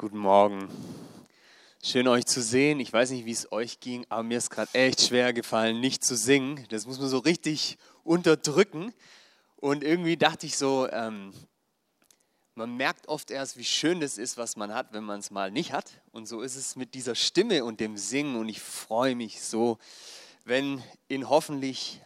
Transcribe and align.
Guten 0.00 0.16
Morgen. 0.16 0.66
Schön 1.84 2.08
euch 2.08 2.24
zu 2.24 2.40
sehen. 2.40 2.80
Ich 2.80 2.90
weiß 2.90 3.10
nicht, 3.10 3.26
wie 3.26 3.32
es 3.32 3.52
euch 3.52 3.80
ging, 3.80 4.06
aber 4.08 4.22
mir 4.22 4.38
ist 4.38 4.48
gerade 4.48 4.72
echt 4.72 5.02
schwer 5.02 5.34
gefallen, 5.34 5.78
nicht 5.78 6.02
zu 6.02 6.16
singen. 6.16 6.64
Das 6.70 6.86
muss 6.86 6.98
man 6.98 7.10
so 7.10 7.18
richtig 7.18 7.76
unterdrücken. 8.02 8.94
Und 9.56 9.84
irgendwie 9.84 10.16
dachte 10.16 10.46
ich 10.46 10.56
so, 10.56 10.88
ähm, 10.88 11.34
man 12.54 12.78
merkt 12.78 13.08
oft 13.08 13.30
erst, 13.30 13.58
wie 13.58 13.64
schön 13.66 14.00
das 14.00 14.16
ist, 14.16 14.38
was 14.38 14.56
man 14.56 14.72
hat, 14.72 14.94
wenn 14.94 15.04
man 15.04 15.20
es 15.20 15.30
mal 15.30 15.50
nicht 15.50 15.74
hat. 15.74 16.00
Und 16.12 16.24
so 16.24 16.40
ist 16.40 16.56
es 16.56 16.76
mit 16.76 16.94
dieser 16.94 17.14
Stimme 17.14 17.62
und 17.62 17.78
dem 17.78 17.98
Singen. 17.98 18.36
Und 18.36 18.48
ich 18.48 18.62
freue 18.62 19.14
mich 19.14 19.42
so, 19.42 19.76
wenn 20.46 20.82
in 21.08 21.28
hoffentlich 21.28 22.00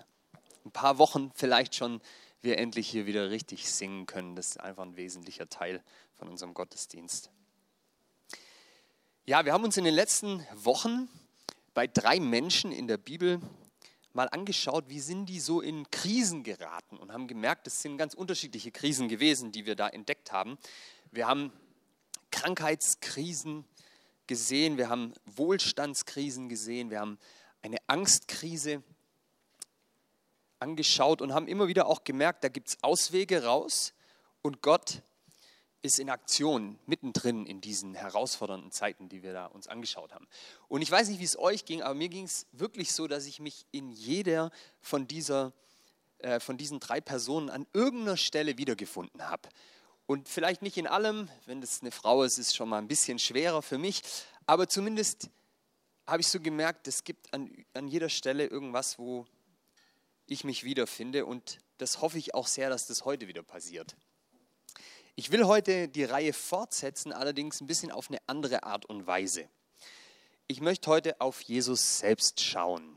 ein 0.64 0.72
paar 0.72 0.98
Wochen 0.98 1.30
vielleicht 1.36 1.76
schon 1.76 2.00
wir 2.42 2.58
endlich 2.58 2.88
hier 2.88 3.06
wieder 3.06 3.30
richtig 3.30 3.70
singen 3.70 4.06
können. 4.06 4.34
Das 4.34 4.48
ist 4.48 4.60
einfach 4.60 4.82
ein 4.82 4.96
wesentlicher 4.96 5.48
Teil 5.48 5.80
von 6.16 6.28
unserem 6.28 6.54
Gottesdienst. 6.54 7.30
Ja, 9.26 9.46
wir 9.46 9.54
haben 9.54 9.64
uns 9.64 9.78
in 9.78 9.84
den 9.84 9.94
letzten 9.94 10.46
Wochen 10.52 11.08
bei 11.72 11.86
drei 11.86 12.20
Menschen 12.20 12.72
in 12.72 12.86
der 12.86 12.98
Bibel 12.98 13.40
mal 14.12 14.28
angeschaut, 14.28 14.90
wie 14.90 15.00
sind 15.00 15.24
die 15.30 15.40
so 15.40 15.62
in 15.62 15.90
Krisen 15.90 16.42
geraten 16.42 16.98
und 16.98 17.10
haben 17.10 17.26
gemerkt, 17.26 17.66
es 17.66 17.80
sind 17.80 17.96
ganz 17.96 18.12
unterschiedliche 18.12 18.70
Krisen 18.70 19.08
gewesen, 19.08 19.50
die 19.50 19.64
wir 19.64 19.76
da 19.76 19.88
entdeckt 19.88 20.30
haben. 20.30 20.58
Wir 21.10 21.26
haben 21.26 21.54
Krankheitskrisen 22.32 23.64
gesehen, 24.26 24.76
wir 24.76 24.90
haben 24.90 25.14
Wohlstandskrisen 25.24 26.50
gesehen, 26.50 26.90
wir 26.90 27.00
haben 27.00 27.18
eine 27.62 27.78
Angstkrise 27.86 28.82
angeschaut 30.58 31.22
und 31.22 31.32
haben 31.32 31.48
immer 31.48 31.66
wieder 31.66 31.86
auch 31.86 32.04
gemerkt, 32.04 32.44
da 32.44 32.48
gibt 32.48 32.68
es 32.68 32.82
Auswege 32.82 33.44
raus 33.44 33.94
und 34.42 34.60
Gott 34.60 35.00
ist 35.84 35.98
in 35.98 36.08
Aktion 36.08 36.78
mittendrin 36.86 37.44
in 37.44 37.60
diesen 37.60 37.94
herausfordernden 37.94 38.72
Zeiten, 38.72 39.10
die 39.10 39.22
wir 39.22 39.34
da 39.34 39.44
uns 39.44 39.68
angeschaut 39.68 40.14
haben. 40.14 40.26
Und 40.66 40.80
ich 40.80 40.90
weiß 40.90 41.08
nicht, 41.10 41.20
wie 41.20 41.24
es 41.24 41.38
euch 41.38 41.66
ging, 41.66 41.82
aber 41.82 41.92
mir 41.92 42.08
ging 42.08 42.24
es 42.24 42.46
wirklich 42.52 42.94
so, 42.94 43.06
dass 43.06 43.26
ich 43.26 43.38
mich 43.38 43.66
in 43.70 43.90
jeder 43.90 44.50
von, 44.80 45.06
dieser, 45.06 45.52
äh, 46.20 46.40
von 46.40 46.56
diesen 46.56 46.80
drei 46.80 47.02
Personen 47.02 47.50
an 47.50 47.66
irgendeiner 47.74 48.16
Stelle 48.16 48.56
wiedergefunden 48.56 49.28
habe. 49.28 49.46
Und 50.06 50.26
vielleicht 50.26 50.62
nicht 50.62 50.78
in 50.78 50.86
allem, 50.86 51.28
wenn 51.44 51.60
das 51.60 51.82
eine 51.82 51.90
Frau 51.90 52.22
ist, 52.22 52.38
ist 52.38 52.48
es 52.48 52.54
schon 52.56 52.70
mal 52.70 52.78
ein 52.78 52.88
bisschen 52.88 53.18
schwerer 53.18 53.60
für 53.60 53.76
mich, 53.76 54.00
aber 54.46 54.70
zumindest 54.70 55.28
habe 56.06 56.22
ich 56.22 56.28
so 56.28 56.40
gemerkt, 56.40 56.88
es 56.88 57.04
gibt 57.04 57.34
an, 57.34 57.50
an 57.74 57.88
jeder 57.88 58.08
Stelle 58.08 58.46
irgendwas, 58.46 58.98
wo 58.98 59.26
ich 60.24 60.44
mich 60.44 60.64
wiederfinde 60.64 61.26
und 61.26 61.58
das 61.76 62.00
hoffe 62.00 62.16
ich 62.16 62.32
auch 62.32 62.46
sehr, 62.46 62.70
dass 62.70 62.86
das 62.86 63.04
heute 63.04 63.28
wieder 63.28 63.42
passiert. 63.42 63.96
Ich 65.16 65.30
will 65.30 65.44
heute 65.44 65.86
die 65.86 66.02
Reihe 66.02 66.32
fortsetzen, 66.32 67.12
allerdings 67.12 67.60
ein 67.60 67.68
bisschen 67.68 67.92
auf 67.92 68.08
eine 68.08 68.18
andere 68.26 68.64
Art 68.64 68.84
und 68.86 69.06
Weise. 69.06 69.48
Ich 70.48 70.60
möchte 70.60 70.90
heute 70.90 71.20
auf 71.20 71.40
Jesus 71.42 72.00
selbst 72.00 72.40
schauen. 72.40 72.96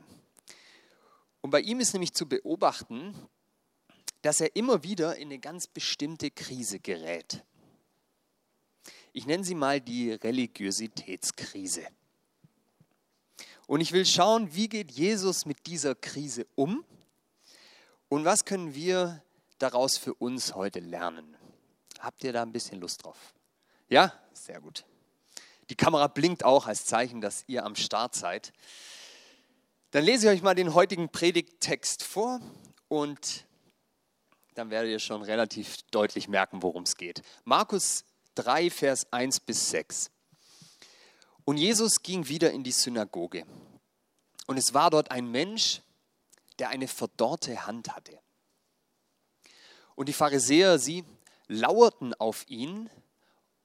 Und 1.42 1.50
bei 1.50 1.60
ihm 1.60 1.78
ist 1.78 1.92
nämlich 1.92 2.14
zu 2.14 2.28
beobachten, 2.28 3.14
dass 4.22 4.40
er 4.40 4.56
immer 4.56 4.82
wieder 4.82 5.14
in 5.14 5.28
eine 5.28 5.38
ganz 5.38 5.68
bestimmte 5.68 6.32
Krise 6.32 6.80
gerät. 6.80 7.44
Ich 9.12 9.26
nenne 9.26 9.44
sie 9.44 9.54
mal 9.54 9.80
die 9.80 10.12
Religiositätskrise. 10.12 11.86
Und 13.68 13.80
ich 13.80 13.92
will 13.92 14.04
schauen, 14.04 14.52
wie 14.54 14.68
geht 14.68 14.90
Jesus 14.90 15.46
mit 15.46 15.66
dieser 15.68 15.94
Krise 15.94 16.48
um 16.56 16.84
und 18.08 18.24
was 18.24 18.44
können 18.44 18.74
wir 18.74 19.22
daraus 19.58 19.96
für 19.96 20.14
uns 20.14 20.56
heute 20.56 20.80
lernen. 20.80 21.37
Habt 21.98 22.24
ihr 22.24 22.32
da 22.32 22.42
ein 22.42 22.52
bisschen 22.52 22.80
Lust 22.80 23.04
drauf? 23.04 23.34
Ja, 23.88 24.12
sehr 24.32 24.60
gut. 24.60 24.84
Die 25.70 25.76
Kamera 25.76 26.06
blinkt 26.06 26.44
auch 26.44 26.66
als 26.66 26.84
Zeichen, 26.86 27.20
dass 27.20 27.44
ihr 27.46 27.64
am 27.64 27.76
Start 27.76 28.14
seid. 28.14 28.52
Dann 29.90 30.04
lese 30.04 30.26
ich 30.26 30.36
euch 30.36 30.42
mal 30.42 30.54
den 30.54 30.74
heutigen 30.74 31.08
Predigttext 31.08 32.02
vor 32.02 32.40
und 32.88 33.46
dann 34.54 34.70
werdet 34.70 34.90
ihr 34.90 34.98
schon 34.98 35.22
relativ 35.22 35.82
deutlich 35.90 36.28
merken, 36.28 36.62
worum 36.62 36.82
es 36.82 36.96
geht. 36.96 37.22
Markus 37.44 38.04
3, 38.34 38.70
Vers 38.70 39.12
1 39.12 39.40
bis 39.40 39.70
6. 39.70 40.10
Und 41.44 41.56
Jesus 41.56 42.02
ging 42.02 42.28
wieder 42.28 42.50
in 42.50 42.64
die 42.64 42.72
Synagoge. 42.72 43.46
Und 44.46 44.58
es 44.58 44.74
war 44.74 44.90
dort 44.90 45.10
ein 45.10 45.30
Mensch, 45.30 45.80
der 46.58 46.70
eine 46.70 46.88
verdorrte 46.88 47.66
Hand 47.66 47.94
hatte. 47.94 48.18
Und 49.94 50.08
die 50.08 50.12
Pharisäer, 50.12 50.78
sie 50.78 51.04
lauerten 51.48 52.14
auf 52.14 52.48
ihn, 52.48 52.88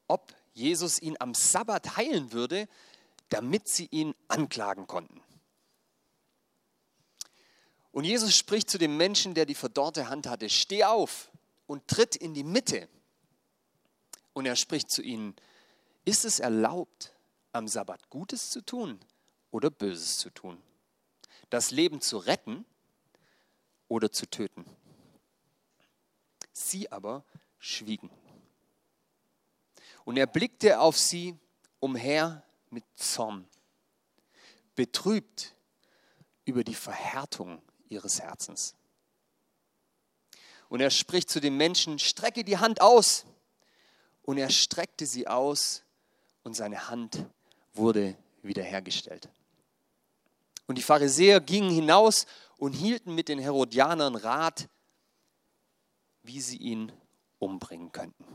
ob 0.08 0.34
Jesus 0.54 1.02
ihn 1.02 1.16
am 1.20 1.34
Sabbat 1.34 1.98
heilen 1.98 2.32
würde, 2.34 2.68
damit 3.30 3.68
sie 3.68 3.88
ihn 3.92 4.16
anklagen 4.28 4.88
konnten. 4.88 5.22
Und 7.92 8.06
Jesus 8.06 8.36
spricht 8.36 8.70
zu 8.70 8.78
dem 8.80 8.98
Menschen, 8.98 9.36
der 9.36 9.46
die 9.46 9.56
verdorrte 9.56 10.10
Hand 10.10 10.28
hatte, 10.28 10.50
steh 10.50 10.84
auf 10.84 11.32
und 11.68 11.88
tritt 11.88 12.16
in 12.16 12.34
die 12.34 12.44
Mitte. 12.44 12.90
Und 14.34 14.48
er 14.48 14.56
spricht 14.56 14.90
zu 14.90 15.04
ihnen, 15.04 15.36
ist 16.06 16.26
es 16.26 16.40
erlaubt, 16.40 17.14
am 17.52 17.68
Sabbat 17.68 18.10
Gutes 18.10 18.50
zu 18.50 18.62
tun 18.62 19.00
oder 19.52 19.70
Böses 19.70 20.18
zu 20.18 20.32
tun? 20.32 20.62
Das 21.52 21.70
Leben 21.70 22.02
zu 22.02 22.18
retten 22.18 22.66
oder 23.88 24.12
zu 24.12 24.28
töten? 24.28 24.66
Sie 26.52 26.92
aber 26.92 27.24
schwiegen. 27.64 28.10
Und 30.04 30.18
er 30.18 30.28
blickte 30.28 30.82
auf 30.82 30.98
sie 30.98 31.38
umher 31.80 32.44
mit 32.70 32.84
Zorn, 32.96 33.48
betrübt 34.76 35.56
über 36.44 36.66
die 36.66 36.76
Verhärtung 36.76 37.62
ihres 37.88 38.20
Herzens. 38.20 38.76
Und 40.68 40.82
er 40.82 40.90
spricht 40.90 41.30
zu 41.30 41.40
den 41.40 41.56
Menschen, 41.56 42.00
strecke 42.00 42.44
die 42.44 42.58
Hand 42.58 42.82
aus. 42.82 43.26
Und 44.24 44.38
er 44.38 44.50
streckte 44.50 45.06
sie 45.06 45.28
aus 45.28 45.84
und 46.44 46.56
seine 46.56 46.90
Hand 46.90 47.26
wurde 47.74 48.18
wiederhergestellt. 48.42 49.30
Und 50.68 50.78
die 50.78 50.82
Pharisäer 50.82 51.40
gingen 51.40 51.70
hinaus 51.70 52.26
und 52.58 52.74
hielten 52.74 53.16
mit 53.16 53.30
den 53.30 53.40
Herodianern 53.40 54.16
Rat, 54.16 54.68
wie 56.24 56.42
sie 56.42 56.58
ihn 56.58 56.92
umbringen 57.44 57.92
könnten. 57.92 58.26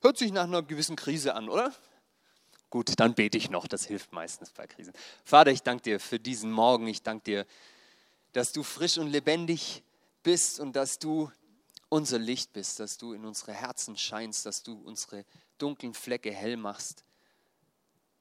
Hört 0.00 0.18
sich 0.18 0.32
nach 0.32 0.44
einer 0.44 0.62
gewissen 0.62 0.96
Krise 0.96 1.34
an, 1.34 1.48
oder? 1.48 1.72
Gut, 2.70 2.98
dann 2.98 3.14
bete 3.14 3.36
ich 3.36 3.50
noch, 3.50 3.68
das 3.68 3.84
hilft 3.84 4.12
meistens 4.12 4.50
bei 4.50 4.66
Krisen. 4.66 4.92
Vater, 5.24 5.50
ich 5.50 5.62
danke 5.62 5.82
dir 5.82 6.00
für 6.00 6.18
diesen 6.18 6.50
Morgen, 6.50 6.86
ich 6.86 7.02
danke 7.02 7.24
dir, 7.24 7.46
dass 8.32 8.52
du 8.52 8.62
frisch 8.62 8.98
und 8.98 9.08
lebendig 9.08 9.82
bist 10.22 10.58
und 10.58 10.74
dass 10.74 10.98
du 10.98 11.30
unser 11.88 12.18
Licht 12.18 12.52
bist, 12.54 12.80
dass 12.80 12.96
du 12.96 13.12
in 13.12 13.26
unsere 13.26 13.52
Herzen 13.52 13.96
scheinst, 13.96 14.46
dass 14.46 14.62
du 14.62 14.80
unsere 14.80 15.26
dunklen 15.58 15.92
Flecke 15.92 16.32
hell 16.32 16.56
machst. 16.56 17.04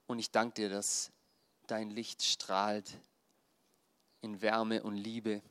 Und 0.06 0.20
ich 0.20 0.30
danke 0.30 0.56
dir, 0.56 0.70
dass 0.70 1.12
dein 1.68 1.90
Licht 1.90 2.22
strahlt 2.22 3.00
in 4.20 4.42
Wärme 4.42 4.84
und 4.84 4.98
Liebe 4.98 5.42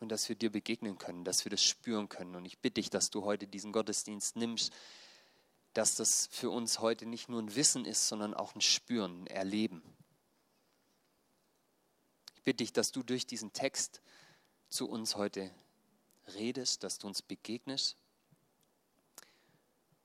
und 0.00 0.08
dass 0.10 0.28
wir 0.28 0.36
dir 0.36 0.50
begegnen 0.50 0.98
können, 0.98 1.24
dass 1.24 1.44
wir 1.44 1.50
das 1.50 1.62
spüren 1.62 2.08
können. 2.08 2.36
Und 2.36 2.44
ich 2.44 2.58
bitte 2.58 2.74
dich, 2.74 2.90
dass 2.90 3.10
du 3.10 3.24
heute 3.24 3.46
diesen 3.46 3.72
Gottesdienst 3.72 4.36
nimmst, 4.36 4.72
dass 5.74 5.96
das 5.96 6.28
für 6.30 6.50
uns 6.50 6.80
heute 6.80 7.06
nicht 7.06 7.28
nur 7.28 7.40
ein 7.40 7.54
Wissen 7.54 7.84
ist, 7.84 8.08
sondern 8.08 8.34
auch 8.34 8.54
ein 8.54 8.60
Spüren, 8.60 9.22
ein 9.22 9.26
Erleben. 9.26 9.82
Ich 12.34 12.42
bitte 12.42 12.58
dich, 12.58 12.72
dass 12.72 12.92
du 12.92 13.02
durch 13.02 13.26
diesen 13.26 13.52
Text 13.52 14.00
zu 14.68 14.88
uns 14.88 15.16
heute 15.16 15.50
redest, 16.34 16.84
dass 16.84 16.98
du 16.98 17.06
uns 17.06 17.22
begegnest. 17.22 17.96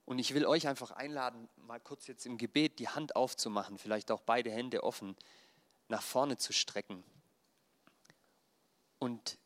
Und 0.04 0.18
ich 0.18 0.34
will 0.34 0.44
euch 0.44 0.66
einfach 0.68 0.90
einladen, 0.90 1.48
mal 1.56 1.80
kurz 1.80 2.06
jetzt 2.06 2.26
im 2.26 2.36
Gebet 2.36 2.78
die 2.78 2.88
Hand 2.88 3.16
aufzumachen, 3.16 3.78
vielleicht 3.78 4.10
auch 4.10 4.20
beide 4.20 4.50
Hände 4.50 4.82
offen 4.82 5.16
nach 5.88 6.02
vorne 6.02 6.36
zu 6.36 6.52
strecken 6.52 7.04
und 9.04 9.38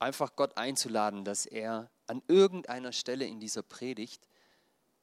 einfach 0.00 0.34
Gott 0.34 0.56
einzuladen, 0.56 1.24
dass 1.24 1.46
er 1.46 1.90
an 2.06 2.22
irgendeiner 2.26 2.92
Stelle 2.92 3.26
in 3.26 3.38
dieser 3.38 3.62
Predigt 3.62 4.26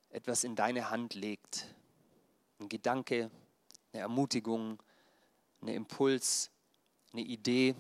etwas 0.10 0.44
in 0.44 0.56
deine 0.56 0.90
Hand 0.90 1.14
legt. 1.14 1.74
Ein 2.60 2.70
Gedanke, 2.70 3.30
eine 3.94 4.02
Ermutigung, 4.02 4.82
ein 5.62 5.68
Impuls, 5.70 6.50
eine 7.14 7.22
Idee. 7.22 7.76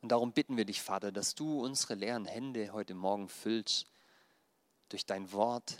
Und 0.00 0.10
darum 0.10 0.32
bitten 0.32 0.56
wir 0.56 0.64
dich, 0.64 0.82
Vater, 0.82 1.12
dass 1.12 1.34
du 1.34 1.64
unsere 1.64 1.94
leeren 1.94 2.26
Hände 2.26 2.72
heute 2.72 2.94
Morgen 2.94 3.28
füllst 3.28 3.86
durch 4.88 5.06
dein 5.06 5.32
Wort. 5.32 5.78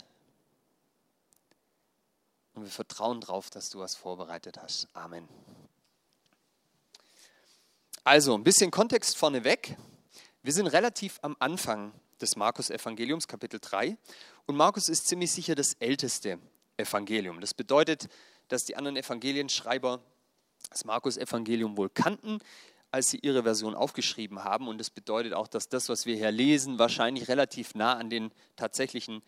Und 2.53 2.63
wir 2.63 2.71
vertrauen 2.71 3.21
darauf, 3.21 3.49
dass 3.49 3.69
du 3.69 3.79
was 3.79 3.95
vorbereitet 3.95 4.57
hast. 4.57 4.87
Amen. 4.93 5.27
Also, 8.07 8.35
ein 8.35 8.43
bisschen 8.43 8.69
Kontext 8.69 9.17
vorneweg. 9.17 9.75
Wir 10.43 10.53
sind 10.53 10.67
relativ 10.67 11.17
am 11.23 11.35
Anfang 11.39 11.91
des 12.21 12.35
Markus-Evangeliums, 12.35 13.27
Kapitel 13.27 13.59
3. 13.59 13.97
Und 14.45 14.55
Markus 14.55 14.89
ist 14.89 15.07
ziemlich 15.07 15.31
sicher 15.31 15.55
das 15.55 15.73
älteste 15.79 16.37
Evangelium. 16.77 17.41
Das 17.41 17.55
bedeutet, 17.55 18.07
dass 18.47 18.63
die 18.63 18.75
anderen 18.75 18.95
Evangelienschreiber 18.95 20.03
das 20.69 20.85
Markus-Evangelium 20.85 21.77
wohl 21.77 21.89
kannten, 21.89 22.37
als 22.91 23.07
sie 23.07 23.17
ihre 23.23 23.41
Version 23.41 23.73
aufgeschrieben 23.73 24.43
haben. 24.43 24.67
Und 24.67 24.77
das 24.77 24.91
bedeutet 24.91 25.33
auch, 25.33 25.47
dass 25.47 25.67
das, 25.67 25.89
was 25.89 26.05
wir 26.05 26.15
hier 26.15 26.29
lesen, 26.29 26.77
wahrscheinlich 26.77 27.27
relativ 27.27 27.73
nah 27.73 27.95
an 27.95 28.11
den 28.11 28.31
tatsächlichen 28.55 29.23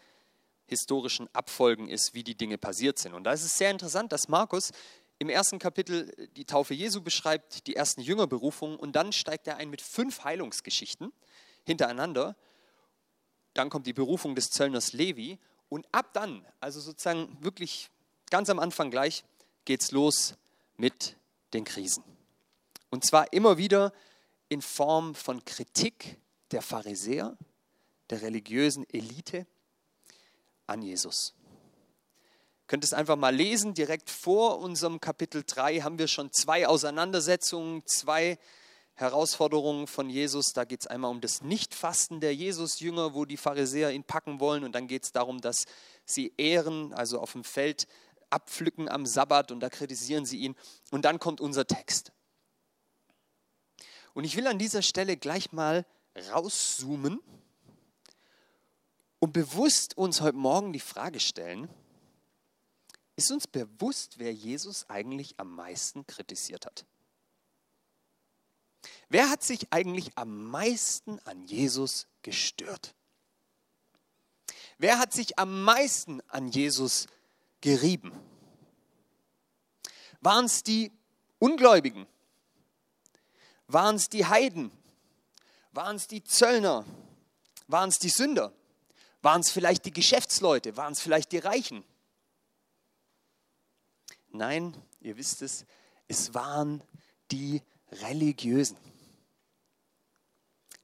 historischen 0.67 1.27
Abfolgen 1.33 1.89
ist, 1.89 2.13
wie 2.13 2.23
die 2.23 2.35
Dinge 2.35 2.59
passiert 2.59 2.99
sind. 2.99 3.15
Und 3.15 3.23
da 3.23 3.31
ist 3.31 3.43
es 3.43 3.57
sehr 3.57 3.71
interessant, 3.71 4.11
dass 4.11 4.27
Markus 4.27 4.71
im 5.19 5.29
ersten 5.29 5.59
Kapitel 5.59 6.29
die 6.35 6.45
Taufe 6.45 6.73
Jesu 6.73 7.01
beschreibt, 7.01 7.67
die 7.67 7.75
ersten 7.75 8.01
Jüngerberufungen 8.01 8.77
und 8.77 8.95
dann 8.95 9.11
steigt 9.11 9.47
er 9.47 9.57
ein 9.57 9.69
mit 9.69 9.81
fünf 9.81 10.23
Heilungsgeschichten 10.23 11.11
hintereinander. 11.65 12.35
Dann 13.53 13.69
kommt 13.69 13.87
die 13.87 13.93
Berufung 13.93 14.35
des 14.35 14.49
Zöllners 14.49 14.93
Levi 14.93 15.39
und 15.69 15.87
ab 15.91 16.13
dann, 16.13 16.45
also 16.59 16.79
sozusagen 16.79 17.37
wirklich 17.41 17.89
ganz 18.29 18.49
am 18.49 18.59
Anfang 18.59 18.91
gleich, 18.91 19.23
geht 19.65 19.81
es 19.81 19.91
los 19.91 20.35
mit 20.77 21.17
den 21.53 21.65
Krisen. 21.65 22.03
Und 22.89 23.03
zwar 23.03 23.33
immer 23.33 23.57
wieder 23.57 23.93
in 24.49 24.61
Form 24.61 25.15
von 25.15 25.43
Kritik 25.43 26.17
der 26.51 26.61
Pharisäer, 26.61 27.37
der 28.09 28.21
religiösen 28.21 28.87
Elite 28.89 29.45
an 30.67 30.81
Jesus. 30.81 31.33
Könnt 32.67 32.83
es 32.83 32.93
einfach 32.93 33.15
mal 33.15 33.33
lesen. 33.33 33.73
Direkt 33.73 34.09
vor 34.09 34.59
unserem 34.59 34.99
Kapitel 34.99 35.43
3 35.45 35.79
haben 35.79 35.99
wir 35.99 36.09
schon 36.09 36.33
zwei 36.33 36.67
Auseinandersetzungen, 36.67 37.81
zwei 37.85 38.37
Herausforderungen 38.93 39.87
von 39.87 40.09
Jesus. 40.09 40.51
Da 40.51 40.65
geht 40.65 40.81
es 40.81 40.87
einmal 40.87 41.11
um 41.11 41.21
das 41.21 41.41
Nichtfasten 41.41 42.19
der 42.19 42.35
Jesus-Jünger, 42.35 43.13
wo 43.13 43.23
die 43.23 43.37
Pharisäer 43.37 43.91
ihn 43.91 44.03
packen 44.03 44.41
wollen. 44.41 44.65
Und 44.65 44.73
dann 44.73 44.87
geht 44.87 45.05
es 45.05 45.13
darum, 45.13 45.39
dass 45.39 45.65
sie 46.03 46.33
Ehren, 46.35 46.93
also 46.93 47.21
auf 47.21 47.31
dem 47.31 47.45
Feld 47.45 47.87
abpflücken 48.31 48.89
am 48.89 49.05
Sabbat. 49.05 49.53
Und 49.53 49.61
da 49.61 49.69
kritisieren 49.69 50.25
sie 50.25 50.39
ihn. 50.39 50.55
Und 50.91 51.05
dann 51.05 51.19
kommt 51.19 51.39
unser 51.39 51.67
Text. 51.67 52.11
Und 54.13 54.25
ich 54.25 54.35
will 54.35 54.47
an 54.47 54.59
dieser 54.59 54.81
Stelle 54.81 55.15
gleich 55.15 55.53
mal 55.53 55.85
rauszoomen 56.33 57.21
und 59.19 59.31
bewusst 59.31 59.95
uns 59.97 60.19
heute 60.19 60.37
Morgen 60.37 60.73
die 60.73 60.79
Frage 60.79 61.21
stellen, 61.21 61.69
ist 63.17 63.31
uns 63.31 63.47
bewusst, 63.47 64.19
wer 64.19 64.31
Jesus 64.31 64.89
eigentlich 64.89 65.39
am 65.39 65.53
meisten 65.53 66.05
kritisiert 66.05 66.65
hat? 66.65 66.85
Wer 69.09 69.29
hat 69.29 69.43
sich 69.43 69.73
eigentlich 69.73 70.17
am 70.17 70.45
meisten 70.45 71.19
an 71.25 71.43
Jesus 71.45 72.07
gestört? 72.21 72.93
Wer 74.77 74.99
hat 74.99 75.13
sich 75.13 75.39
am 75.39 75.63
meisten 75.63 76.21
an 76.27 76.49
Jesus 76.49 77.07
gerieben? 77.59 78.11
Waren 80.21 80.45
es 80.45 80.61
die 80.61 80.91
Ungläubigen? 81.39 82.05
Waren 83.67 83.95
es 83.95 84.09
die 84.09 84.25
Heiden? 84.25 84.71
Waren 85.71 85.95
es 85.95 86.07
die 86.07 86.23
Zöllner? 86.23 86.85
Waren 87.67 87.89
es 87.89 87.97
die 87.97 88.09
Sünder? 88.09 88.53
Waren 89.23 89.41
es 89.41 89.49
vielleicht 89.49 89.85
die 89.85 89.93
Geschäftsleute? 89.93 90.77
Waren 90.77 90.93
es 90.93 91.01
vielleicht 91.01 91.31
die 91.31 91.39
Reichen? 91.39 91.83
Nein, 94.37 94.77
ihr 95.01 95.17
wisst 95.17 95.41
es, 95.41 95.65
es 96.07 96.33
waren 96.33 96.83
die 97.31 97.61
Religiösen, 97.91 98.77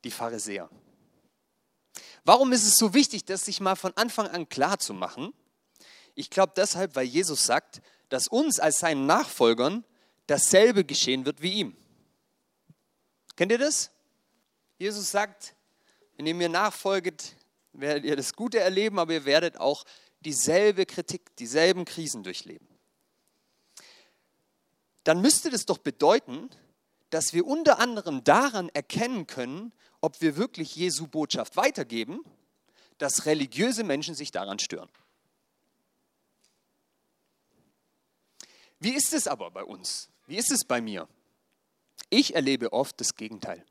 die 0.03 0.11
Pharisäer. 0.11 0.69
Warum 2.25 2.51
ist 2.51 2.65
es 2.65 2.75
so 2.75 2.93
wichtig, 2.93 3.25
das 3.25 3.45
sich 3.45 3.59
mal 3.61 3.75
von 3.75 3.95
Anfang 3.95 4.27
an 4.27 4.49
klar 4.49 4.79
zu 4.79 4.93
machen? 4.93 5.33
Ich 6.15 6.29
glaube 6.29 6.53
deshalb, 6.55 6.95
weil 6.95 7.05
Jesus 7.05 7.45
sagt, 7.45 7.81
dass 8.09 8.27
uns 8.27 8.59
als 8.59 8.79
seinen 8.79 9.05
Nachfolgern 9.05 9.83
dasselbe 10.27 10.83
geschehen 10.83 11.25
wird 11.25 11.41
wie 11.41 11.53
ihm. 11.53 11.77
Kennt 13.35 13.51
ihr 13.51 13.57
das? 13.57 13.91
Jesus 14.77 15.11
sagt, 15.11 15.55
wenn 16.15 16.25
ihr 16.25 16.35
mir 16.35 16.49
nachfolget, 16.49 17.35
werdet 17.73 18.05
ihr 18.05 18.15
das 18.15 18.33
Gute 18.33 18.59
erleben, 18.59 18.99
aber 18.99 19.13
ihr 19.13 19.25
werdet 19.25 19.57
auch 19.57 19.83
dieselbe 20.21 20.85
Kritik, 20.85 21.35
dieselben 21.35 21.85
Krisen 21.85 22.23
durchleben. 22.23 22.72
Dann 25.03 25.21
müsste 25.21 25.49
das 25.49 25.65
doch 25.65 25.77
bedeuten, 25.77 26.49
dass 27.09 27.33
wir 27.33 27.45
unter 27.45 27.79
anderem 27.79 28.23
daran 28.23 28.69
erkennen 28.69 29.27
können, 29.27 29.73
ob 30.01 30.21
wir 30.21 30.35
wirklich 30.35 30.75
Jesu 30.75 31.07
Botschaft 31.07 31.55
weitergeben, 31.55 32.23
dass 32.97 33.25
religiöse 33.25 33.83
Menschen 33.83 34.15
sich 34.15 34.31
daran 34.31 34.59
stören. 34.59 34.89
Wie 38.79 38.93
ist 38.93 39.13
es 39.13 39.27
aber 39.27 39.51
bei 39.51 39.63
uns? 39.63 40.09
Wie 40.27 40.37
ist 40.37 40.51
es 40.51 40.65
bei 40.65 40.81
mir? 40.81 41.07
Ich 42.09 42.35
erlebe 42.35 42.73
oft 42.73 42.99
das 42.99 43.15
Gegenteil. 43.15 43.63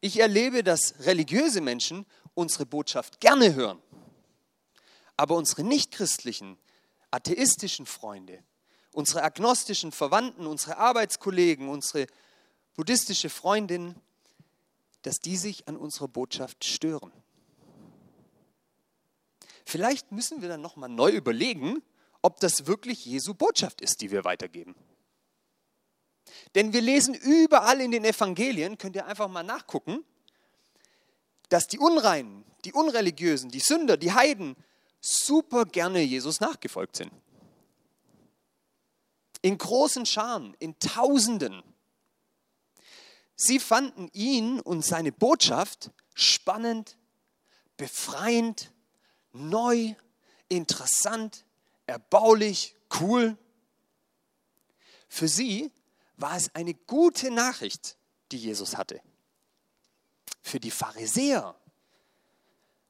Ich 0.00 0.18
erlebe, 0.18 0.62
dass 0.62 0.94
religiöse 1.00 1.60
Menschen 1.60 2.06
unsere 2.34 2.66
Botschaft 2.66 3.20
gerne 3.20 3.54
hören. 3.54 3.80
Aber 5.16 5.36
unsere 5.36 5.64
nichtchristlichen, 5.64 6.58
atheistischen 7.10 7.86
Freunde, 7.86 8.42
unsere 8.92 9.22
agnostischen 9.22 9.92
Verwandten, 9.92 10.46
unsere 10.46 10.76
Arbeitskollegen, 10.76 11.68
unsere 11.68 12.06
buddhistische 12.74 13.30
Freundin, 13.30 13.96
dass 15.02 15.18
die 15.18 15.36
sich 15.36 15.68
an 15.68 15.76
unserer 15.76 16.08
Botschaft 16.08 16.64
stören. 16.64 17.12
Vielleicht 19.64 20.12
müssen 20.12 20.42
wir 20.42 20.48
dann 20.48 20.60
nochmal 20.60 20.88
neu 20.88 21.10
überlegen, 21.10 21.82
ob 22.20 22.38
das 22.40 22.66
wirklich 22.66 23.04
Jesu 23.04 23.34
Botschaft 23.34 23.80
ist, 23.80 24.00
die 24.00 24.10
wir 24.10 24.24
weitergeben. 24.24 24.74
Denn 26.54 26.72
wir 26.72 26.80
lesen 26.80 27.14
überall 27.14 27.80
in 27.80 27.90
den 27.90 28.04
Evangelien, 28.04 28.78
könnt 28.78 28.96
ihr 28.96 29.06
einfach 29.06 29.28
mal 29.28 29.42
nachgucken, 29.42 30.04
dass 31.48 31.66
die 31.66 31.78
Unreinen, 31.78 32.44
die 32.64 32.72
Unreligiösen, 32.72 33.50
die 33.50 33.60
Sünder, 33.60 33.96
die 33.96 34.12
Heiden 34.12 34.56
super 35.00 35.64
gerne 35.64 36.00
Jesus 36.00 36.40
nachgefolgt 36.40 36.96
sind. 36.96 37.12
In 39.42 39.58
großen 39.58 40.06
Scharen, 40.06 40.54
in 40.58 40.78
Tausenden. 40.78 41.62
Sie 43.34 43.58
fanden 43.58 44.08
ihn 44.12 44.60
und 44.60 44.84
seine 44.84 45.10
Botschaft 45.12 45.90
spannend, 46.14 46.96
befreiend, 47.76 48.72
neu, 49.32 49.94
interessant, 50.48 51.44
erbaulich, 51.86 52.76
cool. 53.00 53.36
Für 55.08 55.28
sie 55.28 55.72
war 56.16 56.36
es 56.36 56.54
eine 56.54 56.74
gute 56.74 57.30
Nachricht, 57.30 57.96
die 58.30 58.38
Jesus 58.38 58.76
hatte. 58.76 59.00
Für 60.40 60.60
die 60.60 60.70
Pharisäer 60.70 61.56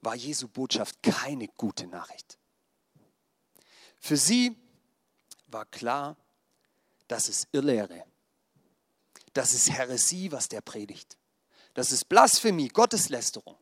war 0.00 0.14
Jesu 0.14 0.48
Botschaft 0.48 1.02
keine 1.02 1.48
gute 1.48 1.86
Nachricht. 1.86 2.38
Für 3.98 4.16
sie 4.16 4.56
war 5.46 5.64
klar, 5.66 6.16
das 7.12 7.28
ist 7.28 7.46
Irrlehre. 7.52 8.06
Das 9.34 9.52
ist 9.52 9.70
Häresie, 9.70 10.32
was 10.32 10.48
der 10.48 10.62
predigt. 10.62 11.18
Das 11.74 11.92
ist 11.92 12.08
Blasphemie, 12.08 12.68
Gotteslästerung. 12.68 13.58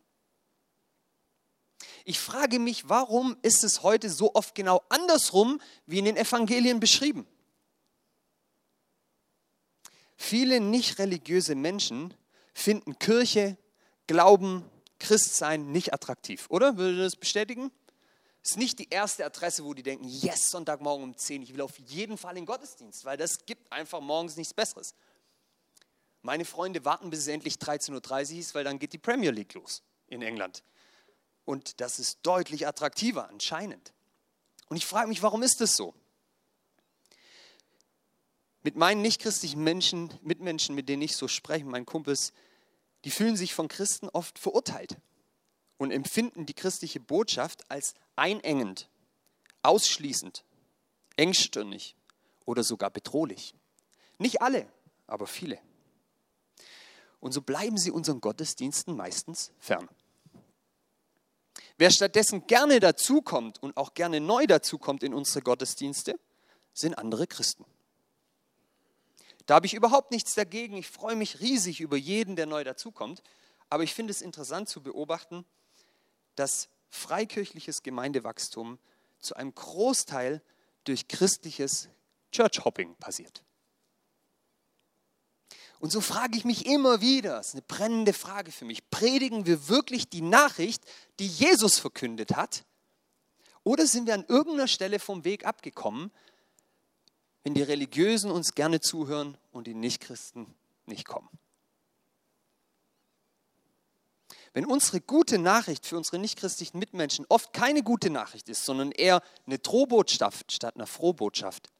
Ich 2.04 2.20
frage 2.20 2.60
mich, 2.60 2.88
warum 2.88 3.36
ist 3.42 3.64
es 3.64 3.82
heute 3.82 4.08
so 4.08 4.34
oft 4.34 4.54
genau 4.54 4.84
andersrum 4.88 5.60
wie 5.86 5.98
in 5.98 6.04
den 6.04 6.16
Evangelien 6.16 6.78
beschrieben? 6.78 7.26
Viele 10.16 10.60
nicht 10.60 11.00
religiöse 11.00 11.56
Menschen 11.56 12.14
finden 12.54 13.00
Kirche, 13.00 13.56
Glauben, 14.06 14.64
Christsein 15.00 15.72
nicht 15.72 15.92
attraktiv, 15.92 16.46
oder? 16.50 16.76
Würde 16.76 16.98
das 16.98 17.16
bestätigen? 17.16 17.72
Ist 18.42 18.56
nicht 18.56 18.78
die 18.78 18.88
erste 18.88 19.24
Adresse, 19.24 19.64
wo 19.64 19.74
die 19.74 19.82
denken, 19.82 20.06
yes, 20.08 20.50
Sonntagmorgen 20.50 21.04
um 21.04 21.16
10, 21.16 21.42
ich 21.42 21.52
will 21.52 21.60
auf 21.60 21.78
jeden 21.78 22.16
Fall 22.16 22.30
in 22.32 22.42
den 22.42 22.46
Gottesdienst, 22.46 23.04
weil 23.04 23.16
das 23.16 23.44
gibt 23.44 23.70
einfach 23.70 24.00
morgens 24.00 24.36
nichts 24.36 24.54
Besseres. 24.54 24.94
Meine 26.22 26.44
Freunde 26.44 26.84
warten, 26.84 27.10
bis 27.10 27.20
es 27.20 27.26
endlich 27.28 27.54
13.30 27.56 28.32
Uhr 28.32 28.38
ist, 28.38 28.54
weil 28.54 28.64
dann 28.64 28.78
geht 28.78 28.92
die 28.92 28.98
Premier 28.98 29.30
League 29.30 29.54
los 29.54 29.82
in 30.06 30.22
England. 30.22 30.62
Und 31.44 31.80
das 31.80 31.98
ist 31.98 32.20
deutlich 32.22 32.66
attraktiver 32.66 33.28
anscheinend. 33.28 33.92
Und 34.68 34.76
ich 34.76 34.86
frage 34.86 35.08
mich, 35.08 35.22
warum 35.22 35.42
ist 35.42 35.60
das 35.60 35.76
so? 35.76 35.94
Mit 38.62 38.76
meinen 38.76 39.02
nichtchristlichen 39.02 39.62
Menschen, 39.62 40.12
Mitmenschen, 40.22 40.74
mit 40.74 40.88
denen 40.88 41.02
ich 41.02 41.16
so 41.16 41.28
spreche, 41.28 41.64
meinen 41.64 41.86
Kumpels, 41.86 42.32
die 43.04 43.10
fühlen 43.10 43.36
sich 43.36 43.54
von 43.54 43.68
Christen 43.68 44.08
oft 44.10 44.38
verurteilt 44.38 44.96
und 45.80 45.92
empfinden 45.92 46.44
die 46.44 46.52
christliche 46.52 47.00
Botschaft 47.00 47.64
als 47.70 47.94
einengend, 48.14 48.90
ausschließend, 49.62 50.44
engstirnig 51.16 51.96
oder 52.44 52.62
sogar 52.62 52.90
bedrohlich. 52.90 53.54
Nicht 54.18 54.42
alle, 54.42 54.70
aber 55.06 55.26
viele. 55.26 55.58
Und 57.18 57.32
so 57.32 57.40
bleiben 57.40 57.78
sie 57.78 57.90
unseren 57.90 58.20
Gottesdiensten 58.20 58.94
meistens 58.94 59.52
fern. 59.58 59.88
Wer 61.78 61.90
stattdessen 61.90 62.46
gerne 62.46 62.78
dazukommt 62.78 63.62
und 63.62 63.74
auch 63.78 63.94
gerne 63.94 64.20
neu 64.20 64.46
dazukommt 64.46 65.02
in 65.02 65.14
unsere 65.14 65.40
Gottesdienste, 65.40 66.20
sind 66.74 66.98
andere 66.98 67.26
Christen. 67.26 67.64
Da 69.46 69.54
habe 69.54 69.64
ich 69.64 69.72
überhaupt 69.72 70.10
nichts 70.10 70.34
dagegen. 70.34 70.76
Ich 70.76 70.90
freue 70.90 71.16
mich 71.16 71.40
riesig 71.40 71.80
über 71.80 71.96
jeden, 71.96 72.36
der 72.36 72.44
neu 72.44 72.64
dazukommt. 72.64 73.22
Aber 73.70 73.82
ich 73.82 73.94
finde 73.94 74.10
es 74.10 74.20
interessant 74.20 74.68
zu 74.68 74.82
beobachten, 74.82 75.46
dass 76.34 76.68
freikirchliches 76.88 77.82
Gemeindewachstum 77.82 78.78
zu 79.18 79.34
einem 79.36 79.54
Großteil 79.54 80.42
durch 80.84 81.08
christliches 81.08 81.88
Church-Hopping 82.32 82.96
passiert. 82.96 83.42
Und 85.80 85.90
so 85.90 86.02
frage 86.02 86.36
ich 86.36 86.44
mich 86.44 86.66
immer 86.66 87.00
wieder, 87.00 87.36
das 87.36 87.48
ist 87.48 87.54
eine 87.54 87.62
brennende 87.62 88.12
Frage 88.12 88.52
für 88.52 88.66
mich, 88.66 88.90
predigen 88.90 89.46
wir 89.46 89.68
wirklich 89.68 90.10
die 90.10 90.20
Nachricht, 90.20 90.84
die 91.18 91.26
Jesus 91.26 91.78
verkündet 91.78 92.36
hat? 92.36 92.64
Oder 93.64 93.86
sind 93.86 94.06
wir 94.06 94.14
an 94.14 94.26
irgendeiner 94.28 94.68
Stelle 94.68 94.98
vom 94.98 95.24
Weg 95.24 95.46
abgekommen, 95.46 96.10
wenn 97.44 97.54
die 97.54 97.62
Religiösen 97.62 98.30
uns 98.30 98.54
gerne 98.54 98.80
zuhören 98.80 99.38
und 99.52 99.66
die 99.66 99.74
Nichtchristen 99.74 100.54
nicht 100.84 101.06
kommen? 101.06 101.30
Wenn 104.52 104.66
unsere 104.66 105.00
gute 105.00 105.38
Nachricht 105.38 105.86
für 105.86 105.96
unsere 105.96 106.18
nichtchristlichen 106.18 106.78
Mitmenschen 106.78 107.24
oft 107.28 107.52
keine 107.52 107.82
gute 107.82 108.10
Nachricht 108.10 108.48
ist, 108.48 108.64
sondern 108.64 108.90
eher 108.90 109.22
eine 109.46 109.58
Drohbotschaft 109.58 110.52
statt 110.52 110.74
einer 110.74 110.88
Frohbotschaft. 110.88 111.70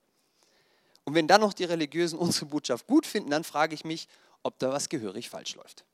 Und 1.05 1.15
wenn 1.15 1.27
dann 1.27 1.41
noch 1.41 1.53
die 1.53 1.65
Religiösen 1.65 2.19
unsere 2.19 2.47
Botschaft 2.47 2.87
gut 2.87 3.07
finden, 3.07 3.31
dann 3.31 3.43
frage 3.43 3.75
ich 3.75 3.85
mich, 3.85 4.09
ob 4.43 4.59
da 4.61 4.71
was 4.71 4.89
gehörig 4.89 5.29
falsch 5.29 5.57
läuft. 5.57 5.85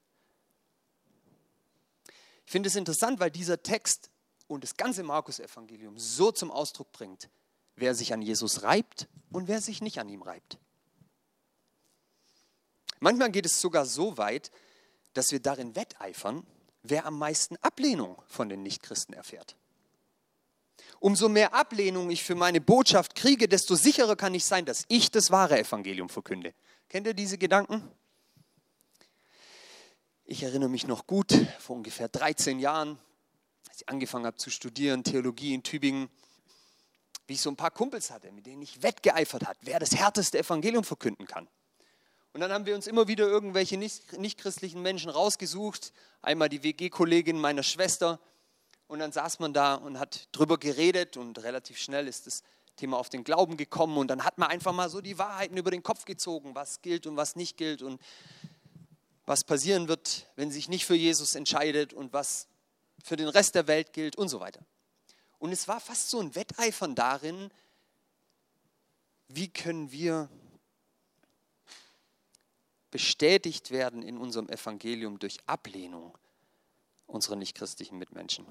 Ich 2.44 2.52
finde 2.52 2.68
es 2.68 2.76
interessant, 2.76 3.18
weil 3.18 3.30
dieser 3.30 3.62
Text 3.62 4.10
und 4.46 4.62
das 4.62 4.76
ganze 4.76 5.02
Markus-Evangelium 5.02 5.98
so 5.98 6.30
zum 6.30 6.50
Ausdruck 6.50 6.92
bringt, 6.92 7.28
wer 7.74 7.94
sich 7.94 8.12
an 8.12 8.22
Jesus 8.22 8.62
reibt 8.62 9.08
und 9.30 9.48
wer 9.48 9.60
sich 9.60 9.80
nicht 9.80 9.98
an 9.98 10.08
ihm 10.08 10.22
reibt. 10.22 10.58
Manchmal 13.00 13.30
geht 13.30 13.46
es 13.46 13.60
sogar 13.60 13.84
so 13.86 14.16
weit, 14.16 14.50
dass 15.14 15.32
wir 15.32 15.40
darin 15.40 15.74
wetteifern, 15.74 16.46
wer 16.90 17.06
am 17.06 17.18
meisten 17.18 17.56
Ablehnung 17.62 18.20
von 18.26 18.48
den 18.48 18.62
Nichtchristen 18.62 19.14
erfährt. 19.14 19.56
Umso 20.98 21.28
mehr 21.28 21.54
Ablehnung 21.54 22.10
ich 22.10 22.24
für 22.24 22.34
meine 22.34 22.60
Botschaft 22.60 23.14
kriege, 23.14 23.48
desto 23.48 23.74
sicherer 23.74 24.16
kann 24.16 24.34
ich 24.34 24.44
sein, 24.44 24.64
dass 24.64 24.84
ich 24.88 25.10
das 25.10 25.30
wahre 25.30 25.58
Evangelium 25.58 26.08
verkünde. 26.08 26.54
Kennt 26.88 27.06
ihr 27.06 27.14
diese 27.14 27.38
Gedanken? 27.38 27.82
Ich 30.24 30.42
erinnere 30.42 30.68
mich 30.68 30.86
noch 30.86 31.06
gut, 31.06 31.32
vor 31.60 31.76
ungefähr 31.76 32.08
13 32.08 32.58
Jahren, 32.58 32.98
als 33.68 33.82
ich 33.82 33.88
angefangen 33.88 34.26
habe 34.26 34.36
zu 34.36 34.50
studieren, 34.50 35.04
Theologie 35.04 35.54
in 35.54 35.62
Tübingen, 35.62 36.08
wie 37.26 37.34
ich 37.34 37.40
so 37.40 37.50
ein 37.50 37.56
paar 37.56 37.70
Kumpels 37.70 38.10
hatte, 38.10 38.32
mit 38.32 38.46
denen 38.46 38.62
ich 38.62 38.82
wettgeeifert 38.82 39.46
habe, 39.46 39.58
wer 39.62 39.78
das 39.78 39.94
härteste 39.94 40.38
Evangelium 40.38 40.84
verkünden 40.84 41.26
kann. 41.26 41.48
Und 42.36 42.40
dann 42.40 42.52
haben 42.52 42.66
wir 42.66 42.74
uns 42.74 42.86
immer 42.86 43.08
wieder 43.08 43.26
irgendwelche 43.26 43.78
nichtchristlichen 43.78 44.82
Menschen 44.82 45.08
rausgesucht. 45.08 45.94
Einmal 46.20 46.50
die 46.50 46.62
WG-Kollegin 46.62 47.40
meiner 47.40 47.62
Schwester. 47.62 48.20
Und 48.88 48.98
dann 48.98 49.10
saß 49.10 49.38
man 49.38 49.54
da 49.54 49.76
und 49.76 49.98
hat 49.98 50.28
drüber 50.32 50.58
geredet 50.58 51.16
und 51.16 51.42
relativ 51.42 51.78
schnell 51.78 52.06
ist 52.06 52.26
das 52.26 52.42
Thema 52.76 52.98
auf 52.98 53.08
den 53.08 53.24
Glauben 53.24 53.56
gekommen. 53.56 53.96
Und 53.96 54.08
dann 54.08 54.22
hat 54.22 54.36
man 54.36 54.50
einfach 54.50 54.74
mal 54.74 54.90
so 54.90 55.00
die 55.00 55.16
Wahrheiten 55.16 55.56
über 55.56 55.70
den 55.70 55.82
Kopf 55.82 56.04
gezogen, 56.04 56.54
was 56.54 56.82
gilt 56.82 57.06
und 57.06 57.16
was 57.16 57.36
nicht 57.36 57.56
gilt 57.56 57.80
und 57.80 58.02
was 59.24 59.42
passieren 59.42 59.88
wird, 59.88 60.26
wenn 60.36 60.50
sich 60.50 60.68
nicht 60.68 60.84
für 60.84 60.94
Jesus 60.94 61.36
entscheidet 61.36 61.94
und 61.94 62.12
was 62.12 62.48
für 63.02 63.16
den 63.16 63.28
Rest 63.28 63.54
der 63.54 63.66
Welt 63.66 63.94
gilt 63.94 64.14
und 64.16 64.28
so 64.28 64.40
weiter. 64.40 64.60
Und 65.38 65.52
es 65.52 65.68
war 65.68 65.80
fast 65.80 66.10
so 66.10 66.20
ein 66.20 66.34
Wetteifern 66.34 66.94
darin, 66.94 67.50
wie 69.26 69.48
können 69.48 69.90
wir 69.90 70.28
bestätigt 72.96 73.72
werden 73.72 74.02
in 74.02 74.16
unserem 74.16 74.48
Evangelium 74.48 75.18
durch 75.18 75.36
Ablehnung 75.44 76.16
unserer 77.04 77.36
nichtchristlichen 77.36 77.98
Mitmenschen. 77.98 78.46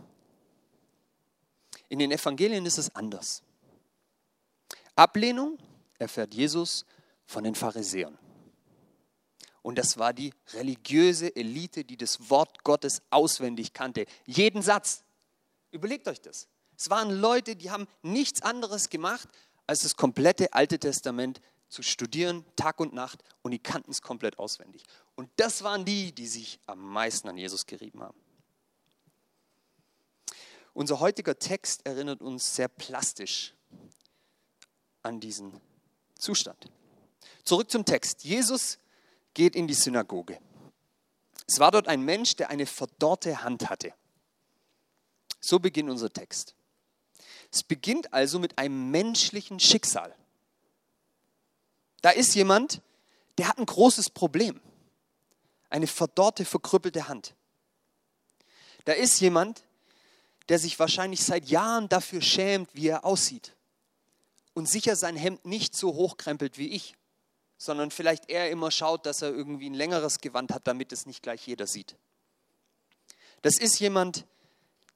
In 1.90 1.98
den 1.98 2.12
Evangelien 2.12 2.64
ist 2.68 2.78
es 2.78 2.96
anders. 2.96 3.42
Ablehnung 4.96 5.58
erfährt 5.98 6.36
Jesus 6.36 6.86
von 7.26 7.44
den 7.44 7.56
Pharisäern. 7.56 8.20
Und 9.64 9.80
das 9.80 9.98
war 9.98 10.14
die 10.14 10.32
religiöse 10.54 11.36
Elite, 11.36 11.84
die 11.84 11.98
das 11.98 12.30
Wort 12.30 12.64
Gottes 12.64 13.02
auswendig 13.10 13.74
kannte. 13.74 14.06
Jeden 14.28 14.62
Satz. 14.62 15.04
Überlegt 15.72 16.08
euch 16.08 16.22
das. 16.22 16.48
Es 16.78 16.92
waren 16.92 17.10
Leute, 17.10 17.56
die 17.56 17.72
haben 17.72 17.88
nichts 18.04 18.44
anderes 18.44 18.92
gemacht, 18.92 19.28
als 19.66 19.82
das 19.82 19.96
komplette 19.96 20.54
Alte 20.54 20.78
Testament 20.78 21.42
zu 21.76 21.84
studieren, 21.84 22.46
Tag 22.56 22.80
und 22.80 22.94
Nacht, 22.94 23.22
und 23.42 23.52
die 23.52 23.60
kannten 23.60 23.92
es 23.92 24.02
komplett 24.02 24.40
auswendig. 24.40 24.84
Und 25.16 25.30
das 25.36 25.62
waren 25.62 25.84
die, 25.84 26.14
die 26.14 26.26
sich 26.26 26.58
am 26.68 26.80
meisten 26.80 27.28
an 27.28 27.38
Jesus 27.38 27.66
gerieben 27.66 28.02
haben. 28.02 28.18
Unser 30.74 31.02
heutiger 31.02 31.38
Text 31.38 31.86
erinnert 31.86 32.22
uns 32.22 32.56
sehr 32.56 32.70
plastisch 32.70 33.54
an 35.04 35.20
diesen 35.20 35.60
Zustand. 36.18 36.72
Zurück 37.44 37.70
zum 37.70 37.84
Text. 37.84 38.24
Jesus 38.24 38.80
geht 39.34 39.56
in 39.56 39.68
die 39.68 39.74
Synagoge. 39.74 40.40
Es 41.46 41.60
war 41.60 41.72
dort 41.72 41.90
ein 41.90 42.02
Mensch, 42.02 42.38
der 42.38 42.50
eine 42.50 42.66
verdorrte 42.66 43.44
Hand 43.44 43.70
hatte. 43.70 43.94
So 45.42 45.60
beginnt 45.60 45.90
unser 45.90 46.12
Text. 46.12 46.56
Es 47.52 47.64
beginnt 47.64 48.14
also 48.14 48.40
mit 48.40 48.58
einem 48.58 48.92
menschlichen 48.92 49.60
Schicksal. 49.60 50.16
Da 52.06 52.12
ist 52.12 52.36
jemand, 52.36 52.84
der 53.40 53.48
hat 53.48 53.58
ein 53.58 53.66
großes 53.66 54.12
Problem. 54.12 54.62
Eine 55.72 55.88
verdorrte, 55.88 56.46
verkrüppelte 56.46 57.08
Hand. 57.08 57.34
Da 58.84 58.94
ist 58.94 59.20
jemand, 59.22 59.64
der 60.48 60.60
sich 60.60 60.78
wahrscheinlich 60.78 61.24
seit 61.24 61.48
Jahren 61.48 61.90
dafür 61.90 62.22
schämt, 62.22 62.70
wie 62.74 62.90
er 62.90 63.06
aussieht. 63.06 63.56
Und 64.54 64.70
sicher 64.70 64.96
sein 64.96 65.16
Hemd 65.16 65.46
nicht 65.46 65.76
so 65.76 65.96
hochkrempelt 65.96 66.60
wie 66.60 66.68
ich, 66.68 66.94
sondern 67.58 67.90
vielleicht 67.90 68.30
eher 68.30 68.52
immer 68.52 68.70
schaut, 68.70 69.08
dass 69.08 69.24
er 69.24 69.30
irgendwie 69.34 69.68
ein 69.68 69.74
längeres 69.74 70.20
Gewand 70.20 70.54
hat, 70.54 70.68
damit 70.68 70.92
es 70.92 71.08
nicht 71.08 71.24
gleich 71.24 71.48
jeder 71.48 71.66
sieht. 71.66 71.96
Das 73.42 73.58
ist 73.58 73.80
jemand, 73.80 74.28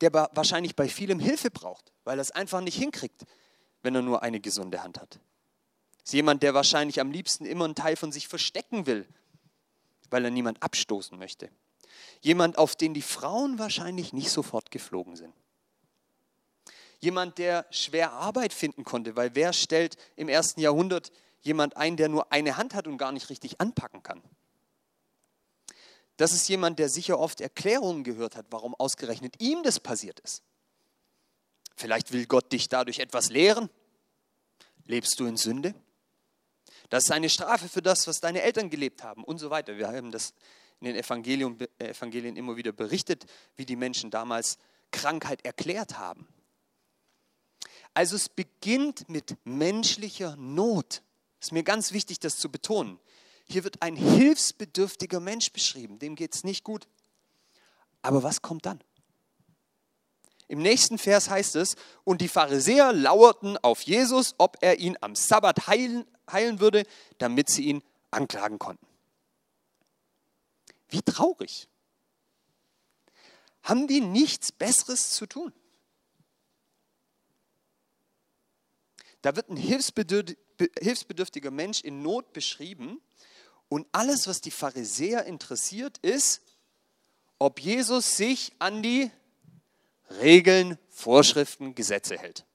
der 0.01 0.13
wahrscheinlich 0.13 0.75
bei 0.75 0.88
vielem 0.88 1.20
Hilfe 1.20 1.50
braucht, 1.50 1.92
weil 2.04 2.20
er 2.20 2.22
es 2.22 2.30
einfach 2.30 2.62
nicht 2.62 2.78
hinkriegt, 2.78 3.24
wenn 3.82 3.96
er 3.96 4.04
nur 4.04 4.22
eine 4.22 4.39
gesunde 4.39 4.84
Hand 4.84 5.00
hat 5.01 5.20
ist 6.03 6.13
jemand, 6.13 6.44
der 6.44 6.53
wahrscheinlich 6.53 7.00
am 7.00 7.12
liebsten 7.12 7.46
immer 7.46 7.65
einen 7.65 7.75
Teil 7.75 7.96
von 7.96 8.12
sich 8.12 8.27
verstecken 8.27 8.86
will, 8.86 9.08
weil 10.10 10.25
er 10.25 10.32
niemand 10.32 10.62
abstoßen 10.63 11.18
möchte. 11.18 11.50
Jemand, 12.22 12.58
auf 12.58 12.75
den 12.75 12.94
die 12.94 13.01
Frauen 13.01 13.60
wahrscheinlich 13.60 14.13
nicht 14.13 14.29
sofort 14.29 14.72
geflogen 14.72 15.15
sind. 15.15 15.34
Jemand, 17.00 17.38
der 17.38 17.65
schwer 17.72 18.12
Arbeit 18.12 18.53
finden 18.53 18.84
konnte, 18.84 19.15
weil 19.15 19.36
wer 19.36 19.53
stellt 19.53 19.96
im 20.15 20.27
ersten 20.27 20.60
Jahrhundert 20.60 21.12
jemand 21.41 21.77
ein, 21.77 21.96
der 21.96 22.10
nur 22.10 22.32
eine 22.32 22.58
Hand 22.58 22.74
hat 22.74 22.88
und 22.88 22.98
gar 22.98 23.12
nicht 23.12 23.29
richtig 23.29 23.62
anpacken 23.62 24.03
kann? 24.03 24.22
Das 26.18 26.34
ist 26.34 26.50
jemand, 26.50 26.79
der 26.79 26.89
sicher 26.89 27.18
oft 27.18 27.39
Erklärungen 27.39 28.03
gehört 28.03 28.36
hat, 28.36 28.48
warum 28.50 28.75
ausgerechnet 28.75 29.36
ihm 29.39 29.63
das 29.63 29.79
passiert 29.79 30.20
ist. 30.20 30.44
Vielleicht 31.77 32.12
will 32.12 32.25
Gott 32.25 32.51
dich 32.51 32.68
dadurch 32.68 33.00
etwas 33.00 33.29
lehren. 33.29 33.70
Lebst 34.86 35.18
du 35.22 35.25
in 35.27 35.38
Sünde? 35.38 35.74
Das 36.89 37.05
ist 37.05 37.12
eine 37.12 37.29
Strafe 37.29 37.69
für 37.69 37.81
das, 37.81 38.08
was 38.08 38.19
deine 38.19 38.41
Eltern 38.41 38.69
gelebt 38.69 39.03
haben 39.03 39.24
und 39.24 39.38
so 39.38 39.50
weiter. 39.50 39.77
Wir 39.77 39.88
haben 39.88 40.12
das 40.12 40.34
in 40.79 40.88
den 40.88 40.96
Evangelien, 40.96 41.58
äh, 41.77 41.89
Evangelien 41.89 42.36
immer 42.36 42.58
wieder 42.58 42.72
berichtet, 42.72 43.25
wie 43.55 43.65
die 43.65 43.75
Menschen 43.75 44.10
damals 44.12 44.58
Krankheit 44.91 45.46
erklärt 45.46 46.00
haben. 46.00 46.27
Also 47.93 48.15
es 48.15 48.29
beginnt 48.29 49.10
mit 49.10 49.36
menschlicher 49.43 50.36
Not. 50.38 51.01
Ist 51.39 51.51
mir 51.51 51.63
ganz 51.63 51.91
wichtig, 51.91 52.19
das 52.19 52.38
zu 52.38 52.50
betonen. 52.50 53.00
Hier 53.46 53.63
wird 53.63 53.81
ein 53.81 53.96
hilfsbedürftiger 53.96 55.19
Mensch 55.19 55.51
beschrieben, 55.51 56.00
dem 56.00 56.15
geht 56.15 56.36
es 56.36 56.43
nicht 56.43 56.63
gut. 56.63 56.88
Aber 58.01 58.24
was 58.24 58.41
kommt 58.41 58.65
dann? 58.65 58.79
Im 60.50 60.62
nächsten 60.62 60.98
Vers 60.98 61.29
heißt 61.29 61.56
es, 61.56 61.75
und 62.03 62.20
die 62.22 62.27
Pharisäer 62.27 62.91
lauerten 62.91 63.58
auf 63.60 63.84
Jesus, 63.84 64.36
ob 64.39 64.58
er 64.62 64.79
ihn 64.79 64.98
am 65.00 65.15
Sabbat 65.15 65.68
heilen, 65.68 66.06
heilen 66.29 66.60
würde, 66.60 66.86
damit 67.20 67.50
sie 67.50 67.63
ihn 67.65 67.82
anklagen 68.12 68.60
konnten. 68.60 68.86
Wie 70.89 71.03
traurig. 71.03 71.70
Haben 73.62 73.88
die 73.88 74.01
nichts 74.01 74.51
Besseres 74.51 75.12
zu 75.12 75.27
tun? 75.27 75.53
Da 79.22 79.36
wird 79.36 79.50
ein 79.50 79.58
hilfsbedürftiger 79.58 81.51
Mensch 81.51 81.82
in 81.82 82.01
Not 82.01 82.34
beschrieben 82.34 83.00
und 83.68 83.86
alles, 83.91 84.27
was 84.27 84.41
die 84.41 84.50
Pharisäer 84.50 85.25
interessiert, 85.25 86.00
ist, 86.00 86.41
ob 87.38 87.60
Jesus 87.60 88.18
sich 88.18 88.53
an 88.58 88.82
die 88.82 89.12
Regeln, 90.10 90.78
Vorschriften, 90.89 91.75
Gesetze 91.75 92.18
hält. 92.18 92.46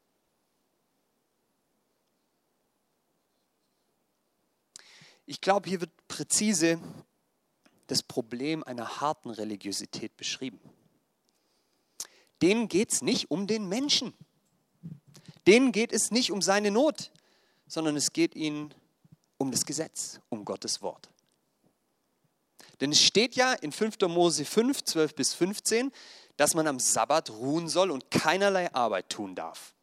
Ich 5.27 5.41
glaube, 5.41 5.69
hier 5.69 5.81
wird 5.81 5.91
präzise 6.09 6.79
das 7.87 8.03
Problem 8.03 8.63
einer 8.65 9.01
harten 9.01 9.31
Religiosität 9.31 10.17
beschrieben. 10.17 10.61
Denen 12.43 12.69
geht 12.69 12.93
es 12.93 13.03
nicht 13.03 13.31
um 13.31 13.47
den 13.47 13.69
Menschen. 13.69 14.13
Denen 15.47 15.73
geht 15.73 15.93
es 15.93 16.11
nicht 16.11 16.31
um 16.31 16.43
seine 16.43 16.71
Not, 16.71 17.11
sondern 17.67 17.97
es 17.97 18.13
geht 18.13 18.35
ihnen 18.35 18.75
um 19.39 19.51
das 19.51 19.65
Gesetz, 19.65 20.21
um 20.29 20.45
Gottes 20.45 20.83
Wort. 20.83 21.11
Denn 22.81 22.93
es 22.93 23.01
steht 23.01 23.37
ja 23.37 23.53
in 23.53 23.73
5. 23.73 24.01
Mose 24.09 24.45
5, 24.45 24.83
12 24.85 25.15
bis 25.15 25.35
15, 25.35 25.93
dass 26.37 26.55
man 26.55 26.67
am 26.67 26.79
Sabbat 26.79 27.31
ruhen 27.31 27.69
soll 27.69 27.91
und 27.91 28.11
keinerlei 28.11 28.73
Arbeit 28.73 29.09
tun 29.09 29.35
darf. 29.35 29.75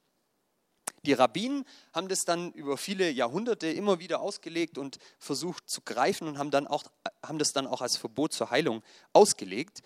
Die 1.04 1.14
Rabbinen 1.14 1.66
haben 1.94 2.10
das 2.10 2.26
dann 2.26 2.52
über 2.52 2.78
viele 2.78 3.10
Jahrhunderte 3.10 3.68
immer 3.68 4.00
wieder 4.00 4.22
ausgelegt 4.22 4.78
und 4.78 5.00
versucht 5.18 5.68
zu 5.68 5.82
greifen 5.82 6.28
und 6.28 6.38
haben, 6.38 6.52
dann 6.52 6.68
auch, 6.68 6.84
haben 7.26 7.40
das 7.40 7.54
dann 7.54 7.66
auch 7.66 7.82
als 7.82 7.98
Verbot 7.98 8.34
zur 8.34 8.52
Heilung 8.52 8.84
ausgelegt. 9.12 9.82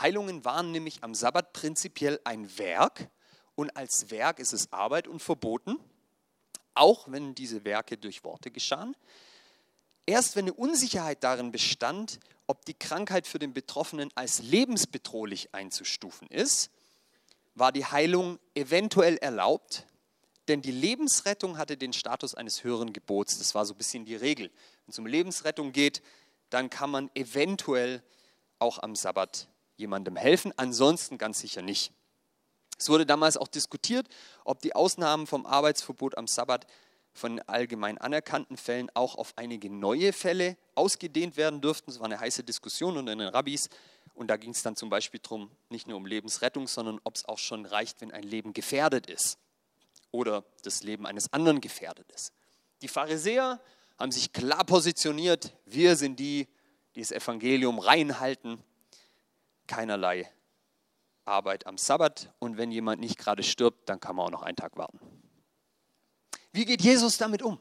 Heilungen 0.00 0.44
waren 0.44 0.72
nämlich 0.72 1.04
am 1.04 1.14
Sabbat 1.14 1.52
prinzipiell 1.52 2.18
ein 2.24 2.58
Werk 2.58 3.10
und 3.54 3.76
als 3.76 4.10
Werk 4.10 4.38
ist 4.38 4.54
es 4.54 4.72
Arbeit 4.72 5.06
und 5.06 5.20
verboten, 5.20 5.78
auch 6.72 7.12
wenn 7.12 7.34
diese 7.34 7.64
Werke 7.64 7.98
durch 7.98 8.24
Worte 8.24 8.50
geschahen. 8.50 8.96
Erst 10.06 10.34
wenn 10.34 10.46
eine 10.46 10.54
Unsicherheit 10.54 11.22
darin 11.22 11.52
bestand, 11.52 12.20
ob 12.46 12.64
die 12.64 12.74
Krankheit 12.74 13.26
für 13.26 13.38
den 13.38 13.54
Betroffenen 13.54 14.10
als 14.14 14.42
lebensbedrohlich 14.42 15.54
einzustufen 15.54 16.28
ist, 16.28 16.70
war 17.54 17.72
die 17.72 17.86
Heilung 17.86 18.38
eventuell 18.54 19.16
erlaubt, 19.16 19.86
denn 20.48 20.60
die 20.60 20.72
Lebensrettung 20.72 21.56
hatte 21.56 21.76
den 21.76 21.92
Status 21.92 22.34
eines 22.34 22.64
höheren 22.64 22.92
Gebots. 22.92 23.38
Das 23.38 23.54
war 23.54 23.64
so 23.64 23.74
ein 23.74 23.78
bisschen 23.78 24.04
die 24.04 24.16
Regel. 24.16 24.48
Wenn 24.84 24.90
es 24.90 24.98
um 24.98 25.06
Lebensrettung 25.06 25.72
geht, 25.72 26.02
dann 26.50 26.68
kann 26.68 26.90
man 26.90 27.10
eventuell 27.14 28.02
auch 28.58 28.78
am 28.82 28.94
Sabbat 28.94 29.48
jemandem 29.76 30.16
helfen, 30.16 30.52
ansonsten 30.56 31.18
ganz 31.18 31.40
sicher 31.40 31.62
nicht. 31.62 31.92
Es 32.78 32.88
wurde 32.88 33.06
damals 33.06 33.36
auch 33.36 33.48
diskutiert, 33.48 34.08
ob 34.44 34.60
die 34.60 34.74
Ausnahmen 34.74 35.26
vom 35.26 35.46
Arbeitsverbot 35.46 36.18
am 36.18 36.26
Sabbat 36.26 36.66
von 37.14 37.40
allgemein 37.42 37.96
anerkannten 37.96 38.56
Fällen 38.56 38.90
auch 38.92 39.14
auf 39.14 39.32
einige 39.36 39.70
neue 39.70 40.12
Fälle 40.12 40.56
ausgedehnt 40.74 41.36
werden 41.36 41.60
dürften. 41.60 41.90
Es 41.90 42.00
war 42.00 42.06
eine 42.06 42.18
heiße 42.18 42.42
Diskussion 42.42 42.96
unter 42.96 43.14
den 43.14 43.28
Rabbis. 43.28 43.70
Und 44.14 44.28
da 44.28 44.36
ging 44.36 44.50
es 44.50 44.62
dann 44.62 44.76
zum 44.76 44.90
Beispiel 44.90 45.20
darum, 45.20 45.50
nicht 45.70 45.86
nur 45.86 45.96
um 45.96 46.06
Lebensrettung, 46.06 46.66
sondern 46.68 47.00
ob 47.04 47.14
es 47.16 47.24
auch 47.24 47.38
schon 47.38 47.66
reicht, 47.66 48.00
wenn 48.00 48.12
ein 48.12 48.24
Leben 48.24 48.52
gefährdet 48.52 49.06
ist 49.06 49.38
oder 50.10 50.44
das 50.62 50.82
Leben 50.82 51.06
eines 51.06 51.32
anderen 51.32 51.60
gefährdet 51.60 52.10
ist. 52.12 52.32
Die 52.82 52.88
Pharisäer 52.88 53.60
haben 53.98 54.12
sich 54.12 54.32
klar 54.32 54.64
positioniert, 54.64 55.52
wir 55.66 55.96
sind 55.96 56.18
die, 56.18 56.48
die 56.94 57.00
das 57.00 57.12
Evangelium 57.12 57.78
reinhalten, 57.78 58.62
keinerlei 59.66 60.30
Arbeit 61.24 61.66
am 61.66 61.78
Sabbat 61.78 62.32
und 62.38 62.56
wenn 62.56 62.70
jemand 62.70 63.00
nicht 63.00 63.18
gerade 63.18 63.42
stirbt, 63.42 63.88
dann 63.88 63.98
kann 63.98 64.16
man 64.16 64.26
auch 64.26 64.30
noch 64.30 64.42
einen 64.42 64.56
Tag 64.56 64.76
warten. 64.76 65.00
Wie 66.54 66.64
geht 66.64 66.82
Jesus 66.82 67.18
damit 67.18 67.42
um? 67.42 67.58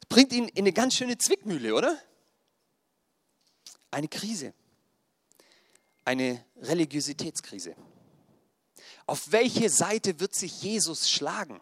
Das 0.00 0.08
bringt 0.08 0.32
ihn 0.32 0.48
in 0.48 0.60
eine 0.60 0.72
ganz 0.72 0.94
schöne 0.94 1.18
Zwickmühle, 1.18 1.74
oder? 1.74 2.00
Eine 3.90 4.08
Krise. 4.08 4.54
Eine 6.06 6.42
Religiositätskrise. 6.56 7.76
Auf 9.04 9.30
welche 9.30 9.68
Seite 9.68 10.20
wird 10.20 10.34
sich 10.34 10.62
Jesus 10.62 11.10
schlagen? 11.10 11.60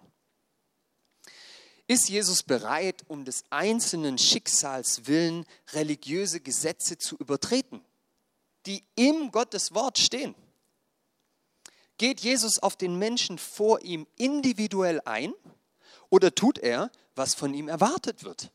Ist 1.88 2.08
Jesus 2.08 2.44
bereit, 2.44 3.02
um 3.08 3.24
des 3.24 3.42
einzelnen 3.50 4.18
Schicksals 4.18 5.08
willen 5.08 5.44
religiöse 5.72 6.40
Gesetze 6.40 6.96
zu 6.96 7.16
übertreten, 7.16 7.84
die 8.66 8.84
im 8.94 9.32
Gottes 9.32 9.74
Wort 9.74 9.98
stehen? 9.98 10.36
Geht 12.00 12.20
Jesus 12.20 12.58
auf 12.58 12.76
den 12.76 12.96
Menschen 12.96 13.36
vor 13.36 13.82
ihm 13.82 14.06
individuell 14.16 15.02
ein 15.04 15.34
oder 16.08 16.34
tut 16.34 16.56
er, 16.56 16.90
was 17.14 17.34
von 17.34 17.52
ihm 17.52 17.68
erwartet 17.68 18.24
wird? 18.24 18.50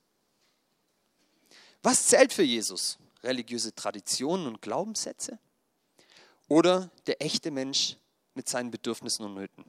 Was 1.84 2.08
zählt 2.08 2.34
für 2.34 2.42
Jesus? 2.42 2.98
Religiöse 3.22 3.76
Traditionen 3.76 4.48
und 4.48 4.64
Glaubenssätze? 4.64 5.38
Oder 6.48 6.90
der 7.06 7.22
echte 7.22 7.52
Mensch 7.52 7.98
mit 8.34 8.50
seinen 8.50 8.72
Bedürfnissen 8.72 9.24
und 9.24 9.36
Nöten? 9.36 9.64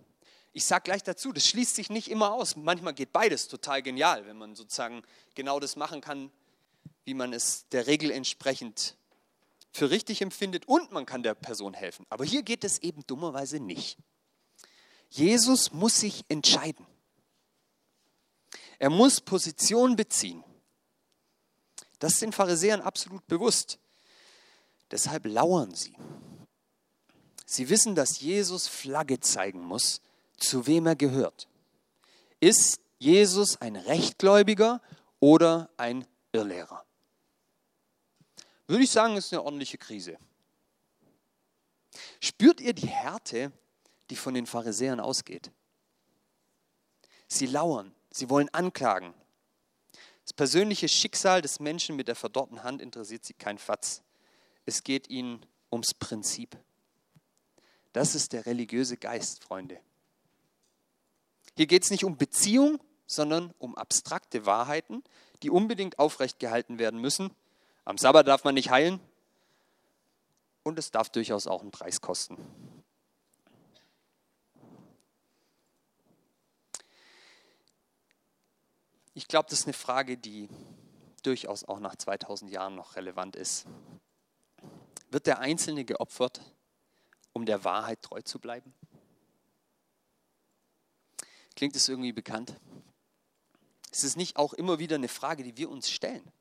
Ich 0.54 0.64
sage 0.64 0.84
gleich 0.84 1.02
dazu, 1.02 1.34
das 1.34 1.46
schließt 1.46 1.76
sich 1.76 1.90
nicht 1.90 2.08
immer 2.08 2.32
aus. 2.32 2.56
Manchmal 2.56 2.94
geht 2.94 3.12
beides 3.12 3.46
total 3.46 3.82
genial, 3.82 4.24
wenn 4.24 4.38
man 4.38 4.54
sozusagen 4.54 5.02
genau 5.34 5.60
das 5.60 5.76
machen 5.76 6.00
kann, 6.00 6.30
wie 7.04 7.12
man 7.12 7.34
es 7.34 7.68
der 7.68 7.86
Regel 7.86 8.10
entsprechend 8.10 8.96
für 9.76 9.90
richtig 9.90 10.22
empfindet 10.22 10.66
und 10.66 10.90
man 10.90 11.06
kann 11.06 11.22
der 11.22 11.34
Person 11.34 11.74
helfen. 11.74 12.06
Aber 12.08 12.24
hier 12.24 12.42
geht 12.42 12.64
es 12.64 12.78
eben 12.78 13.06
dummerweise 13.06 13.60
nicht. 13.60 13.98
Jesus 15.10 15.72
muss 15.72 16.00
sich 16.00 16.24
entscheiden. 16.28 16.86
Er 18.78 18.90
muss 18.90 19.20
Position 19.20 19.96
beziehen. 19.96 20.42
Das 21.98 22.14
ist 22.14 22.22
den 22.22 22.32
Pharisäern 22.32 22.80
absolut 22.80 23.26
bewusst. 23.26 23.78
Deshalb 24.90 25.26
lauern 25.26 25.74
sie. 25.74 25.96
Sie 27.44 27.68
wissen, 27.68 27.94
dass 27.94 28.20
Jesus 28.20 28.66
Flagge 28.66 29.20
zeigen 29.20 29.60
muss, 29.60 30.00
zu 30.36 30.66
wem 30.66 30.86
er 30.86 30.96
gehört. 30.96 31.48
Ist 32.40 32.80
Jesus 32.98 33.60
ein 33.60 33.76
Rechtgläubiger 33.76 34.82
oder 35.20 35.70
ein 35.76 36.06
Irrlehrer? 36.32 36.85
Würde 38.66 38.84
ich 38.84 38.90
sagen, 38.90 39.16
ist 39.16 39.32
eine 39.32 39.42
ordentliche 39.42 39.78
Krise. 39.78 40.18
Spürt 42.20 42.60
ihr 42.60 42.72
die 42.72 42.88
Härte, 42.88 43.52
die 44.10 44.16
von 44.16 44.34
den 44.34 44.46
Pharisäern 44.46 45.00
ausgeht? 45.00 45.50
Sie 47.28 47.46
lauern, 47.46 47.94
sie 48.10 48.28
wollen 48.30 48.48
anklagen. 48.50 49.14
Das 50.24 50.32
persönliche 50.32 50.88
Schicksal 50.88 51.42
des 51.42 51.60
Menschen 51.60 51.96
mit 51.96 52.08
der 52.08 52.16
verdorrten 52.16 52.64
Hand 52.64 52.82
interessiert 52.82 53.24
sie 53.24 53.34
kein 53.34 53.58
Fatz. 53.58 54.02
Es 54.64 54.82
geht 54.82 55.08
ihnen 55.08 55.46
ums 55.70 55.94
Prinzip. 55.94 56.56
Das 57.92 58.14
ist 58.14 58.32
der 58.32 58.46
religiöse 58.46 58.96
Geist, 58.96 59.42
Freunde. 59.42 59.80
Hier 61.56 61.66
geht 61.66 61.84
es 61.84 61.90
nicht 61.90 62.04
um 62.04 62.16
Beziehung, 62.16 62.80
sondern 63.06 63.54
um 63.58 63.76
abstrakte 63.76 64.44
Wahrheiten, 64.46 65.04
die 65.42 65.50
unbedingt 65.50 65.98
aufrecht 65.98 66.40
gehalten 66.40 66.78
werden 66.78 67.00
müssen 67.00 67.30
am 67.86 67.96
Sabbat 67.96 68.26
darf 68.26 68.42
man 68.42 68.54
nicht 68.54 68.70
heilen 68.70 69.00
und 70.64 70.78
es 70.78 70.90
darf 70.90 71.08
durchaus 71.08 71.46
auch 71.46 71.62
einen 71.62 71.70
Preis 71.70 72.00
kosten. 72.00 72.36
Ich 79.14 79.28
glaube, 79.28 79.48
das 79.48 79.60
ist 79.60 79.66
eine 79.66 79.72
Frage, 79.72 80.18
die 80.18 80.48
durchaus 81.22 81.64
auch 81.64 81.78
nach 81.78 81.94
2000 81.94 82.50
Jahren 82.50 82.74
noch 82.74 82.96
relevant 82.96 83.36
ist. 83.36 83.66
Wird 85.10 85.28
der 85.28 85.38
Einzelne 85.38 85.84
geopfert, 85.84 86.40
um 87.32 87.46
der 87.46 87.62
Wahrheit 87.62 88.02
treu 88.02 88.20
zu 88.20 88.40
bleiben? 88.40 88.74
Klingt 91.54 91.76
es 91.76 91.88
irgendwie 91.88 92.12
bekannt? 92.12 92.52
Ist 93.92 94.02
es 94.02 94.16
nicht 94.16 94.36
auch 94.36 94.52
immer 94.52 94.80
wieder 94.80 94.96
eine 94.96 95.08
Frage, 95.08 95.44
die 95.44 95.56
wir 95.56 95.70
uns 95.70 95.88
stellen? 95.88 96.32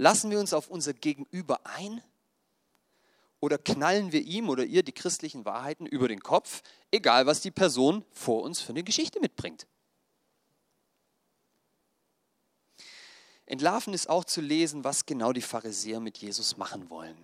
Lassen 0.00 0.30
wir 0.30 0.40
uns 0.40 0.54
auf 0.54 0.68
unser 0.68 0.94
Gegenüber 0.94 1.60
ein? 1.66 2.02
Oder 3.38 3.58
knallen 3.58 4.12
wir 4.12 4.22
ihm 4.22 4.48
oder 4.48 4.64
ihr 4.64 4.82
die 4.82 4.94
christlichen 4.94 5.44
Wahrheiten 5.44 5.84
über 5.84 6.08
den 6.08 6.20
Kopf, 6.22 6.62
egal 6.90 7.26
was 7.26 7.42
die 7.42 7.50
Person 7.50 8.02
vor 8.10 8.42
uns 8.42 8.62
für 8.62 8.70
eine 8.70 8.82
Geschichte 8.82 9.20
mitbringt? 9.20 9.66
Entlarven 13.44 13.92
ist 13.92 14.08
auch 14.08 14.24
zu 14.24 14.40
lesen, 14.40 14.84
was 14.84 15.04
genau 15.04 15.34
die 15.34 15.42
Pharisäer 15.42 16.00
mit 16.00 16.16
Jesus 16.16 16.56
machen 16.56 16.88
wollen. 16.88 17.22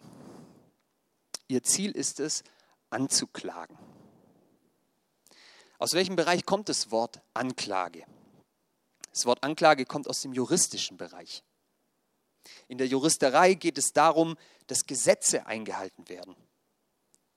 Ihr 1.48 1.62
Ziel 1.62 1.92
ist 1.92 2.20
es, 2.20 2.44
anzuklagen. 2.90 3.78
Aus 5.78 5.94
welchem 5.94 6.16
Bereich 6.16 6.44
kommt 6.44 6.68
das 6.68 6.90
Wort 6.90 7.22
Anklage? 7.32 8.04
Das 9.12 9.24
Wort 9.24 9.42
Anklage 9.42 9.86
kommt 9.86 10.08
aus 10.08 10.20
dem 10.20 10.34
juristischen 10.34 10.98
Bereich. 10.98 11.42
In 12.68 12.78
der 12.78 12.86
Juristerei 12.86 13.54
geht 13.54 13.78
es 13.78 13.92
darum, 13.92 14.36
dass 14.66 14.86
Gesetze 14.86 15.46
eingehalten 15.46 16.08
werden. 16.08 16.36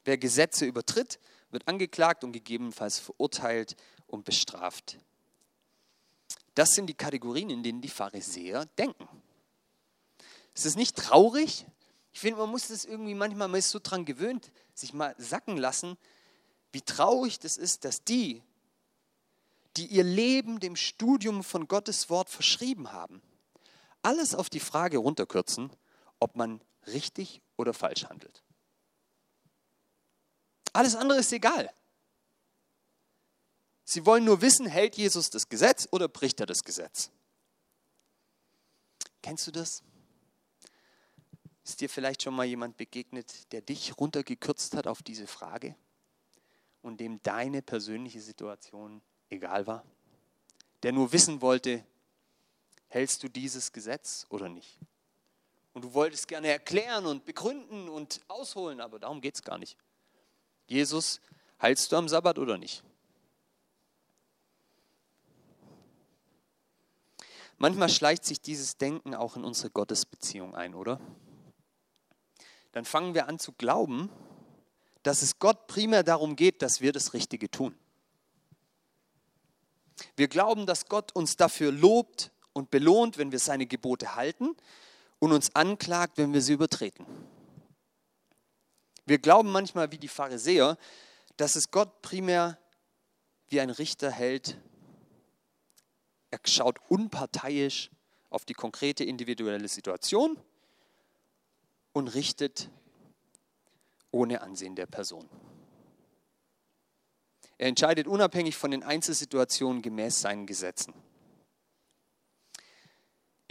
Wer 0.06 0.18
Gesetze 0.18 0.66
übertritt, 0.66 1.20
wird 1.52 1.68
angeklagt 1.68 2.24
und 2.24 2.32
gegebenenfalls 2.32 3.00
verurteilt 3.00 3.76
und 4.08 4.26
bestraft. 4.26 4.98
Das 6.56 6.72
sind 6.72 6.88
die 6.88 6.94
Kategorien, 6.94 7.50
in 7.50 7.64
denen 7.64 7.82
die 7.82 7.90
Pharisäer 7.90 8.66
denken. 8.78 9.08
Es 10.54 10.66
ist 10.66 10.76
nicht 10.76 10.96
traurig, 10.96 11.66
Ich 12.12 12.20
finde, 12.20 12.40
man 12.40 12.50
muss 12.50 12.68
das 12.68 12.86
irgendwie 12.86 13.14
manchmal, 13.14 13.48
man 13.48 13.60
ist 13.60 13.70
so 13.70 13.80
dran 13.82 14.04
gewöhnt, 14.04 14.52
sich 14.74 14.94
mal 14.94 15.16
sacken 15.18 15.58
lassen, 15.58 15.98
wie 16.72 16.82
traurig 16.82 17.40
das 17.40 17.58
ist, 17.58 17.86
dass 17.86 18.04
die, 18.04 18.44
die 19.78 19.86
ihr 19.86 20.04
Leben 20.04 20.60
dem 20.60 20.76
Studium 20.76 21.44
von 21.44 21.68
Gottes 21.68 22.10
Wort 22.10 22.30
verschrieben 22.30 22.92
haben, 22.92 23.22
alles 24.02 24.36
auf 24.36 24.50
die 24.50 24.60
Frage 24.60 24.98
runterkürzen, 24.98 25.72
ob 26.20 26.36
man 26.36 26.62
richtig 26.88 27.42
oder 27.58 27.74
falsch 27.74 28.06
handelt. 28.06 28.44
Alles 30.74 30.96
andere 30.96 31.20
ist 31.20 31.34
egal. 31.34 31.70
Sie 33.84 34.06
wollen 34.06 34.24
nur 34.24 34.42
wissen, 34.42 34.68
hält 34.68 34.98
Jesus 34.98 35.30
das 35.30 35.50
Gesetz 35.50 35.88
oder 35.92 36.08
bricht 36.08 36.40
er 36.40 36.46
das 36.46 36.64
Gesetz? 36.64 37.10
Kennst 39.22 39.48
du 39.48 39.52
das? 39.52 39.84
Ist 41.64 41.82
dir 41.82 41.90
vielleicht 41.90 42.24
schon 42.24 42.36
mal 42.36 42.46
jemand 42.46 42.78
begegnet, 42.78 43.52
der 43.52 43.62
dich 43.62 43.98
runtergekürzt 43.98 44.76
hat 44.76 44.88
auf 44.88 45.04
diese 45.04 45.28
Frage 45.28 45.76
und 46.82 47.00
dem 47.00 47.22
deine 47.24 47.62
persönliche 47.62 48.22
Situation 48.22 49.02
egal 49.30 49.68
war? 49.68 49.84
Der 50.84 50.92
nur 50.92 51.12
wissen 51.12 51.42
wollte, 51.42 51.84
hältst 52.90 53.24
du 53.24 53.30
dieses 53.30 53.72
Gesetz 53.72 54.26
oder 54.30 54.50
nicht? 54.50 54.78
Und 55.74 55.84
du 55.84 55.94
wolltest 55.94 56.28
gerne 56.28 56.50
erklären 56.50 57.06
und 57.06 57.26
begründen 57.26 57.88
und 57.88 58.20
ausholen, 58.28 58.82
aber 58.82 59.00
darum 59.00 59.22
geht 59.22 59.36
es 59.36 59.44
gar 59.44 59.58
nicht. 59.58 59.78
Jesus, 60.68 61.22
heilst 61.62 61.92
du 61.92 61.96
am 61.96 62.10
Sabbat 62.10 62.38
oder 62.38 62.58
nicht? 62.58 62.84
Manchmal 67.58 67.90
schleicht 67.90 68.26
sich 68.26 68.42
dieses 68.42 68.78
Denken 68.78 69.14
auch 69.14 69.36
in 69.36 69.44
unsere 69.44 69.70
Gottesbeziehung 69.70 70.56
ein, 70.56 70.74
oder? 70.74 71.00
Dann 72.72 72.86
fangen 72.86 73.14
wir 73.14 73.28
an 73.28 73.40
zu 73.40 73.52
glauben, 73.52 74.10
dass 75.04 75.22
es 75.22 75.40
Gott 75.40 75.68
primär 75.68 76.04
darum 76.04 76.36
geht, 76.36 76.62
dass 76.62 76.82
wir 76.82 76.94
das 76.94 77.14
Richtige 77.14 77.50
tun. 77.50 77.78
Wir 80.16 80.28
glauben, 80.28 80.66
dass 80.66 80.88
Gott 80.88 81.14
uns 81.14 81.36
dafür 81.36 81.72
lobt 81.72 82.32
und 82.54 82.72
belohnt, 82.72 83.18
wenn 83.18 83.32
wir 83.32 83.40
seine 83.40 83.66
Gebote 83.66 84.16
halten 84.16 84.56
und 85.20 85.32
uns 85.32 85.56
anklagt, 85.56 86.18
wenn 86.18 86.34
wir 86.34 86.42
sie 86.42 86.54
übertreten. 86.54 87.06
Wir 89.06 89.18
glauben 89.18 89.52
manchmal 89.52 89.92
wie 89.92 89.98
die 89.98 90.08
Pharisäer, 90.08 90.78
dass 91.38 91.56
es 91.56 91.72
Gott 91.72 92.02
primär 92.02 92.58
wie 93.48 93.60
ein 93.60 93.70
Richter 93.70 94.12
hält, 94.12 94.58
er 96.32 96.40
schaut 96.46 96.80
unparteiisch 96.90 97.90
auf 98.30 98.46
die 98.46 98.54
konkrete 98.54 99.04
individuelle 99.04 99.68
Situation 99.68 100.38
und 101.94 102.10
richtet 102.10 102.70
ohne 104.12 104.42
Ansehen 104.42 104.76
der 104.76 104.86
Person. 104.86 105.28
Er 107.58 107.68
entscheidet 107.68 108.08
unabhängig 108.08 108.56
von 108.56 108.72
den 108.72 108.84
Einzelsituationen 108.84 109.82
gemäß 109.82 110.22
seinen 110.22 110.46
Gesetzen. 110.46 110.94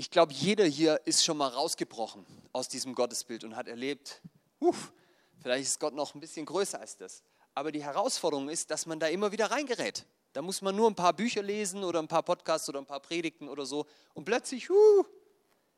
Ich 0.01 0.13
glaube, 0.13 0.33
jeder 0.33 0.65
hier 0.65 1.01
ist 1.07 1.25
schon 1.25 1.37
mal 1.39 1.49
rausgebrochen 1.49 2.25
aus 2.53 2.69
diesem 2.69 2.95
Gottesbild 2.95 3.43
und 3.43 3.57
hat 3.57 3.67
erlebt, 3.67 4.23
uff, 4.61 4.93
vielleicht 5.41 5.65
ist 5.65 5.81
Gott 5.81 5.93
noch 5.93 6.15
ein 6.15 6.21
bisschen 6.21 6.47
größer 6.47 6.79
als 6.79 6.97
das. 6.97 7.25
Aber 7.53 7.73
die 7.73 7.83
Herausforderung 7.83 8.49
ist, 8.49 8.71
dass 8.71 8.87
man 8.87 9.01
da 9.01 9.09
immer 9.09 9.33
wieder 9.33 9.51
reingerät. 9.51 10.07
Da 10.35 10.41
muss 10.41 10.63
man 10.63 10.77
nur 10.77 10.89
ein 10.89 10.95
paar 10.95 11.15
Bücher 11.15 11.43
lesen 11.43 11.83
oder 11.83 11.99
ein 11.99 12.07
paar 12.07 12.23
Podcasts 12.23 12.69
oder 12.69 12.79
ein 12.79 12.87
paar 12.87 13.01
Predigten 13.01 13.49
oder 13.49 13.67
so 13.67 13.87
und 14.15 14.25
plötzlich 14.25 14.71
uh, 14.71 15.05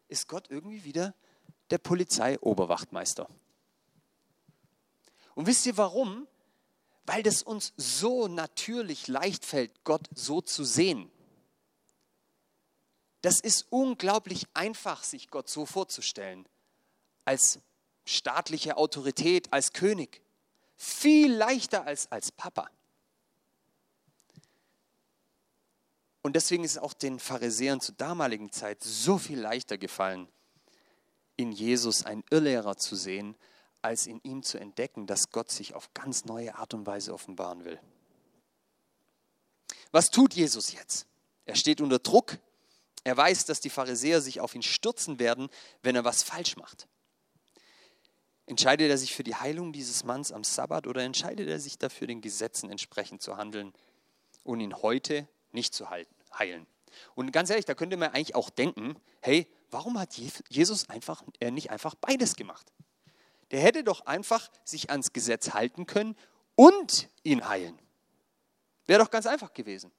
ist 0.09 0.28
Gott 0.28 0.50
irgendwie 0.50 0.85
wieder 0.85 1.14
der 1.70 1.78
Polizeioberwachtmeister. 1.78 3.26
Und 5.35 5.46
wisst 5.46 5.64
ihr 5.64 5.78
warum? 5.78 6.28
Weil 7.06 7.22
das 7.22 7.42
uns 7.42 7.72
so 7.78 8.28
natürlich 8.28 9.09
leicht 9.09 9.46
fällt, 9.46 9.83
Gott 9.83 10.11
so 10.14 10.42
zu 10.42 10.62
sehen. 10.62 11.11
Das 13.22 13.40
ist 13.40 13.66
unglaublich 13.70 14.46
einfach, 14.54 15.02
sich 15.02 15.28
Gott 15.28 15.48
so 15.48 15.66
vorzustellen, 15.66 16.48
als 17.24 17.61
staatliche 18.04 18.76
Autorität, 18.76 19.52
als 19.52 19.72
König. 19.72 20.22
Viel 20.76 21.33
leichter 21.33 21.85
als 21.87 22.11
als 22.11 22.33
Papa. 22.33 22.70
Und 26.22 26.37
deswegen 26.37 26.64
ist 26.64 26.72
es 26.72 26.78
auch 26.78 26.92
den 26.92 27.18
Pharisäern 27.18 27.80
zur 27.80 27.94
damaligen 27.94 28.52
Zeit 28.52 28.83
so 28.83 29.18
viel 29.18 29.40
leichter 29.40 29.78
gefallen, 29.78 30.28
in 31.37 31.52
Jesus 31.52 32.04
einen 32.04 32.24
Irrlehrer 32.30 32.76
zu 32.76 32.94
sehen, 32.94 33.37
als 33.83 34.06
in 34.06 34.20
ihm 34.22 34.42
zu 34.42 34.59
entdecken, 34.59 35.06
dass 35.06 35.30
Gott 35.30 35.50
sich 35.50 35.74
auf 35.74 35.92
ganz 35.94 36.26
neue 36.26 36.54
Art 36.56 36.74
und 36.74 36.87
Weise 36.87 37.14
offenbaren 37.14 37.64
will. 37.64 37.80
Was 39.92 40.11
tut 40.11 40.35
Jesus 40.35 40.72
jetzt? 40.72 41.06
Er 41.46 41.56
steht 41.56 41.80
unter 41.80 41.98
Druck. 41.98 42.38
Er 43.04 43.16
weiß, 43.16 43.46
dass 43.46 43.60
die 43.60 43.70
Pharisäer 43.70 44.20
sich 44.20 44.40
auf 44.40 44.54
ihn 44.54 44.62
stürzen 44.62 45.18
werden, 45.18 45.48
wenn 45.82 45.96
er 45.96 46.04
was 46.04 46.22
falsch 46.22 46.56
macht. 46.56 46.86
Entscheidet 48.46 48.90
er 48.90 48.98
sich 48.98 49.14
für 49.14 49.22
die 49.22 49.36
Heilung 49.36 49.72
dieses 49.72 50.04
Manns 50.04 50.32
am 50.32 50.44
Sabbat 50.44 50.86
oder 50.86 51.02
entscheidet 51.02 51.48
er 51.48 51.60
sich 51.60 51.78
dafür, 51.78 52.08
den 52.08 52.20
Gesetzen 52.20 52.68
entsprechend 52.68 53.22
zu 53.22 53.36
handeln 53.36 53.72
und 54.42 54.60
ihn 54.60 54.74
heute 54.74 55.28
nicht 55.52 55.72
zu 55.72 55.88
heilen. 55.88 56.66
Und 57.14 57.32
ganz 57.32 57.50
ehrlich, 57.50 57.64
da 57.64 57.74
könnte 57.74 57.96
man 57.96 58.10
eigentlich 58.10 58.34
auch 58.34 58.50
denken, 58.50 58.96
hey, 59.20 59.46
warum 59.70 59.98
hat 59.98 60.16
Jesus 60.48 60.88
einfach, 60.88 61.22
er 61.38 61.50
nicht 61.52 61.70
einfach 61.70 61.94
beides 61.94 62.34
gemacht? 62.34 62.72
Der 63.52 63.60
hätte 63.60 63.84
doch 63.84 64.06
einfach 64.06 64.50
sich 64.64 64.90
ans 64.90 65.12
Gesetz 65.12 65.54
halten 65.54 65.86
können 65.86 66.16
und 66.56 67.08
ihn 67.22 67.48
heilen. 67.48 67.78
Wäre 68.86 69.02
doch 69.02 69.10
ganz 69.10 69.26
einfach 69.26 69.52
gewesen. 69.52 69.92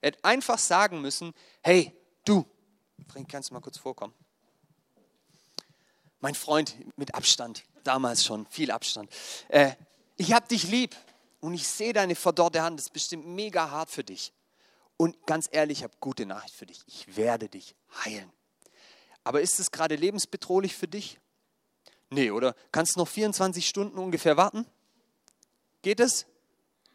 Er 0.00 0.08
hätte 0.08 0.24
einfach 0.24 0.58
sagen 0.58 1.00
müssen, 1.00 1.32
hey, 1.62 1.96
du, 2.30 2.46
Frank, 3.08 3.28
kannst 3.28 3.50
du 3.50 3.54
mal 3.54 3.60
kurz 3.60 3.78
vorkommen? 3.78 4.14
Mein 6.20 6.34
Freund 6.34 6.76
mit 6.96 7.14
Abstand, 7.14 7.64
damals 7.82 8.24
schon, 8.24 8.46
viel 8.46 8.70
Abstand. 8.70 9.10
Äh, 9.48 9.72
ich 10.16 10.32
habe 10.32 10.46
dich 10.46 10.64
lieb 10.64 10.94
und 11.40 11.54
ich 11.54 11.66
sehe 11.66 11.92
deine 11.92 12.14
verdorrte 12.14 12.62
Hand, 12.62 12.78
das 12.78 12.86
ist 12.86 12.92
bestimmt 12.92 13.26
mega 13.26 13.70
hart 13.70 13.90
für 13.90 14.04
dich. 14.04 14.32
Und 14.96 15.26
ganz 15.26 15.48
ehrlich, 15.50 15.78
ich 15.78 15.84
habe 15.84 15.94
gute 15.98 16.26
Nachricht 16.26 16.54
für 16.54 16.66
dich. 16.66 16.82
Ich 16.86 17.16
werde 17.16 17.48
dich 17.48 17.74
heilen. 18.04 18.30
Aber 19.24 19.40
ist 19.40 19.58
es 19.58 19.70
gerade 19.70 19.96
lebensbedrohlich 19.96 20.76
für 20.76 20.88
dich? 20.88 21.18
Nee, 22.10 22.30
oder? 22.30 22.54
Kannst 22.70 22.96
du 22.96 23.00
noch 23.00 23.08
24 23.08 23.66
Stunden 23.66 23.98
ungefähr 23.98 24.36
warten? 24.36 24.66
Geht 25.80 26.00
es? 26.00 26.26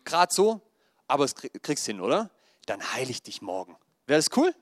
Gerade 0.03 0.33
so? 0.33 0.61
Aber 1.07 1.23
es 1.23 1.33
kriegst 1.35 1.85
hin, 1.87 1.99
oder? 1.99 2.29
Dann 2.67 2.93
heile 2.93 3.09
ich 3.09 3.23
dich 3.23 3.41
morgen. 3.41 3.75
Wäre 4.05 4.19
das 4.19 4.27
cool? 4.37 4.53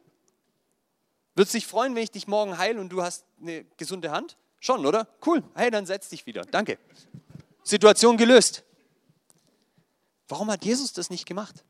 Würdest 1.35 1.53
du 1.53 1.57
dich 1.57 1.67
freuen, 1.67 1.95
wenn 1.95 2.03
ich 2.03 2.11
dich 2.11 2.27
morgen 2.27 2.57
heile 2.57 2.79
und 2.79 2.89
du 2.89 3.01
hast 3.01 3.25
eine 3.41 3.65
gesunde 3.77 4.11
Hand? 4.11 4.37
Schon, 4.59 4.85
oder? 4.85 5.07
Cool. 5.25 5.43
Hey, 5.55 5.71
dann 5.71 5.85
setz 5.85 6.09
dich 6.09 6.25
wieder. 6.25 6.43
Danke. 6.43 6.77
Situation 7.63 8.17
gelöst. 8.17 8.63
Warum 10.27 10.51
hat 10.51 10.63
Jesus 10.63 10.93
das 10.93 11.09
nicht 11.09 11.25
gemacht? 11.25 11.63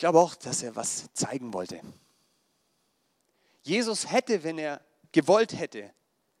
glaube 0.00 0.18
auch, 0.18 0.34
dass 0.34 0.62
er 0.62 0.74
was 0.74 1.12
zeigen 1.12 1.52
wollte. 1.52 1.80
Jesus 3.62 4.10
hätte, 4.10 4.42
wenn 4.42 4.58
er 4.58 4.80
gewollt 5.12 5.52
hätte, 5.52 5.92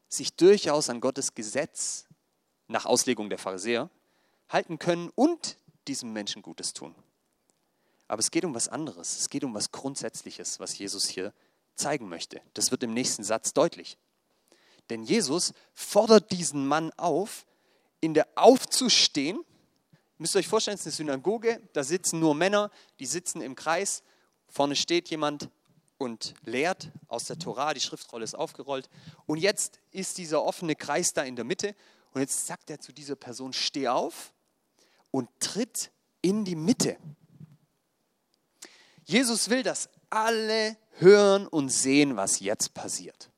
sich 0.08 0.34
durchaus 0.34 0.88
an 0.88 1.00
Gottes 1.00 1.34
Gesetz 1.34 2.06
nach 2.68 2.86
Auslegung 2.86 3.28
der 3.28 3.38
Pharisäer 3.38 3.90
halten 4.50 4.78
können 4.78 5.10
und 5.14 5.56
diesem 5.88 6.12
Menschen 6.12 6.42
Gutes 6.42 6.74
tun. 6.74 6.94
Aber 8.08 8.20
es 8.20 8.30
geht 8.30 8.44
um 8.44 8.54
was 8.54 8.68
anderes. 8.68 9.18
Es 9.18 9.30
geht 9.30 9.44
um 9.44 9.54
was 9.54 9.70
Grundsätzliches, 9.70 10.60
was 10.60 10.76
Jesus 10.76 11.08
hier 11.08 11.32
zeigen 11.76 12.08
möchte. 12.08 12.42
Das 12.54 12.70
wird 12.70 12.82
im 12.82 12.92
nächsten 12.92 13.24
Satz 13.24 13.54
deutlich. 13.54 13.96
Denn 14.90 15.04
Jesus 15.04 15.54
fordert 15.72 16.32
diesen 16.32 16.66
Mann 16.66 16.92
auf, 16.96 17.46
in 18.00 18.12
der 18.12 18.26
aufzustehen 18.34 19.44
müsst 20.20 20.36
ihr 20.36 20.40
euch 20.40 20.48
vorstellen, 20.48 20.74
es 20.74 20.82
ist 20.82 21.00
eine 21.00 21.08
Synagoge, 21.12 21.62
da 21.72 21.82
sitzen 21.82 22.20
nur 22.20 22.34
Männer, 22.34 22.70
die 22.98 23.06
sitzen 23.06 23.40
im 23.40 23.54
Kreis. 23.54 24.02
Vorne 24.48 24.76
steht 24.76 25.08
jemand 25.08 25.48
und 25.96 26.34
lehrt 26.44 26.92
aus 27.08 27.24
der 27.24 27.38
Torah, 27.38 27.72
die 27.72 27.80
Schriftrolle 27.80 28.24
ist 28.24 28.34
aufgerollt. 28.34 28.90
Und 29.26 29.38
jetzt 29.38 29.80
ist 29.90 30.18
dieser 30.18 30.44
offene 30.44 30.76
Kreis 30.76 31.14
da 31.14 31.22
in 31.22 31.36
der 31.36 31.46
Mitte. 31.46 31.74
Und 32.12 32.20
jetzt 32.20 32.46
sagt 32.46 32.68
er 32.68 32.80
zu 32.80 32.92
dieser 32.92 33.16
Person, 33.16 33.52
steh 33.54 33.88
auf 33.88 34.34
und 35.10 35.28
tritt 35.40 35.90
in 36.22 36.44
die 36.44 36.56
Mitte. 36.56 36.96
Jesus 39.04 39.50
will, 39.50 39.62
dass 39.62 39.88
alle 40.08 40.76
hören 40.98 41.46
und 41.46 41.70
sehen, 41.70 42.16
was 42.16 42.40
jetzt 42.40 42.74
passiert. 42.74 43.30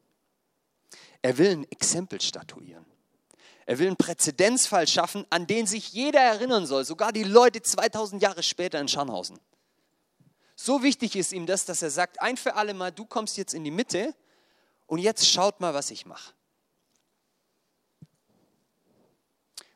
Er 1.22 1.38
will 1.38 1.50
ein 1.50 1.70
Exempel 1.70 2.20
statuieren. 2.20 2.84
Er 3.64 3.78
will 3.78 3.86
einen 3.86 3.96
Präzedenzfall 3.96 4.88
schaffen, 4.88 5.24
an 5.30 5.46
den 5.46 5.66
sich 5.66 5.92
jeder 5.92 6.20
erinnern 6.20 6.66
soll, 6.66 6.84
sogar 6.84 7.12
die 7.12 7.22
Leute 7.22 7.62
2000 7.62 8.20
Jahre 8.20 8.42
später 8.42 8.80
in 8.80 8.88
Scharnhausen. 8.88 9.38
So 10.56 10.82
wichtig 10.82 11.16
ist 11.16 11.32
ihm 11.32 11.46
das, 11.46 11.64
dass 11.64 11.82
er 11.82 11.90
sagt, 11.90 12.20
ein 12.20 12.36
für 12.36 12.54
alle 12.54 12.74
Mal, 12.74 12.90
du 12.90 13.04
kommst 13.04 13.36
jetzt 13.36 13.54
in 13.54 13.64
die 13.64 13.70
Mitte 13.70 14.14
und 14.86 14.98
jetzt 14.98 15.26
schaut 15.26 15.60
mal, 15.60 15.74
was 15.74 15.90
ich 15.90 16.06
mache. 16.06 16.34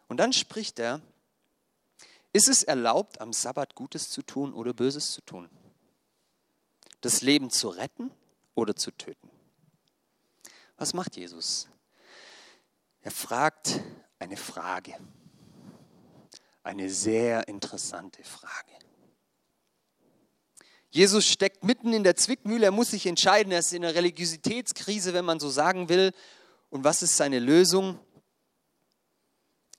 Und 0.08 0.18
dann 0.18 0.32
spricht 0.32 0.78
er, 0.78 1.00
ist 2.32 2.48
es 2.48 2.62
erlaubt, 2.62 3.20
am 3.20 3.32
Sabbat 3.32 3.74
Gutes 3.74 4.10
zu 4.10 4.22
tun 4.22 4.52
oder 4.52 4.74
Böses 4.74 5.12
zu 5.12 5.20
tun? 5.22 5.48
Das 7.00 7.22
Leben 7.22 7.50
zu 7.50 7.68
retten 7.68 8.10
oder 8.54 8.76
zu 8.76 8.90
töten? 8.90 9.30
Was 10.76 10.92
macht 10.92 11.16
Jesus? 11.16 11.68
Er 13.00 13.10
fragt 13.10 13.80
eine 14.18 14.36
Frage. 14.36 14.94
Eine 16.62 16.90
sehr 16.90 17.46
interessante 17.48 18.24
Frage. 18.24 18.72
Jesus 20.90 21.26
steckt 21.26 21.62
mitten 21.62 21.92
in 21.92 22.04
der 22.04 22.16
Zwickmühle, 22.16 22.66
er 22.66 22.72
muss 22.72 22.90
sich 22.90 23.06
entscheiden, 23.06 23.52
er 23.52 23.58
ist 23.58 23.72
in 23.72 23.84
einer 23.84 23.94
Religiositätskrise, 23.94 25.12
wenn 25.12 25.24
man 25.24 25.38
so 25.38 25.50
sagen 25.50 25.88
will. 25.88 26.12
Und 26.70 26.84
was 26.84 27.02
ist 27.02 27.16
seine 27.16 27.38
Lösung? 27.38 28.00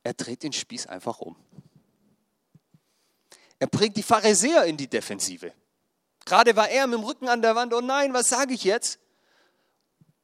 Er 0.03 0.13
dreht 0.13 0.43
den 0.43 0.53
Spieß 0.53 0.87
einfach 0.87 1.19
um. 1.19 1.35
Er 3.59 3.67
bringt 3.67 3.97
die 3.97 4.03
Pharisäer 4.03 4.65
in 4.65 4.77
die 4.77 4.87
Defensive. 4.87 5.53
Gerade 6.25 6.55
war 6.55 6.69
er 6.69 6.87
mit 6.87 6.99
dem 6.99 7.05
Rücken 7.05 7.29
an 7.29 7.41
der 7.41 7.55
Wand, 7.55 7.73
oh 7.73 7.81
nein, 7.81 8.13
was 8.13 8.27
sage 8.27 8.53
ich 8.53 8.63
jetzt? 8.63 8.99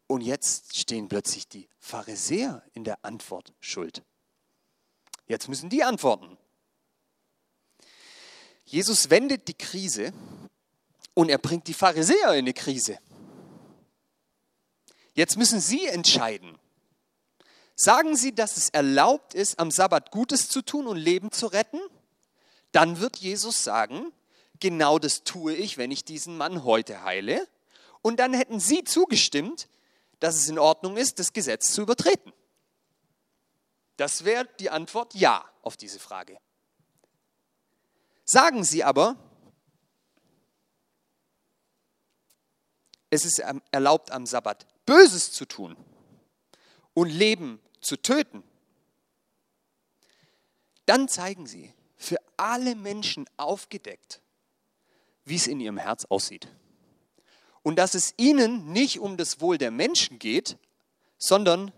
Und 0.07 0.21
jetzt 0.21 0.77
stehen 0.77 1.07
plötzlich 1.07 1.47
die 1.47 1.69
Pharisäer 1.79 2.61
in 2.73 2.83
der 2.83 3.03
Antwort 3.03 3.53
schuld. 3.59 4.03
Jetzt 5.27 5.47
müssen 5.47 5.69
die 5.69 5.83
antworten. 5.83 6.37
Jesus 8.65 9.09
wendet 9.09 9.47
die 9.47 9.53
Krise 9.53 10.13
und 11.13 11.29
er 11.29 11.37
bringt 11.37 11.67
die 11.67 11.73
Pharisäer 11.73 12.33
in 12.33 12.39
eine 12.39 12.53
Krise. 12.53 12.99
Jetzt 15.13 15.37
müssen 15.37 15.59
sie 15.59 15.85
entscheiden. 15.85 16.57
Sagen 17.75 18.15
sie, 18.15 18.35
dass 18.35 18.57
es 18.57 18.69
erlaubt 18.69 19.33
ist, 19.33 19.59
am 19.59 19.71
Sabbat 19.71 20.11
Gutes 20.11 20.49
zu 20.49 20.61
tun 20.61 20.87
und 20.87 20.97
Leben 20.97 21.31
zu 21.31 21.47
retten? 21.47 21.79
Dann 22.73 22.99
wird 22.99 23.17
Jesus 23.17 23.63
sagen, 23.63 24.11
genau 24.59 24.99
das 24.99 25.23
tue 25.23 25.53
ich, 25.53 25.77
wenn 25.77 25.91
ich 25.91 26.03
diesen 26.03 26.35
Mann 26.35 26.65
heute 26.65 27.03
heile. 27.03 27.47
Und 28.01 28.19
dann 28.19 28.33
hätten 28.33 28.59
sie 28.59 28.83
zugestimmt, 28.83 29.69
dass 30.19 30.35
es 30.35 30.49
in 30.49 30.59
Ordnung 30.59 30.97
ist, 30.97 31.19
das 31.19 31.33
Gesetz 31.33 31.71
zu 31.71 31.83
übertreten. 31.83 32.33
Das 33.95 34.25
wäre 34.25 34.47
die 34.59 34.71
Antwort 34.71 35.13
ja 35.13 35.45
auf 35.61 35.77
diese 35.77 35.99
Frage. 35.99 36.37
Sagen 38.25 38.63
Sie 38.63 38.83
aber, 38.83 39.17
es 43.11 43.25
ist 43.25 43.39
erlaubt 43.71 44.09
am 44.11 44.25
Sabbat 44.25 44.65
Böses 44.85 45.31
zu 45.31 45.45
tun 45.45 45.77
und 46.95 47.09
Leben 47.09 47.61
zu 47.81 47.97
töten, 47.97 48.43
dann 50.85 51.07
zeigen 51.07 51.45
Sie 51.45 51.73
für 52.03 52.17
alle 52.37 52.75
Menschen 52.75 53.25
aufgedeckt, 53.37 54.21
wie 55.25 55.35
es 55.35 55.47
in 55.47 55.59
ihrem 55.59 55.77
Herz 55.77 56.05
aussieht. 56.05 56.47
Und 57.61 57.77
dass 57.77 57.95
es 57.95 58.13
ihnen 58.17 58.73
nicht 58.73 58.99
um 58.99 59.15
das 59.15 59.39
Wohl 59.39 59.57
der 59.57 59.71
Menschen 59.71 60.19
geht, 60.19 60.57
sondern 61.17 61.71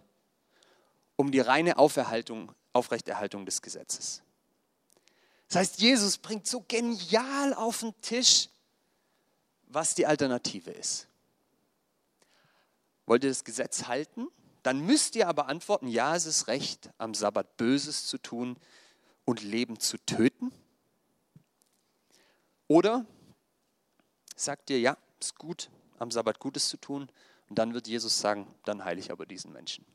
um 1.15 1.31
die 1.31 1.39
reine 1.39 1.77
Aufrechterhaltung 1.77 3.45
des 3.45 3.61
Gesetzes. 3.61 4.23
Das 5.47 5.57
heißt, 5.57 5.79
Jesus 5.79 6.17
bringt 6.17 6.47
so 6.47 6.65
genial 6.67 7.53
auf 7.53 7.81
den 7.81 7.93
Tisch, 8.01 8.49
was 9.67 9.93
die 9.93 10.07
Alternative 10.07 10.71
ist. 10.71 11.07
Wollt 13.05 13.23
ihr 13.23 13.29
das 13.29 13.43
Gesetz 13.43 13.83
halten? 13.83 14.27
Dann 14.63 14.81
müsst 14.81 15.15
ihr 15.15 15.27
aber 15.27 15.47
antworten, 15.47 15.87
ja, 15.87 16.15
es 16.15 16.25
ist 16.25 16.47
recht, 16.47 16.89
am 16.97 17.13
Sabbat 17.13 17.57
Böses 17.57 18.07
zu 18.07 18.17
tun 18.17 18.57
und 19.25 19.43
Leben 19.43 19.79
zu 19.79 19.97
töten. 19.97 20.51
Oder 22.67 23.05
sagt 24.35 24.69
ihr, 24.69 24.79
ja, 24.79 24.97
ist 25.19 25.37
gut, 25.37 25.69
am 25.99 26.11
Sabbat 26.11 26.39
Gutes 26.39 26.69
zu 26.69 26.77
tun. 26.77 27.09
Und 27.49 27.59
dann 27.59 27.73
wird 27.73 27.87
Jesus 27.87 28.19
sagen, 28.19 28.47
dann 28.63 28.85
heile 28.85 28.99
ich 28.99 29.11
aber 29.11 29.25
diesen 29.25 29.51
Menschen. 29.51 29.85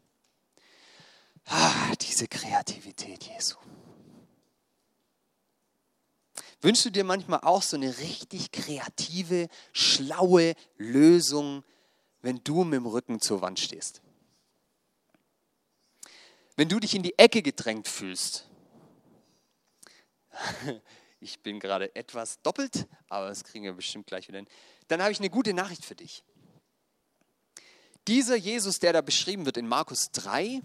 Ah, 1.46 1.94
diese 2.00 2.28
Kreativität 2.28 3.24
Jesu. 3.24 3.56
Wünschst 6.62 6.84
du 6.84 6.90
dir 6.90 7.04
manchmal 7.04 7.40
auch 7.40 7.62
so 7.62 7.76
eine 7.76 7.98
richtig 7.98 8.52
kreative, 8.52 9.48
schlaue 9.72 10.54
Lösung, 10.76 11.64
wenn 12.20 12.44
du 12.44 12.64
mit 12.64 12.74
dem 12.74 12.86
Rücken 12.86 13.20
zur 13.20 13.40
Wand 13.40 13.58
stehst? 13.58 14.02
Wenn 16.56 16.68
du 16.68 16.78
dich 16.78 16.94
in 16.94 17.02
die 17.02 17.18
Ecke 17.18 17.40
gedrängt 17.42 17.88
fühlst. 17.88 18.49
Ich 21.22 21.40
bin 21.40 21.60
gerade 21.60 21.94
etwas 21.94 22.40
doppelt, 22.40 22.86
aber 23.10 23.28
das 23.28 23.44
kriegen 23.44 23.64
wir 23.66 23.74
bestimmt 23.74 24.06
gleich 24.06 24.26
wieder 24.28 24.38
hin. 24.38 24.48
Dann 24.88 25.02
habe 25.02 25.12
ich 25.12 25.18
eine 25.18 25.28
gute 25.28 25.52
Nachricht 25.52 25.84
für 25.84 25.94
dich. 25.94 26.24
Dieser 28.08 28.36
Jesus, 28.36 28.78
der 28.78 28.94
da 28.94 29.02
beschrieben 29.02 29.44
wird 29.44 29.58
in 29.58 29.68
Markus 29.68 30.10
3, 30.12 30.62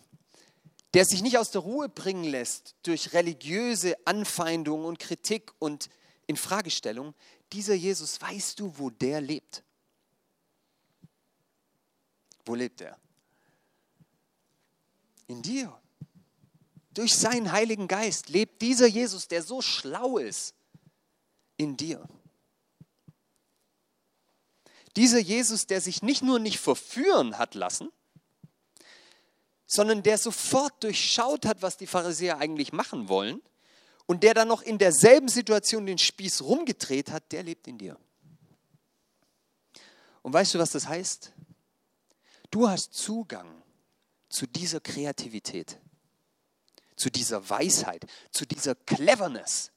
der 0.94 1.04
sich 1.04 1.22
nicht 1.22 1.38
aus 1.38 1.52
der 1.52 1.60
Ruhe 1.60 1.90
bringen 1.90 2.24
lässt 2.24 2.76
durch 2.84 3.12
religiöse 3.12 3.96
Anfeindung 4.06 4.86
und 4.86 4.98
Kritik 4.98 5.52
und 5.60 5.90
Infragestellung, 6.26 7.14
dieser 7.52 7.76
Jesus, 7.76 8.20
weißt 8.22 8.60
du, 8.60 8.78
wo 8.78 8.90
der 8.90 9.20
lebt? 9.20 9.62
Wo 12.46 12.56
lebt 12.56 12.80
er? 12.80 12.98
In 15.28 15.42
dir. 15.42 15.78
Durch 16.96 17.14
seinen 17.14 17.52
Heiligen 17.52 17.88
Geist 17.88 18.30
lebt 18.30 18.62
dieser 18.62 18.88
Jesus, 18.88 19.28
der 19.28 19.44
so 19.44 19.62
schlau 19.62 20.18
ist, 20.18 20.56
in 21.58 21.78
dir. 21.78 22.08
Dieser 24.96 25.20
Jesus, 25.20 25.68
der 25.68 25.82
sich 25.82 26.02
nicht 26.02 26.24
nur 26.24 26.40
nicht 26.40 26.60
verführen 26.60 27.38
hat 27.38 27.54
lassen, 27.54 27.92
sondern 29.66 30.04
der 30.04 30.18
sofort 30.18 30.84
durchschaut 30.84 31.46
hat, 31.46 31.62
was 31.62 31.76
die 31.76 31.88
Pharisäer 31.88 32.38
eigentlich 32.38 32.72
machen 32.72 33.10
wollen 33.10 33.42
und 34.06 34.24
der 34.24 34.34
dann 34.34 34.48
noch 34.48 34.62
in 34.62 34.78
derselben 34.78 35.28
Situation 35.28 35.86
den 35.86 35.98
Spieß 35.98 36.44
rumgedreht 36.44 37.12
hat, 37.12 37.32
der 37.34 37.44
lebt 37.44 37.68
in 37.68 37.78
dir. 37.78 38.00
Und 40.22 40.32
weißt 40.32 40.54
du, 40.54 40.60
was 40.60 40.72
das 40.72 40.88
heißt? 40.88 41.34
Du 42.52 42.70
hast 42.70 42.94
Zugang 42.94 43.64
zu 44.30 44.48
dieser 44.48 44.80
Kreativität, 44.80 45.78
zu 46.96 47.10
dieser 47.10 47.50
Weisheit, 47.50 48.06
zu 48.32 48.46
dieser 48.46 48.76
Cleverness, 48.76 49.72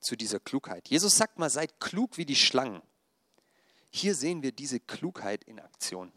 zu 0.00 0.16
dieser 0.16 0.40
Klugheit. 0.40 0.88
Jesus 0.88 1.16
sagt 1.16 1.38
mal, 1.38 1.50
seid 1.50 1.80
klug 1.80 2.16
wie 2.16 2.26
die 2.26 2.36
Schlangen. 2.36 2.82
Hier 3.90 4.14
sehen 4.14 4.42
wir 4.42 4.52
diese 4.52 4.80
Klugheit 4.80 5.44
in 5.44 5.58
Aktion. 5.58 6.12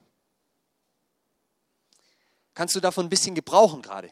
Kannst 2.53 2.75
du 2.75 2.79
davon 2.79 3.05
ein 3.05 3.09
bisschen 3.09 3.35
gebrauchen 3.35 3.81
gerade? 3.81 4.11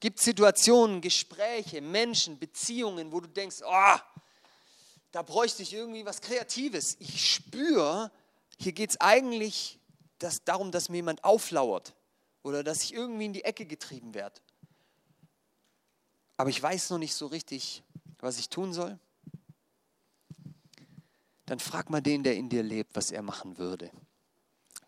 Gibt 0.00 0.20
Situationen, 0.20 1.00
Gespräche, 1.00 1.80
Menschen, 1.80 2.38
Beziehungen, 2.38 3.12
wo 3.12 3.20
du 3.20 3.28
denkst, 3.28 3.58
oh, 3.64 3.96
da 5.12 5.22
bräuchte 5.22 5.62
ich 5.62 5.72
irgendwie 5.72 6.04
was 6.04 6.20
Kreatives. 6.20 6.96
Ich 6.98 7.30
spüre, 7.30 8.10
hier 8.58 8.72
geht 8.72 8.90
es 8.90 9.00
eigentlich 9.00 9.78
das, 10.18 10.44
darum, 10.44 10.72
dass 10.72 10.88
mir 10.88 10.96
jemand 10.96 11.24
auflauert 11.24 11.94
oder 12.42 12.64
dass 12.64 12.82
ich 12.82 12.94
irgendwie 12.94 13.26
in 13.26 13.32
die 13.32 13.44
Ecke 13.44 13.66
getrieben 13.66 14.14
werde. 14.14 14.40
Aber 16.40 16.48
ich 16.48 16.62
weiß 16.62 16.88
noch 16.88 16.96
nicht 16.96 17.14
so 17.14 17.26
richtig, 17.26 17.82
was 18.18 18.38
ich 18.38 18.48
tun 18.48 18.72
soll. 18.72 18.98
Dann 21.44 21.60
frag 21.60 21.90
mal 21.90 22.00
den, 22.00 22.22
der 22.22 22.34
in 22.34 22.48
dir 22.48 22.62
lebt, 22.62 22.96
was 22.96 23.10
er 23.10 23.20
machen 23.20 23.58
würde, 23.58 23.90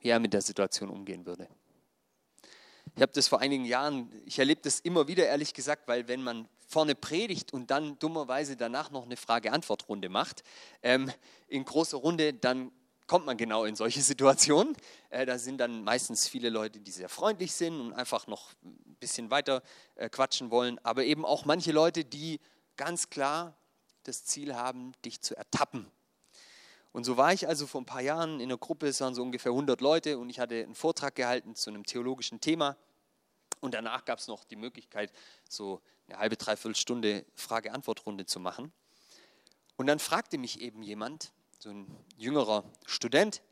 wie 0.01 0.09
er 0.09 0.19
mit 0.19 0.33
der 0.33 0.41
Situation 0.41 0.89
umgehen 0.89 1.27
würde. 1.27 1.47
Ich 2.97 3.03
habe 3.03 3.13
das 3.13 3.29
vor 3.29 3.41
einigen 3.41 3.67
Jahren, 3.67 4.11
ich 4.25 4.39
erlebe 4.39 4.63
das 4.63 4.81
immer 4.81 5.09
wieder, 5.09 5.27
ehrlich 5.27 5.53
gesagt, 5.53 5.89
weil 5.89 6.09
wenn 6.09 6.23
man 6.23 6.49
vorne 6.67 6.95
predigt 6.95 7.53
und 7.53 7.71
dann 7.71 7.99
dummerweise 7.99 8.57
danach 8.57 8.91
noch 8.91 9.05
eine 9.05 9.19
Frage-Antwort-Runde 9.19 10.09
macht, 10.09 10.43
ähm, 10.83 11.13
in 11.49 11.67
großer 11.67 11.99
Runde, 11.99 12.33
dann 12.33 12.73
kommt 13.07 13.27
man 13.27 13.37
genau 13.37 13.67
in 13.67 13.77
solche 13.77 14.01
Situationen. 14.01 14.75
Äh, 15.11 15.27
da 15.27 15.39
sind 15.39 15.59
dann 15.59 15.85
meistens 15.85 16.29
viele 16.29 16.49
Leute, 16.49 16.81
die 16.81 16.93
sehr 16.93 17.11
freundlich 17.11 17.53
sind 17.53 17.79
und 17.79 17.93
einfach 17.93 18.27
noch 18.27 18.55
bisschen 19.03 19.31
weiter 19.31 19.63
äh, 19.97 20.09
quatschen 20.09 20.51
wollen, 20.51 20.79
aber 20.85 21.05
eben 21.05 21.27
auch 21.27 21.45
manche 21.45 21.73
Leute, 21.73 22.05
die 22.05 22.41
ganz 22.77 23.11
klar 23.11 23.55
das 24.05 24.25
Ziel 24.25 24.55
haben, 24.55 24.93
dich 25.05 25.21
zu 25.21 25.37
ertappen. 25.37 25.91
Und 26.93 27.05
so 27.05 27.17
war 27.17 27.33
ich 27.33 27.49
also 27.49 27.67
vor 27.67 27.81
ein 27.81 27.87
paar 27.87 28.03
Jahren 28.03 28.39
in 28.39 28.51
einer 28.51 28.59
Gruppe, 28.59 28.87
es 28.87 29.01
waren 29.01 29.15
so 29.15 29.23
ungefähr 29.23 29.53
100 29.53 29.81
Leute 29.81 30.19
und 30.19 30.31
ich 30.31 30.39
hatte 30.39 30.63
einen 30.63 30.75
Vortrag 30.75 31.15
gehalten 31.15 31.55
zu 31.55 31.71
einem 31.71 31.85
theologischen 31.85 32.41
Thema. 32.41 32.77
Und 33.61 33.75
danach 33.75 34.05
gab 34.05 34.19
es 34.19 34.29
noch 34.29 34.45
die 34.45 34.57
Möglichkeit, 34.57 35.13
so 35.49 35.81
eine 36.07 36.19
halbe, 36.19 36.37
dreiviertel 36.37 36.77
Stunde 36.77 37.25
Frage-Antwort-Runde 37.35 38.27
zu 38.27 38.41
machen. 38.41 38.73
Und 39.77 39.87
dann 39.87 39.99
fragte 39.99 40.39
mich 40.39 40.61
eben 40.61 40.83
jemand, 40.83 41.33
so 41.59 41.71
ein 41.71 41.87
jüngerer 42.17 42.65
Student, 42.87 43.43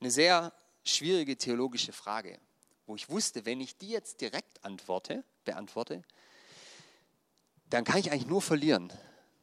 eine 0.00 0.10
sehr 0.10 0.52
schwierige 0.84 1.36
theologische 1.36 1.92
Frage, 1.92 2.38
wo 2.86 2.96
ich 2.96 3.08
wusste, 3.08 3.44
wenn 3.46 3.60
ich 3.60 3.76
die 3.76 3.88
jetzt 3.88 4.20
direkt 4.20 4.64
antworte, 4.64 5.24
beantworte, 5.44 6.02
dann 7.70 7.84
kann 7.84 7.98
ich 7.98 8.10
eigentlich 8.10 8.26
nur 8.26 8.42
verlieren, 8.42 8.92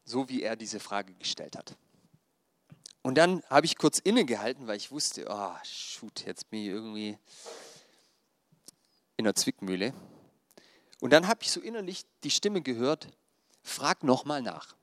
so 0.06 0.30
wie 0.30 0.42
er 0.44 0.56
diese 0.56 0.80
Frage 0.80 1.14
gestellt 1.16 1.56
hat. 1.56 1.76
Und 3.02 3.16
dann 3.16 3.44
habe 3.50 3.66
ich 3.66 3.78
kurz 3.78 4.00
innegehalten, 4.00 4.68
weil 4.68 4.78
ich 4.78 4.92
wusste, 4.92 5.26
oh, 5.28 5.56
shoot, 5.64 6.26
jetzt 6.26 6.50
bin 6.50 6.62
ich 6.62 6.68
irgendwie 6.68 7.18
in 9.18 9.26
der 9.26 9.36
Zwickmühle. 9.36 9.94
Und 11.00 11.12
dann 11.12 11.28
habe 11.28 11.42
ich 11.42 11.52
so 11.52 11.62
innerlich 11.62 12.06
die 12.24 12.30
Stimme 12.30 12.62
gehört, 12.62 13.08
frag 13.64 14.04
nochmal 14.04 14.44
nach. 14.44 14.76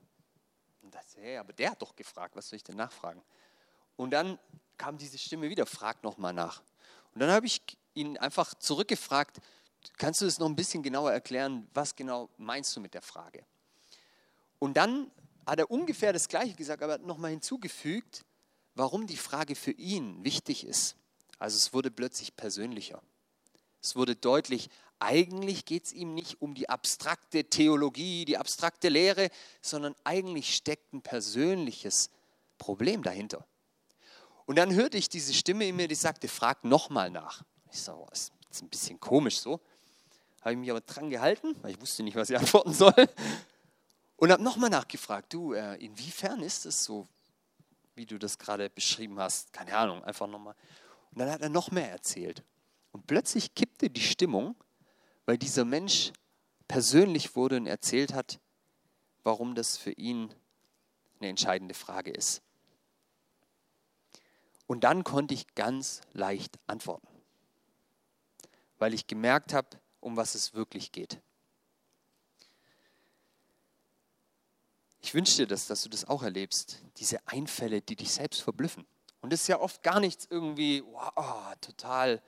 Und 0.81 0.93
dachte, 0.93 1.21
hey, 1.21 1.37
aber 1.37 1.53
der 1.53 1.71
hat 1.71 1.81
doch 1.81 1.95
gefragt, 1.95 2.35
was 2.35 2.49
soll 2.49 2.57
ich 2.57 2.63
denn 2.63 2.75
nachfragen? 2.75 3.21
Und 3.95 4.11
dann 4.11 4.37
kam 4.77 4.97
diese 4.97 5.17
Stimme 5.17 5.49
wieder, 5.49 5.65
frag 5.65 6.03
nochmal 6.03 6.33
nach. 6.33 6.61
Und 7.13 7.21
dann 7.21 7.31
habe 7.31 7.45
ich 7.45 7.61
ihn 7.99 8.17
einfach 8.17 8.53
zurückgefragt, 8.55 9.39
kannst 9.97 10.21
du 10.21 10.25
es 10.25 10.39
noch 10.39 10.47
ein 10.47 10.55
bisschen 10.55 10.83
genauer 10.83 11.11
erklären, 11.11 11.67
was 11.73 11.95
genau 11.95 12.29
meinst 12.37 12.75
du 12.75 12.79
mit 12.79 12.93
der 12.93 13.01
Frage? 13.01 13.45
Und 14.59 14.75
dann 14.75 15.11
hat 15.45 15.59
er 15.59 15.71
ungefähr 15.71 16.13
das 16.13 16.27
Gleiche 16.27 16.55
gesagt, 16.55 16.83
aber 16.83 16.97
nochmal 16.99 17.31
hinzugefügt, 17.31 18.25
warum 18.75 19.07
die 19.07 19.17
Frage 19.17 19.55
für 19.55 19.71
ihn 19.71 20.23
wichtig 20.23 20.65
ist. 20.65 20.95
Also 21.37 21.57
es 21.57 21.73
wurde 21.73 21.89
plötzlich 21.89 22.35
persönlicher. 22.35 23.01
Es 23.81 23.95
wurde 23.95 24.15
deutlich, 24.15 24.69
eigentlich 24.99 25.63
geht 25.65 25.85
es 25.85 25.93
ihm 25.93 26.13
nicht 26.13 26.41
um 26.41 26.53
die 26.53 26.67
abstrakte 26.67 27.45
Theologie, 27.45 28.25
die 28.25 28.37
abstrakte 28.37 28.89
Lehre, 28.89 29.29
sondern 29.61 29.95
eigentlich 30.03 30.53
steckt 30.53 30.93
ein 30.93 31.01
persönliches 31.01 32.09
Problem 32.57 33.03
dahinter. 33.03 33.47
Und 34.45 34.57
dann 34.57 34.73
hörte 34.73 34.97
ich 34.97 35.09
diese 35.09 35.33
Stimme 35.33 35.67
in 35.67 35.77
mir, 35.77 35.87
die 35.87 35.95
sagte, 35.95 36.27
frag 36.27 36.65
nochmal 36.65 37.09
nach. 37.09 37.43
Ich 37.71 37.81
sage, 37.81 37.99
oh, 37.99 38.07
ist 38.11 38.31
ein 38.61 38.69
bisschen 38.69 38.99
komisch 38.99 39.39
so. 39.39 39.59
Habe 40.41 40.53
ich 40.53 40.57
mich 40.57 40.71
aber 40.71 40.81
dran 40.81 41.09
gehalten, 41.09 41.55
weil 41.61 41.71
ich 41.71 41.81
wusste 41.81 42.03
nicht, 42.03 42.15
was 42.15 42.29
ich 42.29 42.37
antworten 42.39 42.73
soll. 42.73 43.09
Und 44.15 44.31
habe 44.31 44.43
nochmal 44.43 44.69
nachgefragt, 44.69 45.33
du, 45.33 45.53
äh, 45.53 45.75
inwiefern 45.75 46.41
ist 46.41 46.65
es 46.65 46.83
so, 46.83 47.07
wie 47.95 48.05
du 48.05 48.17
das 48.17 48.37
gerade 48.37 48.69
beschrieben 48.69 49.19
hast? 49.19 49.53
Keine 49.53 49.75
Ahnung, 49.75 50.03
einfach 50.03 50.27
nochmal. 50.27 50.55
Und 51.11 51.19
dann 51.19 51.29
hat 51.29 51.41
er 51.41 51.49
noch 51.49 51.71
mehr 51.71 51.89
erzählt. 51.89 52.43
Und 52.91 53.07
plötzlich 53.07 53.53
kippte 53.55 53.89
die 53.89 54.01
Stimmung, 54.01 54.55
weil 55.25 55.37
dieser 55.37 55.65
Mensch 55.65 56.11
persönlich 56.67 57.35
wurde 57.35 57.57
und 57.57 57.67
erzählt 57.67 58.13
hat, 58.13 58.39
warum 59.23 59.55
das 59.55 59.77
für 59.77 59.91
ihn 59.91 60.33
eine 61.19 61.29
entscheidende 61.29 61.73
Frage 61.73 62.11
ist. 62.11 62.41
Und 64.67 64.83
dann 64.83 65.03
konnte 65.03 65.33
ich 65.33 65.55
ganz 65.55 66.01
leicht 66.13 66.59
antworten, 66.67 67.07
weil 68.79 68.93
ich 68.93 69.05
gemerkt 69.05 69.53
habe, 69.53 69.67
um 69.99 70.17
was 70.17 70.33
es 70.33 70.53
wirklich 70.53 70.91
geht. 70.91 71.21
Ich 75.01 75.13
wünsche 75.13 75.37
dir 75.37 75.47
das, 75.47 75.67
dass 75.67 75.83
du 75.83 75.89
das 75.89 76.05
auch 76.05 76.23
erlebst, 76.23 76.79
diese 76.97 77.25
Einfälle, 77.27 77.81
die 77.81 77.95
dich 77.95 78.11
selbst 78.11 78.41
verblüffen. 78.41 78.85
Und 79.21 79.33
es 79.33 79.41
ist 79.41 79.47
ja 79.47 79.59
oft 79.59 79.83
gar 79.83 79.99
nichts 79.99 80.27
irgendwie 80.29 80.83
wow, 80.83 81.55
total 81.61 82.21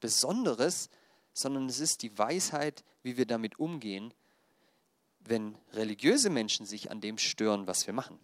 Besonderes, 0.00 0.90
sondern 1.32 1.68
es 1.68 1.80
ist 1.80 2.02
die 2.02 2.16
Weisheit, 2.18 2.84
wie 3.02 3.16
wir 3.16 3.26
damit 3.26 3.58
umgehen, 3.58 4.12
wenn 5.20 5.56
religiöse 5.72 6.30
Menschen 6.30 6.66
sich 6.66 6.90
an 6.90 7.00
dem 7.00 7.18
stören, 7.18 7.66
was 7.66 7.86
wir 7.86 7.94
machen. 7.94 8.18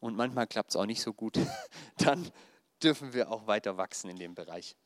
Und 0.00 0.16
manchmal 0.16 0.46
klappt 0.46 0.70
es 0.70 0.76
auch 0.76 0.86
nicht 0.86 1.00
so 1.00 1.12
gut, 1.12 1.38
dann 1.98 2.30
dürfen 2.82 3.12
wir 3.12 3.30
auch 3.30 3.46
weiter 3.46 3.76
wachsen 3.76 4.10
in 4.10 4.16
dem 4.16 4.34
Bereich. 4.34 4.76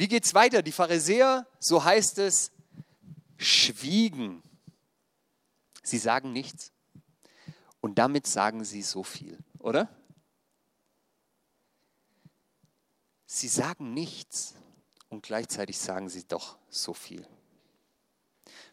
Wie 0.00 0.08
geht 0.08 0.24
es 0.24 0.32
weiter? 0.32 0.62
Die 0.62 0.72
Pharisäer, 0.72 1.46
so 1.58 1.84
heißt 1.84 2.20
es, 2.20 2.52
schwiegen. 3.36 4.42
Sie 5.82 5.98
sagen 5.98 6.32
nichts. 6.32 6.72
Und 7.82 7.98
damit 7.98 8.26
sagen 8.26 8.64
sie 8.64 8.80
so 8.80 9.02
viel, 9.02 9.38
oder? 9.58 9.94
Sie 13.26 13.48
sagen 13.48 13.92
nichts 13.92 14.54
und 15.10 15.22
gleichzeitig 15.22 15.78
sagen 15.78 16.08
sie 16.08 16.26
doch 16.26 16.56
so 16.70 16.94
viel. 16.94 17.28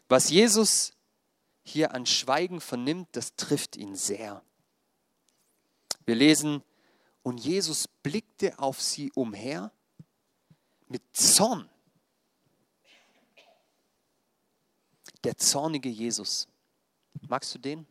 Was 0.08 0.30
Jesus 0.30 0.94
hier 1.62 1.92
an 1.92 2.06
Schweigen 2.06 2.62
vernimmt, 2.62 3.08
das 3.12 3.36
trifft 3.36 3.76
ihn 3.76 3.96
sehr. 3.96 4.42
Wir 6.06 6.14
lesen, 6.14 6.62
und 7.22 7.36
Jesus 7.36 7.86
blickte 7.86 8.58
auf 8.58 8.80
sie 8.80 9.12
umher 9.12 9.72
mit 10.88 11.02
Zorn. 11.16 11.68
Der 15.24 15.36
zornige 15.36 15.88
Jesus. 15.88 16.48
Magst 17.28 17.54
du 17.54 17.58
den? 17.58 17.86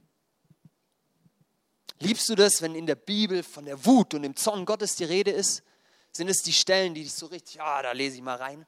Liebst 1.99 2.29
du 2.29 2.35
das, 2.35 2.61
wenn 2.61 2.75
in 2.75 2.85
der 2.85 2.95
Bibel 2.95 3.43
von 3.43 3.65
der 3.65 3.85
Wut 3.85 4.13
und 4.13 4.21
dem 4.21 4.35
Zorn 4.35 4.65
Gottes 4.65 4.95
die 4.95 5.03
Rede 5.03 5.31
ist? 5.31 5.63
Sind 6.11 6.29
es 6.29 6.37
die 6.43 6.53
Stellen, 6.53 6.93
die 6.93 7.03
dich 7.03 7.13
so 7.13 7.25
richtig, 7.27 7.55
ja, 7.55 7.81
da 7.81 7.91
lese 7.91 8.15
ich 8.15 8.21
mal 8.21 8.35
rein? 8.35 8.65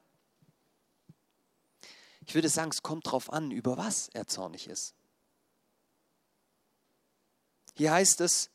Ich 2.26 2.36
würde 2.36 2.50
sagen, 2.50 2.70
es 2.72 2.84
kommt 2.84 3.08
darauf 3.08 3.32
an, 3.32 3.52
über 3.52 3.78
was 3.78 4.10
er 4.10 4.28
zornig 4.28 4.68
ist. 4.68 4.94
Hier 7.76 7.92
heißt 7.92 8.22
es, 8.22 8.50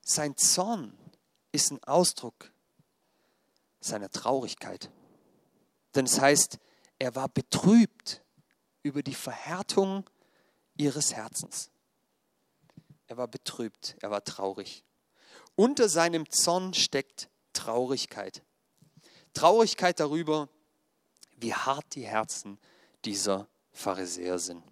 sein 0.00 0.36
Zorn 0.36 0.96
ist 1.52 1.70
ein 1.70 1.82
Ausdruck 1.84 2.50
seiner 3.80 4.10
Traurigkeit. 4.10 4.90
Denn 5.94 6.04
es 6.04 6.20
heißt, 6.20 6.58
er 6.98 7.14
war 7.14 7.28
betrübt 7.28 8.22
über 8.82 9.02
die 9.02 9.14
Verhärtung 9.14 10.08
ihres 10.76 11.14
Herzens. 11.14 11.70
Er 13.06 13.16
war 13.16 13.28
betrübt, 13.28 13.96
er 14.00 14.10
war 14.10 14.24
traurig. 14.24 14.84
Unter 15.54 15.88
seinem 15.88 16.28
Zorn 16.30 16.74
steckt 16.74 17.30
Traurigkeit. 17.52 18.42
Traurigkeit 19.32 19.98
darüber, 20.00 20.48
wie 21.36 21.54
hart 21.54 21.94
die 21.94 22.06
Herzen 22.06 22.58
dieser 23.04 23.48
Pharisäer 23.72 24.38
sind. 24.38 24.62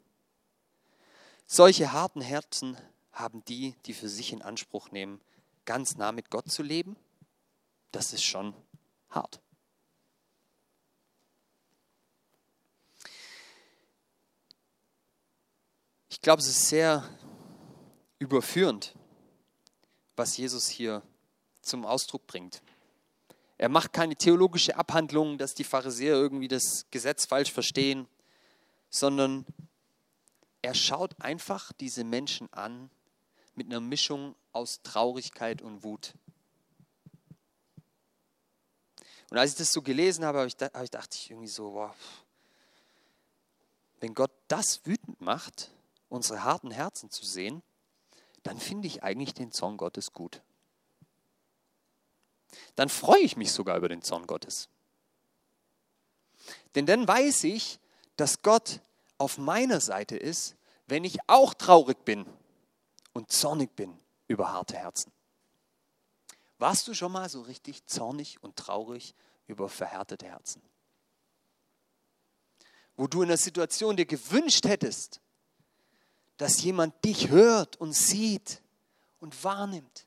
Solche 1.46 1.92
harten 1.92 2.20
Herzen 2.20 2.76
haben 3.12 3.44
die, 3.44 3.74
die 3.86 3.94
für 3.94 4.08
sich 4.08 4.32
in 4.32 4.42
Anspruch 4.42 4.90
nehmen, 4.90 5.20
ganz 5.64 5.96
nah 5.96 6.12
mit 6.12 6.30
Gott 6.30 6.50
zu 6.50 6.62
leben. 6.62 6.96
Das 7.92 8.12
ist 8.12 8.24
schon 8.24 8.54
hart. 9.10 9.40
Ich 16.08 16.20
glaube, 16.20 16.40
es 16.40 16.48
ist 16.48 16.68
sehr 16.68 17.08
überführend, 18.18 18.94
was 20.16 20.36
Jesus 20.36 20.68
hier 20.68 21.02
zum 21.62 21.84
Ausdruck 21.84 22.26
bringt. 22.26 22.62
Er 23.58 23.68
macht 23.68 23.92
keine 23.92 24.16
theologische 24.16 24.76
Abhandlung, 24.76 25.38
dass 25.38 25.54
die 25.54 25.64
Pharisäer 25.64 26.14
irgendwie 26.14 26.48
das 26.48 26.86
Gesetz 26.90 27.26
falsch 27.26 27.52
verstehen, 27.52 28.06
sondern 28.90 29.46
er 30.62 30.74
schaut 30.74 31.18
einfach 31.20 31.72
diese 31.72 32.04
Menschen 32.04 32.52
an 32.52 32.90
mit 33.54 33.66
einer 33.66 33.80
Mischung 33.80 34.34
aus 34.52 34.82
Traurigkeit 34.82 35.62
und 35.62 35.84
Wut. 35.84 36.14
Und 39.30 39.38
als 39.38 39.52
ich 39.52 39.56
das 39.56 39.72
so 39.72 39.82
gelesen 39.82 40.24
habe, 40.24 40.38
habe 40.38 40.48
ich, 40.48 40.56
habe 40.60 40.84
ich 40.84 40.90
dachte 40.90 41.16
ich 41.16 41.30
irgendwie 41.30 41.48
so, 41.48 41.74
wow, 41.74 41.94
wenn 44.00 44.14
Gott 44.14 44.30
das 44.48 44.84
wütend 44.84 45.20
macht, 45.20 45.70
unsere 46.08 46.44
harten 46.44 46.70
Herzen 46.70 47.10
zu 47.10 47.24
sehen, 47.24 47.62
dann 48.42 48.58
finde 48.60 48.86
ich 48.86 49.02
eigentlich 49.02 49.34
den 49.34 49.50
Zorn 49.50 49.76
Gottes 49.76 50.12
gut. 50.12 50.42
Dann 52.76 52.88
freue 52.88 53.20
ich 53.20 53.36
mich 53.36 53.52
sogar 53.52 53.76
über 53.76 53.88
den 53.88 54.02
Zorn 54.02 54.26
Gottes. 54.26 54.68
Denn 56.74 56.86
dann 56.86 57.08
weiß 57.08 57.44
ich, 57.44 57.80
dass 58.16 58.42
Gott 58.42 58.80
auf 59.18 59.38
meiner 59.38 59.80
Seite 59.80 60.16
ist, 60.16 60.56
wenn 60.86 61.04
ich 61.04 61.18
auch 61.28 61.54
traurig 61.54 62.04
bin 62.04 62.26
und 63.12 63.32
zornig 63.32 63.74
bin 63.74 63.98
über 64.28 64.52
harte 64.52 64.76
Herzen. 64.76 65.10
Warst 66.58 66.88
du 66.88 66.94
schon 66.94 67.12
mal 67.12 67.28
so 67.28 67.42
richtig 67.42 67.86
zornig 67.86 68.42
und 68.42 68.56
traurig 68.56 69.14
über 69.46 69.68
verhärtete 69.68 70.26
Herzen? 70.26 70.62
Wo 72.96 73.06
du 73.06 73.22
in 73.22 73.28
der 73.28 73.36
Situation 73.36 73.96
dir 73.96 74.06
gewünscht 74.06 74.64
hättest, 74.66 75.20
dass 76.38 76.62
jemand 76.62 77.04
dich 77.04 77.28
hört 77.28 77.76
und 77.76 77.92
sieht 77.92 78.62
und 79.20 79.44
wahrnimmt. 79.44 80.06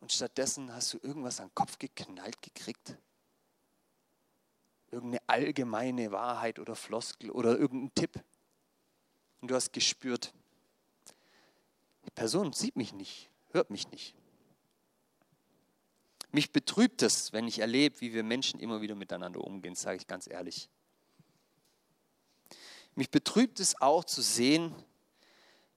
Und 0.00 0.12
stattdessen 0.12 0.72
hast 0.74 0.92
du 0.92 0.98
irgendwas 1.02 1.40
an 1.40 1.48
den 1.48 1.54
Kopf 1.54 1.78
geknallt 1.78 2.40
gekriegt. 2.42 2.96
Irgendeine 4.90 5.22
allgemeine 5.26 6.12
Wahrheit 6.12 6.58
oder 6.58 6.76
Floskel 6.76 7.30
oder 7.30 7.58
irgendein 7.58 7.94
Tipp. 7.94 8.22
Und 9.40 9.48
du 9.50 9.54
hast 9.54 9.72
gespürt, 9.72 10.34
Die 12.04 12.10
Person 12.10 12.52
sieht 12.52 12.76
mich 12.76 12.92
nicht, 12.92 13.30
hört 13.52 13.70
mich 13.70 13.90
nicht. 13.90 14.14
Mich 16.34 16.50
betrübt 16.50 17.02
es, 17.02 17.32
wenn 17.32 17.46
ich 17.46 17.60
erlebe, 17.60 18.00
wie 18.00 18.12
wir 18.12 18.24
Menschen 18.24 18.58
immer 18.58 18.80
wieder 18.80 18.96
miteinander 18.96 19.40
umgehen, 19.40 19.76
sage 19.76 19.98
ich 19.98 20.08
ganz 20.08 20.28
ehrlich. 20.28 20.68
Mich 22.96 23.08
betrübt 23.08 23.60
es 23.60 23.80
auch 23.80 24.02
zu 24.02 24.20
sehen, 24.20 24.74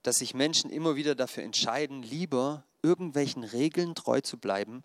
dass 0.02 0.16
sich 0.16 0.34
Menschen 0.34 0.68
immer 0.68 0.96
wieder 0.96 1.14
dafür 1.14 1.44
entscheiden, 1.44 2.02
lieber 2.02 2.64
irgendwelchen 2.82 3.44
Regeln 3.44 3.94
treu 3.94 4.20
zu 4.20 4.36
bleiben, 4.36 4.82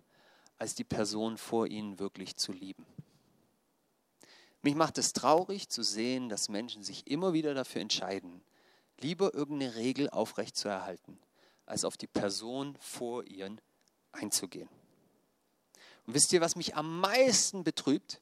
als 0.58 0.76
die 0.76 0.84
Person 0.84 1.38
vor 1.38 1.66
ihnen 1.66 1.98
wirklich 1.98 2.36
zu 2.36 2.52
lieben. 2.52 2.86
Mich 4.62 4.76
macht 4.76 4.96
es 4.96 5.12
traurig 5.12 5.70
zu 5.70 5.82
sehen, 5.82 6.28
dass 6.28 6.48
Menschen 6.48 6.84
sich 6.84 7.08
immer 7.08 7.32
wieder 7.32 7.52
dafür 7.52 7.80
entscheiden, 7.80 8.44
lieber 9.00 9.34
irgendeine 9.34 9.74
Regel 9.74 10.08
aufrechtzuerhalten, 10.08 11.18
als 11.66 11.84
auf 11.84 11.96
die 11.96 12.06
Person 12.06 12.76
vor 12.78 13.26
ihnen 13.26 13.60
einzugehen. 14.12 14.68
Und 16.06 16.14
wisst 16.14 16.32
ihr, 16.32 16.40
was 16.40 16.56
mich 16.56 16.76
am 16.76 17.00
meisten 17.00 17.64
betrübt? 17.64 18.20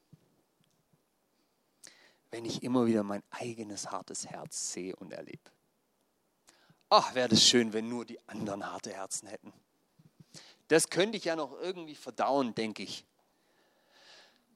Wenn 2.31 2.45
ich 2.45 2.63
immer 2.63 2.87
wieder 2.87 3.03
mein 3.03 3.23
eigenes 3.31 3.91
hartes 3.91 4.27
Herz 4.27 4.73
sehe 4.73 4.97
und 4.97 5.13
erlebe. 5.13 5.51
Ach, 6.89 7.15
wäre 7.15 7.29
das 7.29 7.43
schön, 7.43 7.73
wenn 7.73 7.89
nur 7.89 8.05
die 8.05 8.21
anderen 8.29 8.71
harte 8.71 8.93
Herzen 8.93 9.27
hätten. 9.29 9.53
Das 10.69 10.89
könnte 10.89 11.19
ich 11.19 11.25
ja 11.25 11.37
noch 11.37 11.53
irgendwie 11.61 11.95
verdauen, 11.95 12.55
denke 12.55 12.83
ich. 12.83 13.05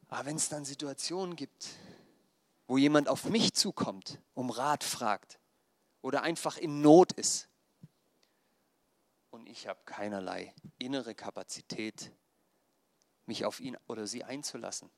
Aber 0.09 0.27
wenn 0.27 0.37
es 0.37 0.49
dann 0.49 0.65
Situationen 0.65 1.37
gibt, 1.37 1.71
wo 2.67 2.79
jemand 2.79 3.09
auf 3.09 3.25
mich 3.25 3.55
zukommt, 3.55 4.19
um 4.35 4.51
Rat 4.51 4.85
fragt 4.85 5.39
oder 6.03 6.23
einfach 6.23 6.57
in 6.57 6.81
Not 6.81 7.13
ist 7.13 7.49
und 9.31 9.49
ich 9.49 9.67
habe 9.67 9.81
keinerlei 9.85 10.55
innere 10.79 11.15
Kapazität, 11.15 12.13
mich 13.27 13.45
auf 13.45 13.61
ihn 13.61 13.77
oder 13.87 14.07
sie 14.07 14.25
einzulassen. 14.25 14.91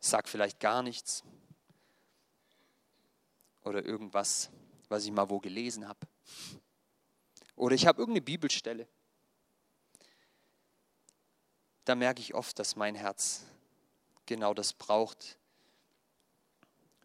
Sag 0.00 0.28
vielleicht 0.28 0.60
gar 0.60 0.82
nichts 0.82 1.22
oder 3.62 3.84
irgendwas, 3.84 4.50
was 4.88 5.04
ich 5.04 5.12
mal 5.12 5.28
wo 5.30 5.38
gelesen 5.38 5.86
habe. 5.86 6.00
Oder 7.56 7.74
ich 7.74 7.86
habe 7.86 8.00
irgendeine 8.00 8.24
Bibelstelle. 8.24 8.88
Da 11.84 11.94
merke 11.94 12.20
ich 12.20 12.34
oft, 12.34 12.58
dass 12.58 12.76
mein 12.76 12.94
Herz 12.94 13.44
genau 14.26 14.54
das 14.54 14.72
braucht, 14.72 15.38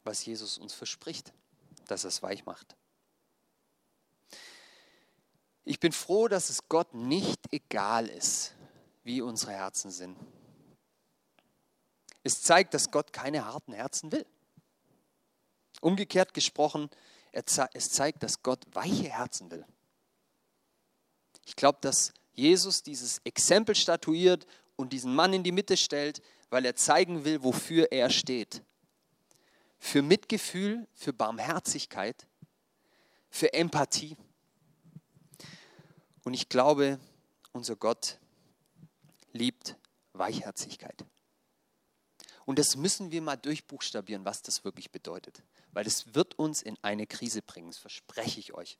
was 0.03 0.25
Jesus 0.25 0.57
uns 0.57 0.73
verspricht, 0.73 1.33
dass 1.87 2.05
er 2.05 2.09
es 2.09 2.23
weich 2.23 2.45
macht. 2.45 2.75
Ich 5.65 5.79
bin 5.79 5.91
froh, 5.91 6.27
dass 6.27 6.49
es 6.49 6.69
Gott 6.69 6.93
nicht 6.93 7.51
egal 7.51 8.07
ist, 8.07 8.54
wie 9.05 9.21
unsere 9.21 9.53
Herzen 9.53 9.91
sind. 9.91 10.17
Es 12.23 12.41
zeigt, 12.41 12.73
dass 12.73 12.91
Gott 12.91 13.13
keine 13.13 13.45
harten 13.45 13.71
Herzen 13.71 14.11
will. 14.11 14.25
Umgekehrt 15.79 16.33
gesprochen, 16.33 16.89
es 17.31 17.91
zeigt, 17.91 18.23
dass 18.23 18.41
Gott 18.41 18.65
weiche 18.73 19.09
Herzen 19.09 19.51
will. 19.51 19.63
Ich 21.45 21.55
glaube, 21.55 21.77
dass 21.81 22.13
Jesus 22.33 22.81
dieses 22.81 23.19
Exempel 23.23 23.75
statuiert 23.75 24.47
und 24.75 24.91
diesen 24.91 25.13
Mann 25.13 25.33
in 25.33 25.43
die 25.43 25.51
Mitte 25.51 25.77
stellt, 25.77 26.21
weil 26.49 26.65
er 26.65 26.75
zeigen 26.75 27.23
will, 27.25 27.43
wofür 27.43 27.91
er 27.91 28.09
steht. 28.09 28.63
Für 29.77 30.01
Mitgefühl, 30.01 30.87
für 30.95 31.13
Barmherzigkeit, 31.13 32.27
für 33.29 33.53
Empathie. 33.53 34.17
Und 36.23 36.33
ich 36.33 36.49
glaube, 36.49 36.99
unser 37.51 37.75
Gott 37.75 38.19
liebt 39.35 39.75
Weichherzigkeit. 40.13 41.05
Und 42.45 42.59
das 42.59 42.75
müssen 42.75 43.11
wir 43.11 43.21
mal 43.21 43.35
durchbuchstabieren, 43.35 44.23
was 44.23 44.41
das 44.41 44.63
wirklich 44.63 44.91
bedeutet. 44.91 45.43
Weil 45.71 45.83
das 45.83 46.13
wird 46.13 46.37
uns 46.37 46.61
in 46.61 46.77
eine 46.81 47.07
Krise 47.07 47.41
bringen, 47.41 47.69
das 47.69 47.77
verspreche 47.77 48.39
ich 48.39 48.53
euch. 48.53 48.77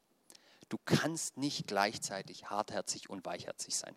Du 0.70 0.78
kannst 0.84 1.38
nicht 1.38 1.68
gleichzeitig 1.68 2.50
hartherzig 2.50 3.10
und 3.10 3.26
weichherzig 3.26 3.76
sein. 3.76 3.96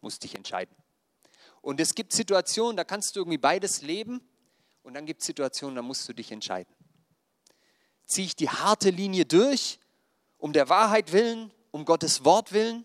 Musst 0.00 0.24
dich 0.24 0.34
entscheiden. 0.34 0.74
Und 1.60 1.80
es 1.80 1.94
gibt 1.94 2.12
Situationen, 2.12 2.76
da 2.76 2.84
kannst 2.84 3.14
du 3.14 3.20
irgendwie 3.20 3.38
beides 3.38 3.82
leben. 3.82 4.20
Und 4.82 4.94
dann 4.94 5.06
gibt 5.06 5.20
es 5.20 5.26
Situationen, 5.26 5.76
da 5.76 5.82
musst 5.82 6.08
du 6.08 6.12
dich 6.12 6.32
entscheiden. 6.32 6.74
Ziehe 8.04 8.26
ich 8.26 8.36
die 8.36 8.48
harte 8.48 8.90
Linie 8.90 9.24
durch, 9.24 9.78
um 10.38 10.52
der 10.52 10.68
Wahrheit 10.68 11.12
willen, 11.12 11.52
um 11.70 11.84
Gottes 11.84 12.24
Wort 12.24 12.52
willen? 12.52 12.84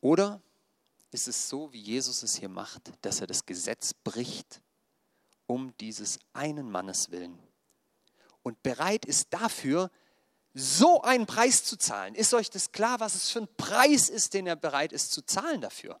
Oder 0.00 0.42
ist 1.10 1.28
es 1.28 1.48
so, 1.48 1.72
wie 1.72 1.80
Jesus 1.80 2.22
es 2.22 2.36
hier 2.36 2.48
macht, 2.48 2.92
dass 3.02 3.20
er 3.20 3.26
das 3.26 3.46
Gesetz 3.46 3.94
bricht, 3.94 4.60
um 5.46 5.76
dieses 5.78 6.18
einen 6.32 6.70
Mannes 6.70 7.10
willen? 7.10 7.38
Und 8.42 8.62
bereit 8.62 9.04
ist 9.04 9.32
dafür, 9.32 9.90
so 10.54 11.02
einen 11.02 11.26
Preis 11.26 11.64
zu 11.64 11.76
zahlen. 11.76 12.14
Ist 12.14 12.34
euch 12.34 12.50
das 12.50 12.72
klar, 12.72 13.00
was 13.00 13.14
es 13.14 13.30
für 13.30 13.40
ein 13.40 13.56
Preis 13.56 14.08
ist, 14.08 14.34
den 14.34 14.46
er 14.46 14.56
bereit 14.56 14.92
ist 14.92 15.12
zu 15.12 15.22
zahlen 15.22 15.60
dafür? 15.60 16.00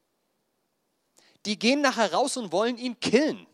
Die 1.46 1.58
gehen 1.58 1.80
nachher 1.80 2.12
raus 2.12 2.36
und 2.36 2.52
wollen 2.52 2.76
ihn 2.76 2.98
killen. 2.98 3.46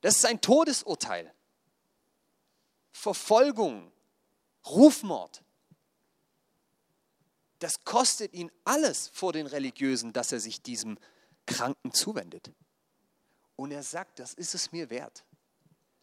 Das 0.00 0.16
ist 0.16 0.26
ein 0.26 0.40
Todesurteil. 0.40 1.32
Verfolgung, 2.92 3.92
Rufmord. 4.64 5.42
Das 7.66 7.82
kostet 7.82 8.32
ihn 8.32 8.52
alles 8.62 9.08
vor 9.08 9.32
den 9.32 9.48
Religiösen, 9.48 10.12
dass 10.12 10.30
er 10.30 10.38
sich 10.38 10.62
diesem 10.62 11.00
Kranken 11.46 11.92
zuwendet. 11.92 12.52
Und 13.56 13.72
er 13.72 13.82
sagt, 13.82 14.20
das 14.20 14.34
ist 14.34 14.54
es 14.54 14.70
mir 14.70 14.88
wert, 14.88 15.24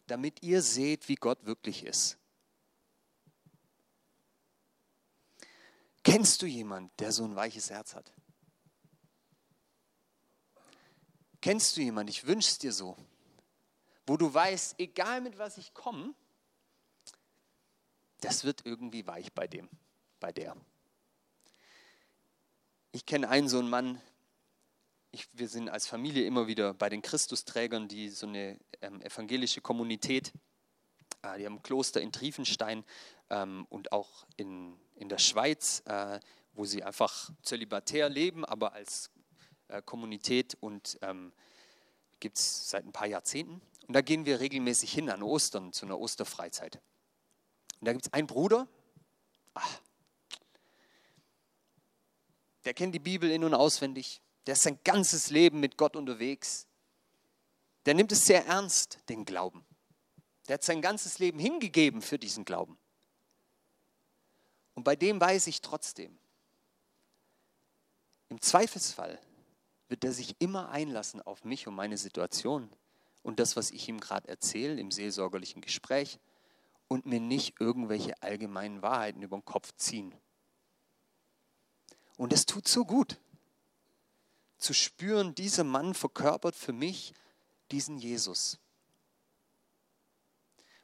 damit 0.06 0.42
ihr 0.42 0.60
seht, 0.60 1.08
wie 1.08 1.14
Gott 1.14 1.46
wirklich 1.46 1.82
ist. 1.82 2.18
Kennst 6.02 6.42
du 6.42 6.46
jemanden, 6.46 6.90
der 6.98 7.12
so 7.12 7.24
ein 7.24 7.34
weiches 7.34 7.70
Herz 7.70 7.94
hat? 7.94 8.12
Kennst 11.40 11.78
du 11.78 11.80
jemanden, 11.80 12.10
ich 12.10 12.26
wünsche 12.26 12.50
es 12.50 12.58
dir 12.58 12.74
so, 12.74 12.94
wo 14.06 14.18
du 14.18 14.34
weißt, 14.34 14.74
egal 14.76 15.22
mit 15.22 15.38
was 15.38 15.56
ich 15.56 15.72
komme, 15.72 16.14
das 18.20 18.44
wird 18.44 18.66
irgendwie 18.66 19.06
weich 19.06 19.32
bei 19.32 19.46
dem, 19.46 19.70
bei 20.20 20.30
der. 20.30 20.54
Ich 22.94 23.06
kenne 23.06 23.28
einen 23.28 23.48
so 23.48 23.58
einen 23.58 23.68
Mann, 23.68 24.00
ich, 25.10 25.26
wir 25.32 25.48
sind 25.48 25.68
als 25.68 25.84
Familie 25.84 26.26
immer 26.26 26.46
wieder 26.46 26.74
bei 26.74 26.88
den 26.88 27.02
Christusträgern, 27.02 27.88
die 27.88 28.08
so 28.08 28.28
eine 28.28 28.56
ähm, 28.82 29.02
evangelische 29.02 29.60
Kommunität, 29.60 30.32
äh, 31.22 31.36
die 31.36 31.44
haben 31.44 31.56
ein 31.56 31.62
Kloster 31.64 32.00
in 32.00 32.12
Triefenstein 32.12 32.84
ähm, 33.30 33.66
und 33.68 33.90
auch 33.90 34.24
in, 34.36 34.78
in 34.94 35.08
der 35.08 35.18
Schweiz, 35.18 35.82
äh, 35.86 36.20
wo 36.52 36.66
sie 36.66 36.84
einfach 36.84 37.32
zölibatär 37.42 38.08
leben, 38.08 38.44
aber 38.44 38.74
als 38.74 39.10
äh, 39.66 39.82
Kommunität 39.82 40.56
und 40.60 40.96
ähm, 41.02 41.32
gibt 42.20 42.36
es 42.36 42.70
seit 42.70 42.86
ein 42.86 42.92
paar 42.92 43.08
Jahrzehnten. 43.08 43.60
Und 43.88 43.94
da 43.94 44.02
gehen 44.02 44.24
wir 44.24 44.38
regelmäßig 44.38 44.92
hin 44.92 45.10
an 45.10 45.24
Ostern, 45.24 45.72
zu 45.72 45.84
einer 45.84 45.98
Osterfreizeit. 45.98 46.76
Und 47.80 47.88
da 47.88 47.92
gibt 47.92 48.06
es 48.06 48.12
einen 48.12 48.28
Bruder, 48.28 48.68
ach, 49.54 49.80
der 52.64 52.74
kennt 52.74 52.94
die 52.94 53.00
Bibel 53.00 53.30
in- 53.30 53.44
und 53.44 53.54
auswendig, 53.54 54.20
der 54.46 54.54
ist 54.54 54.62
sein 54.62 54.78
ganzes 54.84 55.30
Leben 55.30 55.60
mit 55.60 55.76
Gott 55.76 55.96
unterwegs. 55.96 56.66
Der 57.86 57.94
nimmt 57.94 58.12
es 58.12 58.26
sehr 58.26 58.46
ernst, 58.46 58.98
den 59.08 59.24
Glauben. 59.24 59.64
Der 60.48 60.54
hat 60.54 60.64
sein 60.64 60.82
ganzes 60.82 61.18
Leben 61.18 61.38
hingegeben 61.38 62.02
für 62.02 62.18
diesen 62.18 62.44
Glauben. 62.44 62.78
Und 64.74 64.84
bei 64.84 64.96
dem 64.96 65.20
weiß 65.20 65.46
ich 65.46 65.60
trotzdem, 65.60 66.18
im 68.28 68.40
Zweifelsfall 68.40 69.18
wird 69.88 70.04
er 70.04 70.12
sich 70.12 70.34
immer 70.40 70.70
einlassen 70.70 71.22
auf 71.22 71.44
mich 71.44 71.68
und 71.68 71.74
meine 71.74 71.96
Situation 71.96 72.68
und 73.22 73.38
das, 73.38 73.56
was 73.56 73.70
ich 73.70 73.88
ihm 73.88 74.00
gerade 74.00 74.28
erzähle 74.28 74.80
im 74.80 74.90
seelsorgerlichen 74.90 75.62
Gespräch 75.62 76.18
und 76.88 77.06
mir 77.06 77.20
nicht 77.20 77.60
irgendwelche 77.60 78.20
allgemeinen 78.22 78.82
Wahrheiten 78.82 79.22
über 79.22 79.36
den 79.36 79.44
Kopf 79.44 79.72
ziehen. 79.76 80.14
Und 82.16 82.32
es 82.32 82.46
tut 82.46 82.68
so 82.68 82.84
gut, 82.84 83.18
zu 84.58 84.72
spüren, 84.72 85.34
dieser 85.34 85.64
Mann 85.64 85.94
verkörpert 85.94 86.54
für 86.56 86.72
mich 86.72 87.12
diesen 87.70 87.98
Jesus. 87.98 88.58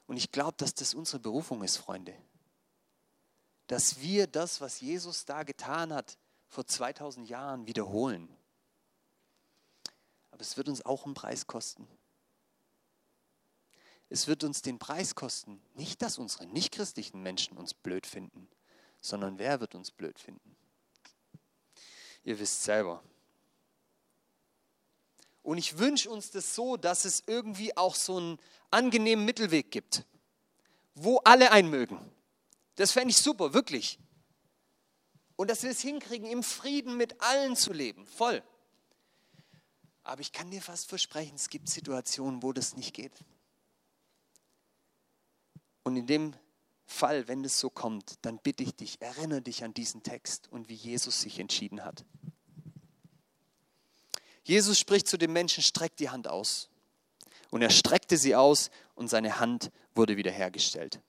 Und 0.07 0.17
ich 0.17 0.31
glaube, 0.31 0.57
dass 0.57 0.73
das 0.73 0.93
unsere 0.93 1.19
Berufung 1.19 1.63
ist, 1.63 1.77
Freunde 1.77 2.15
dass 3.71 4.01
wir 4.01 4.27
das, 4.27 4.59
was 4.59 4.81
Jesus 4.81 5.23
da 5.23 5.43
getan 5.43 5.93
hat, 5.93 6.17
vor 6.49 6.67
2000 6.67 7.29
Jahren 7.29 7.67
wiederholen. 7.67 8.27
Aber 10.29 10.41
es 10.41 10.57
wird 10.57 10.67
uns 10.67 10.85
auch 10.85 11.05
einen 11.05 11.13
Preis 11.13 11.47
kosten. 11.47 11.87
es 14.09 14.27
wird 14.27 14.43
uns 14.43 14.61
den 14.61 14.77
Preis 14.77 15.15
kosten. 15.15 15.61
Nicht, 15.73 16.01
dass 16.01 16.17
unsere 16.17 16.47
nichtchristlichen 16.47 17.23
Menschen 17.23 17.57
uns 17.57 17.73
blöd 17.73 18.05
finden, 18.05 18.49
sondern 18.99 19.39
wer 19.39 19.61
wird 19.61 19.73
uns 19.73 19.89
blöd 19.89 20.19
finden? 20.19 20.57
Ihr 22.23 22.39
wisst 22.39 22.63
selber. 22.63 23.03
Und 25.43 25.57
ich 25.57 25.77
wünsche 25.77 26.09
uns 26.09 26.31
das 26.31 26.53
so, 26.53 26.77
dass 26.77 27.05
es 27.05 27.23
irgendwie 27.25 27.75
auch 27.75 27.95
so 27.95 28.17
einen 28.17 28.39
angenehmen 28.69 29.25
Mittelweg 29.25 29.71
gibt, 29.71 30.05
wo 30.93 31.17
alle 31.19 31.51
einmögen. 31.51 31.99
Das 32.75 32.91
fände 32.91 33.09
ich 33.09 33.17
super, 33.17 33.53
wirklich. 33.53 33.99
Und 35.35 35.49
dass 35.49 35.63
wir 35.63 35.71
es 35.71 35.81
hinkriegen, 35.81 36.29
im 36.29 36.43
Frieden 36.43 36.97
mit 36.97 37.19
allen 37.21 37.55
zu 37.55 37.73
leben, 37.73 38.05
voll. 38.05 38.43
Aber 40.03 40.21
ich 40.21 40.31
kann 40.31 40.51
dir 40.51 40.61
fast 40.61 40.87
versprechen, 40.89 41.35
es 41.35 41.49
gibt 41.49 41.69
Situationen, 41.69 42.43
wo 42.43 42.53
das 42.53 42.75
nicht 42.75 42.93
geht. 42.93 43.13
Und 45.83 45.95
in 45.95 46.05
dem 46.05 46.35
Fall, 46.91 47.27
wenn 47.27 47.43
es 47.43 47.59
so 47.59 47.69
kommt, 47.69 48.15
dann 48.21 48.37
bitte 48.37 48.63
ich 48.63 48.75
dich, 48.75 49.01
erinnere 49.01 49.41
dich 49.41 49.63
an 49.63 49.73
diesen 49.73 50.03
Text 50.03 50.51
und 50.51 50.69
wie 50.69 50.75
Jesus 50.75 51.21
sich 51.21 51.39
entschieden 51.39 51.83
hat. 51.83 52.05
Jesus 54.43 54.77
spricht 54.77 55.07
zu 55.07 55.17
dem 55.17 55.33
Menschen, 55.33 55.63
streckt 55.63 55.99
die 55.99 56.09
Hand 56.09 56.27
aus. 56.27 56.69
Und 57.49 57.61
er 57.61 57.69
streckte 57.69 58.17
sie 58.17 58.35
aus 58.35 58.71
und 58.95 59.09
seine 59.09 59.39
Hand 59.39 59.71
wurde 59.93 60.17
wiederhergestellt. 60.17 61.01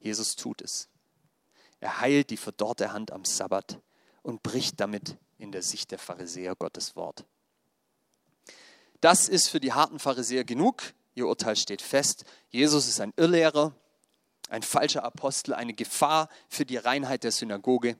Jesus 0.00 0.36
tut 0.36 0.62
es. 0.62 0.88
Er 1.80 2.00
heilt 2.00 2.30
die 2.30 2.36
verdorrte 2.36 2.92
Hand 2.92 3.12
am 3.12 3.24
Sabbat 3.24 3.80
und 4.22 4.42
bricht 4.42 4.80
damit 4.80 5.16
in 5.38 5.52
der 5.52 5.62
Sicht 5.62 5.90
der 5.90 5.98
Pharisäer 5.98 6.54
Gottes 6.54 6.96
Wort. 6.96 7.24
Das 9.00 9.28
ist 9.28 9.48
für 9.48 9.60
die 9.60 9.72
harten 9.72 9.98
Pharisäer 9.98 10.44
genug. 10.44 10.92
Ihr 11.14 11.26
Urteil 11.26 11.56
steht 11.56 11.80
fest. 11.80 12.24
Jesus 12.50 12.86
ist 12.86 13.00
ein 13.00 13.14
Irrlehrer, 13.16 13.74
ein 14.50 14.62
falscher 14.62 15.04
Apostel, 15.04 15.54
eine 15.54 15.72
Gefahr 15.72 16.28
für 16.48 16.66
die 16.66 16.76
Reinheit 16.76 17.24
der 17.24 17.32
Synagoge. 17.32 17.96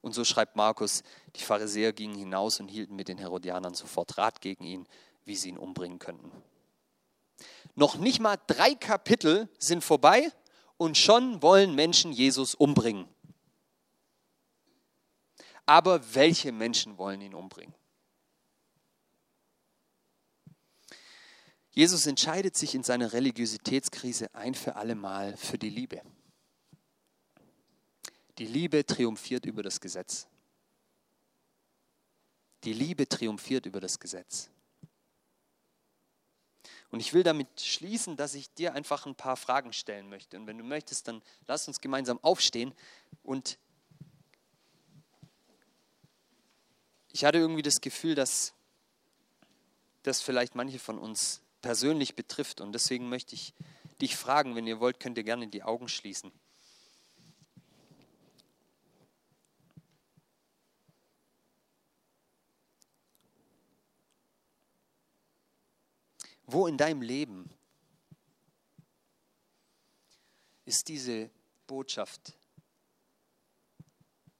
Und 0.00 0.14
so 0.14 0.24
schreibt 0.24 0.56
Markus, 0.56 1.02
die 1.36 1.42
Pharisäer 1.42 1.92
gingen 1.92 2.16
hinaus 2.16 2.60
und 2.60 2.68
hielten 2.68 2.96
mit 2.96 3.08
den 3.08 3.18
Herodianern 3.18 3.74
sofort 3.74 4.18
Rat 4.18 4.40
gegen 4.40 4.64
ihn, 4.64 4.88
wie 5.24 5.36
sie 5.36 5.50
ihn 5.50 5.58
umbringen 5.58 5.98
könnten. 5.98 6.30
Noch 7.74 7.96
nicht 7.96 8.20
mal 8.20 8.38
drei 8.46 8.74
Kapitel 8.74 9.48
sind 9.58 9.84
vorbei 9.84 10.32
und 10.78 10.96
schon 10.96 11.42
wollen 11.42 11.74
Menschen 11.74 12.10
Jesus 12.10 12.54
umbringen. 12.54 13.06
Aber 15.66 16.14
welche 16.14 16.52
Menschen 16.52 16.96
wollen 16.96 17.20
ihn 17.20 17.34
umbringen? 17.34 17.74
Jesus 21.76 22.06
entscheidet 22.06 22.56
sich 22.56 22.74
in 22.74 22.82
seiner 22.82 23.12
Religiositätskrise 23.12 24.34
ein 24.34 24.54
für 24.54 24.76
alle 24.76 24.94
Mal 24.94 25.36
für 25.36 25.58
die 25.58 25.68
Liebe. 25.68 26.00
Die 28.38 28.46
Liebe 28.46 28.86
triumphiert 28.86 29.44
über 29.44 29.62
das 29.62 29.78
Gesetz. 29.78 30.26
Die 32.64 32.72
Liebe 32.72 33.06
triumphiert 33.06 33.66
über 33.66 33.78
das 33.78 34.00
Gesetz. 34.00 34.48
Und 36.88 37.00
ich 37.00 37.12
will 37.12 37.22
damit 37.22 37.60
schließen, 37.60 38.16
dass 38.16 38.32
ich 38.32 38.50
dir 38.54 38.72
einfach 38.72 39.04
ein 39.04 39.14
paar 39.14 39.36
Fragen 39.36 39.74
stellen 39.74 40.08
möchte. 40.08 40.38
Und 40.38 40.46
wenn 40.46 40.56
du 40.56 40.64
möchtest, 40.64 41.08
dann 41.08 41.20
lass 41.46 41.68
uns 41.68 41.82
gemeinsam 41.82 42.18
aufstehen. 42.22 42.72
Und 43.22 43.58
ich 47.12 47.26
hatte 47.26 47.36
irgendwie 47.36 47.60
das 47.60 47.82
Gefühl, 47.82 48.14
dass 48.14 48.54
das 50.04 50.22
vielleicht 50.22 50.54
manche 50.54 50.78
von 50.78 50.98
uns 50.98 51.42
persönlich 51.62 52.14
betrifft. 52.16 52.60
Und 52.60 52.72
deswegen 52.72 53.08
möchte 53.08 53.34
ich 53.34 53.54
dich 54.00 54.16
fragen, 54.16 54.54
wenn 54.54 54.66
ihr 54.66 54.80
wollt, 54.80 55.00
könnt 55.00 55.18
ihr 55.18 55.24
gerne 55.24 55.48
die 55.48 55.62
Augen 55.62 55.88
schließen. 55.88 56.32
Wo 66.48 66.68
in 66.68 66.78
deinem 66.78 67.02
Leben 67.02 67.50
ist 70.64 70.88
diese 70.88 71.28
Botschaft 71.66 72.34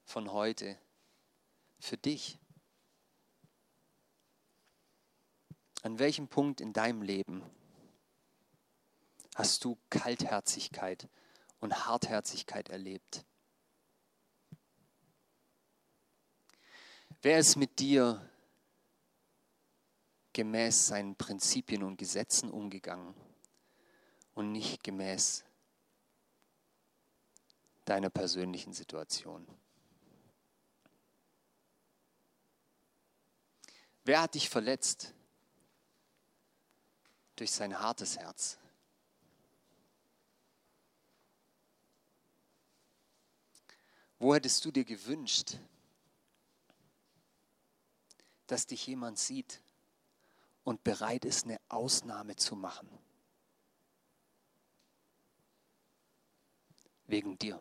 von 0.05 0.31
heute 0.33 0.79
für 1.81 1.97
dich? 1.97 2.39
An 5.87 6.01
welchem 6.01 6.27
Punkt 6.27 6.61
in 6.61 6.73
deinem 6.73 7.01
Leben 7.01 7.45
hast 9.37 9.65
du 9.65 9.79
Kaltherzigkeit 9.89 11.09
und 11.61 11.87
Hartherzigkeit 11.87 12.71
erlebt? 12.71 13.25
Wer 17.23 17.39
ist 17.39 17.55
mit 17.55 17.79
dir 17.79 18.29
gemäß 20.33 20.89
seinen 20.89 21.15
Prinzipien 21.15 21.85
und 21.85 21.99
Gesetzen 21.99 22.51
umgegangen 22.51 23.15
und 24.35 24.51
nicht 24.51 24.83
gemäß 24.83 25.45
deiner 27.85 28.11
persönlichen 28.11 28.73
Situation? 28.73 29.47
Wer 34.05 34.23
hat 34.23 34.35
dich 34.35 34.49
verletzt? 34.49 35.13
Durch 37.37 37.53
sein 37.53 37.79
hartes 37.79 38.17
Herz. 38.19 38.59
Wo 44.19 44.35
hättest 44.35 44.65
du 44.65 44.71
dir 44.71 44.85
gewünscht, 44.85 45.59
dass 48.47 48.67
dich 48.67 48.87
jemand 48.87 49.19
sieht 49.19 49.61
und 50.65 50.83
bereit 50.83 51.25
ist, 51.27 51.45
eine 51.45 51.61
Ausnahme 51.69 52.37
zu 52.37 52.57
machen? 52.57 52.89
Wegen 57.07 57.39
dir. 57.39 57.61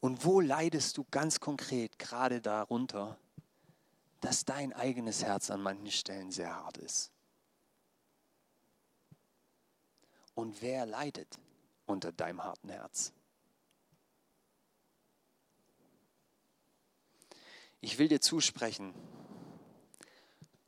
Und 0.00 0.24
wo 0.24 0.40
leidest 0.40 0.98
du 0.98 1.06
ganz 1.12 1.38
konkret 1.38 1.96
gerade 1.96 2.40
darunter, 2.40 3.16
dass 4.22 4.44
dein 4.44 4.72
eigenes 4.72 5.24
Herz 5.24 5.50
an 5.50 5.60
manchen 5.60 5.90
Stellen 5.90 6.30
sehr 6.30 6.54
hart 6.54 6.78
ist. 6.78 7.10
Und 10.34 10.62
wer 10.62 10.86
leidet 10.86 11.40
unter 11.86 12.12
deinem 12.12 12.42
harten 12.42 12.70
Herz? 12.70 13.12
Ich 17.80 17.98
will 17.98 18.06
dir 18.06 18.20
zusprechen, 18.20 18.94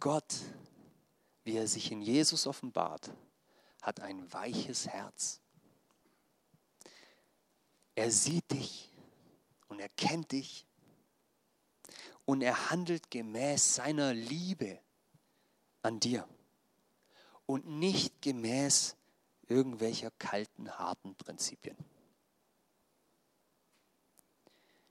Gott, 0.01 0.35
wie 1.45 1.57
er 1.57 1.69
sich 1.69 1.93
in 1.93 2.03
Jesus 2.03 2.49
offenbart, 2.49 3.13
hat 3.83 4.01
ein 4.01 4.33
weiches 4.33 4.89
Herz. 4.89 5.41
Er 7.95 8.11
sieht 8.11 8.51
dich 8.51 8.91
und 9.69 9.79
er 9.79 9.91
kennt 9.91 10.33
dich 10.33 10.67
und 12.25 12.43
er 12.43 12.71
handelt 12.71 13.11
gemäß 13.11 13.75
seiner 13.75 14.15
Liebe 14.15 14.79
an 15.83 16.01
dir 16.01 16.27
und 17.47 17.67
nicht 17.67 18.23
gemäß 18.23 18.97
irgendwelcher 19.47 20.11
kalten, 20.19 20.71
harten 20.79 21.15
Prinzipien. 21.17 21.77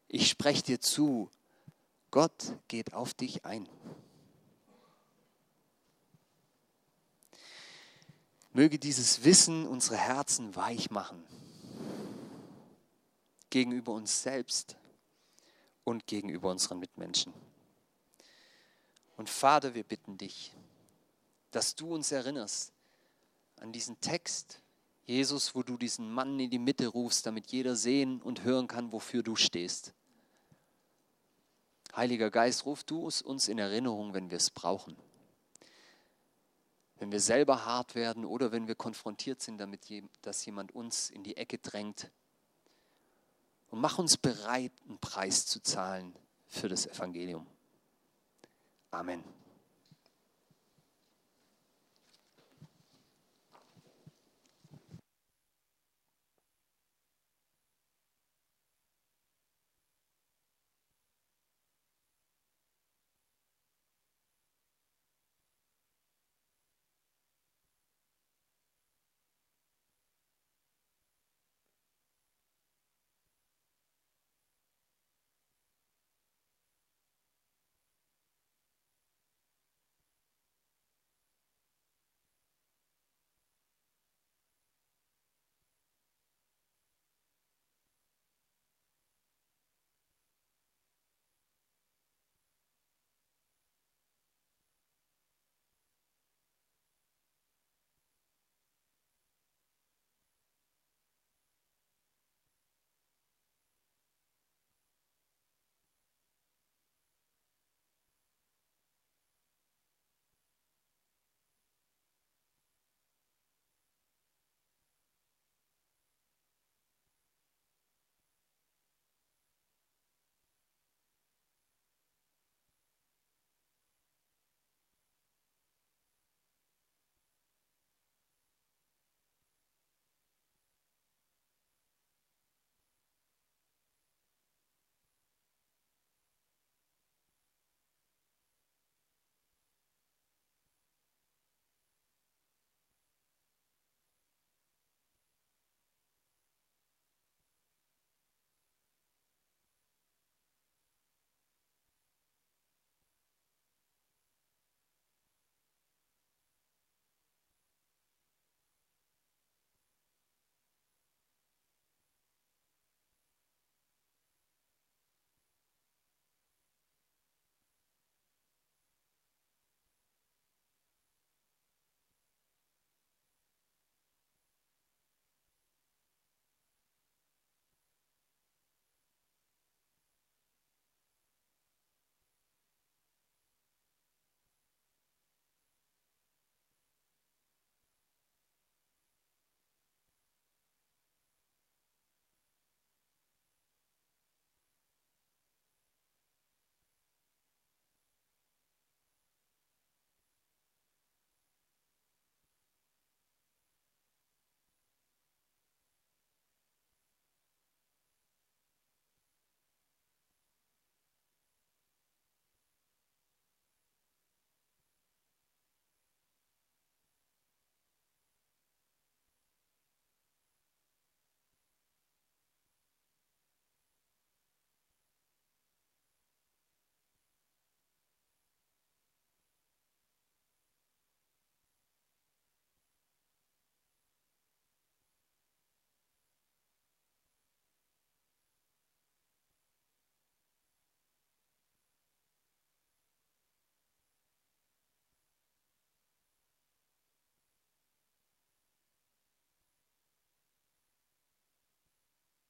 Ich 0.07 0.29
spreche 0.29 0.61
dir 0.63 0.79
zu, 0.79 1.31
Gott 2.11 2.55
geht 2.67 2.93
auf 2.93 3.15
dich 3.15 3.45
ein. 3.45 3.67
Möge 8.51 8.77
dieses 8.77 9.23
Wissen 9.23 9.65
unsere 9.65 9.97
Herzen 9.97 10.55
weich 10.55 10.91
machen 10.91 11.23
gegenüber 13.49 13.93
uns 13.93 14.21
selbst 14.21 14.77
und 15.83 16.07
gegenüber 16.07 16.49
unseren 16.49 16.79
Mitmenschen. 16.79 17.33
Und 19.17 19.29
Vater, 19.29 19.75
wir 19.75 19.83
bitten 19.83 20.17
dich, 20.17 20.55
dass 21.51 21.75
du 21.75 21.93
uns 21.93 22.11
erinnerst 22.11 22.73
an 23.59 23.71
diesen 23.71 23.99
Text, 24.01 24.61
Jesus, 25.05 25.53
wo 25.53 25.63
du 25.63 25.77
diesen 25.77 26.11
Mann 26.11 26.39
in 26.39 26.49
die 26.49 26.59
Mitte 26.59 26.87
rufst, 26.87 27.25
damit 27.25 27.51
jeder 27.51 27.75
sehen 27.75 28.21
und 28.21 28.43
hören 28.43 28.67
kann, 28.67 28.91
wofür 28.91 29.21
du 29.21 29.35
stehst. 29.35 29.93
Heiliger 31.95 32.31
Geist, 32.31 32.65
ruf 32.65 32.83
du 32.83 33.07
es 33.07 33.21
uns 33.21 33.47
in 33.47 33.59
Erinnerung, 33.59 34.13
wenn 34.13 34.31
wir 34.31 34.37
es 34.37 34.49
brauchen. 34.49 34.97
Wenn 36.97 37.11
wir 37.11 37.19
selber 37.19 37.65
hart 37.65 37.95
werden 37.95 38.25
oder 38.25 38.51
wenn 38.51 38.67
wir 38.67 38.75
konfrontiert 38.75 39.41
sind 39.41 39.57
damit, 39.57 39.81
dass 40.21 40.45
jemand 40.45 40.73
uns 40.73 41.09
in 41.09 41.23
die 41.23 41.37
Ecke 41.37 41.59
drängt 41.59 42.09
und 43.73 43.81
mach 43.81 43.97
uns 43.97 44.17
bereit, 44.17 44.71
einen 44.87 44.99
Preis 44.99 45.47
zu 45.47 45.59
zahlen 45.59 46.15
für 46.45 46.69
das 46.69 46.85
Evangelium. 46.85 47.47
Amen. 48.91 49.23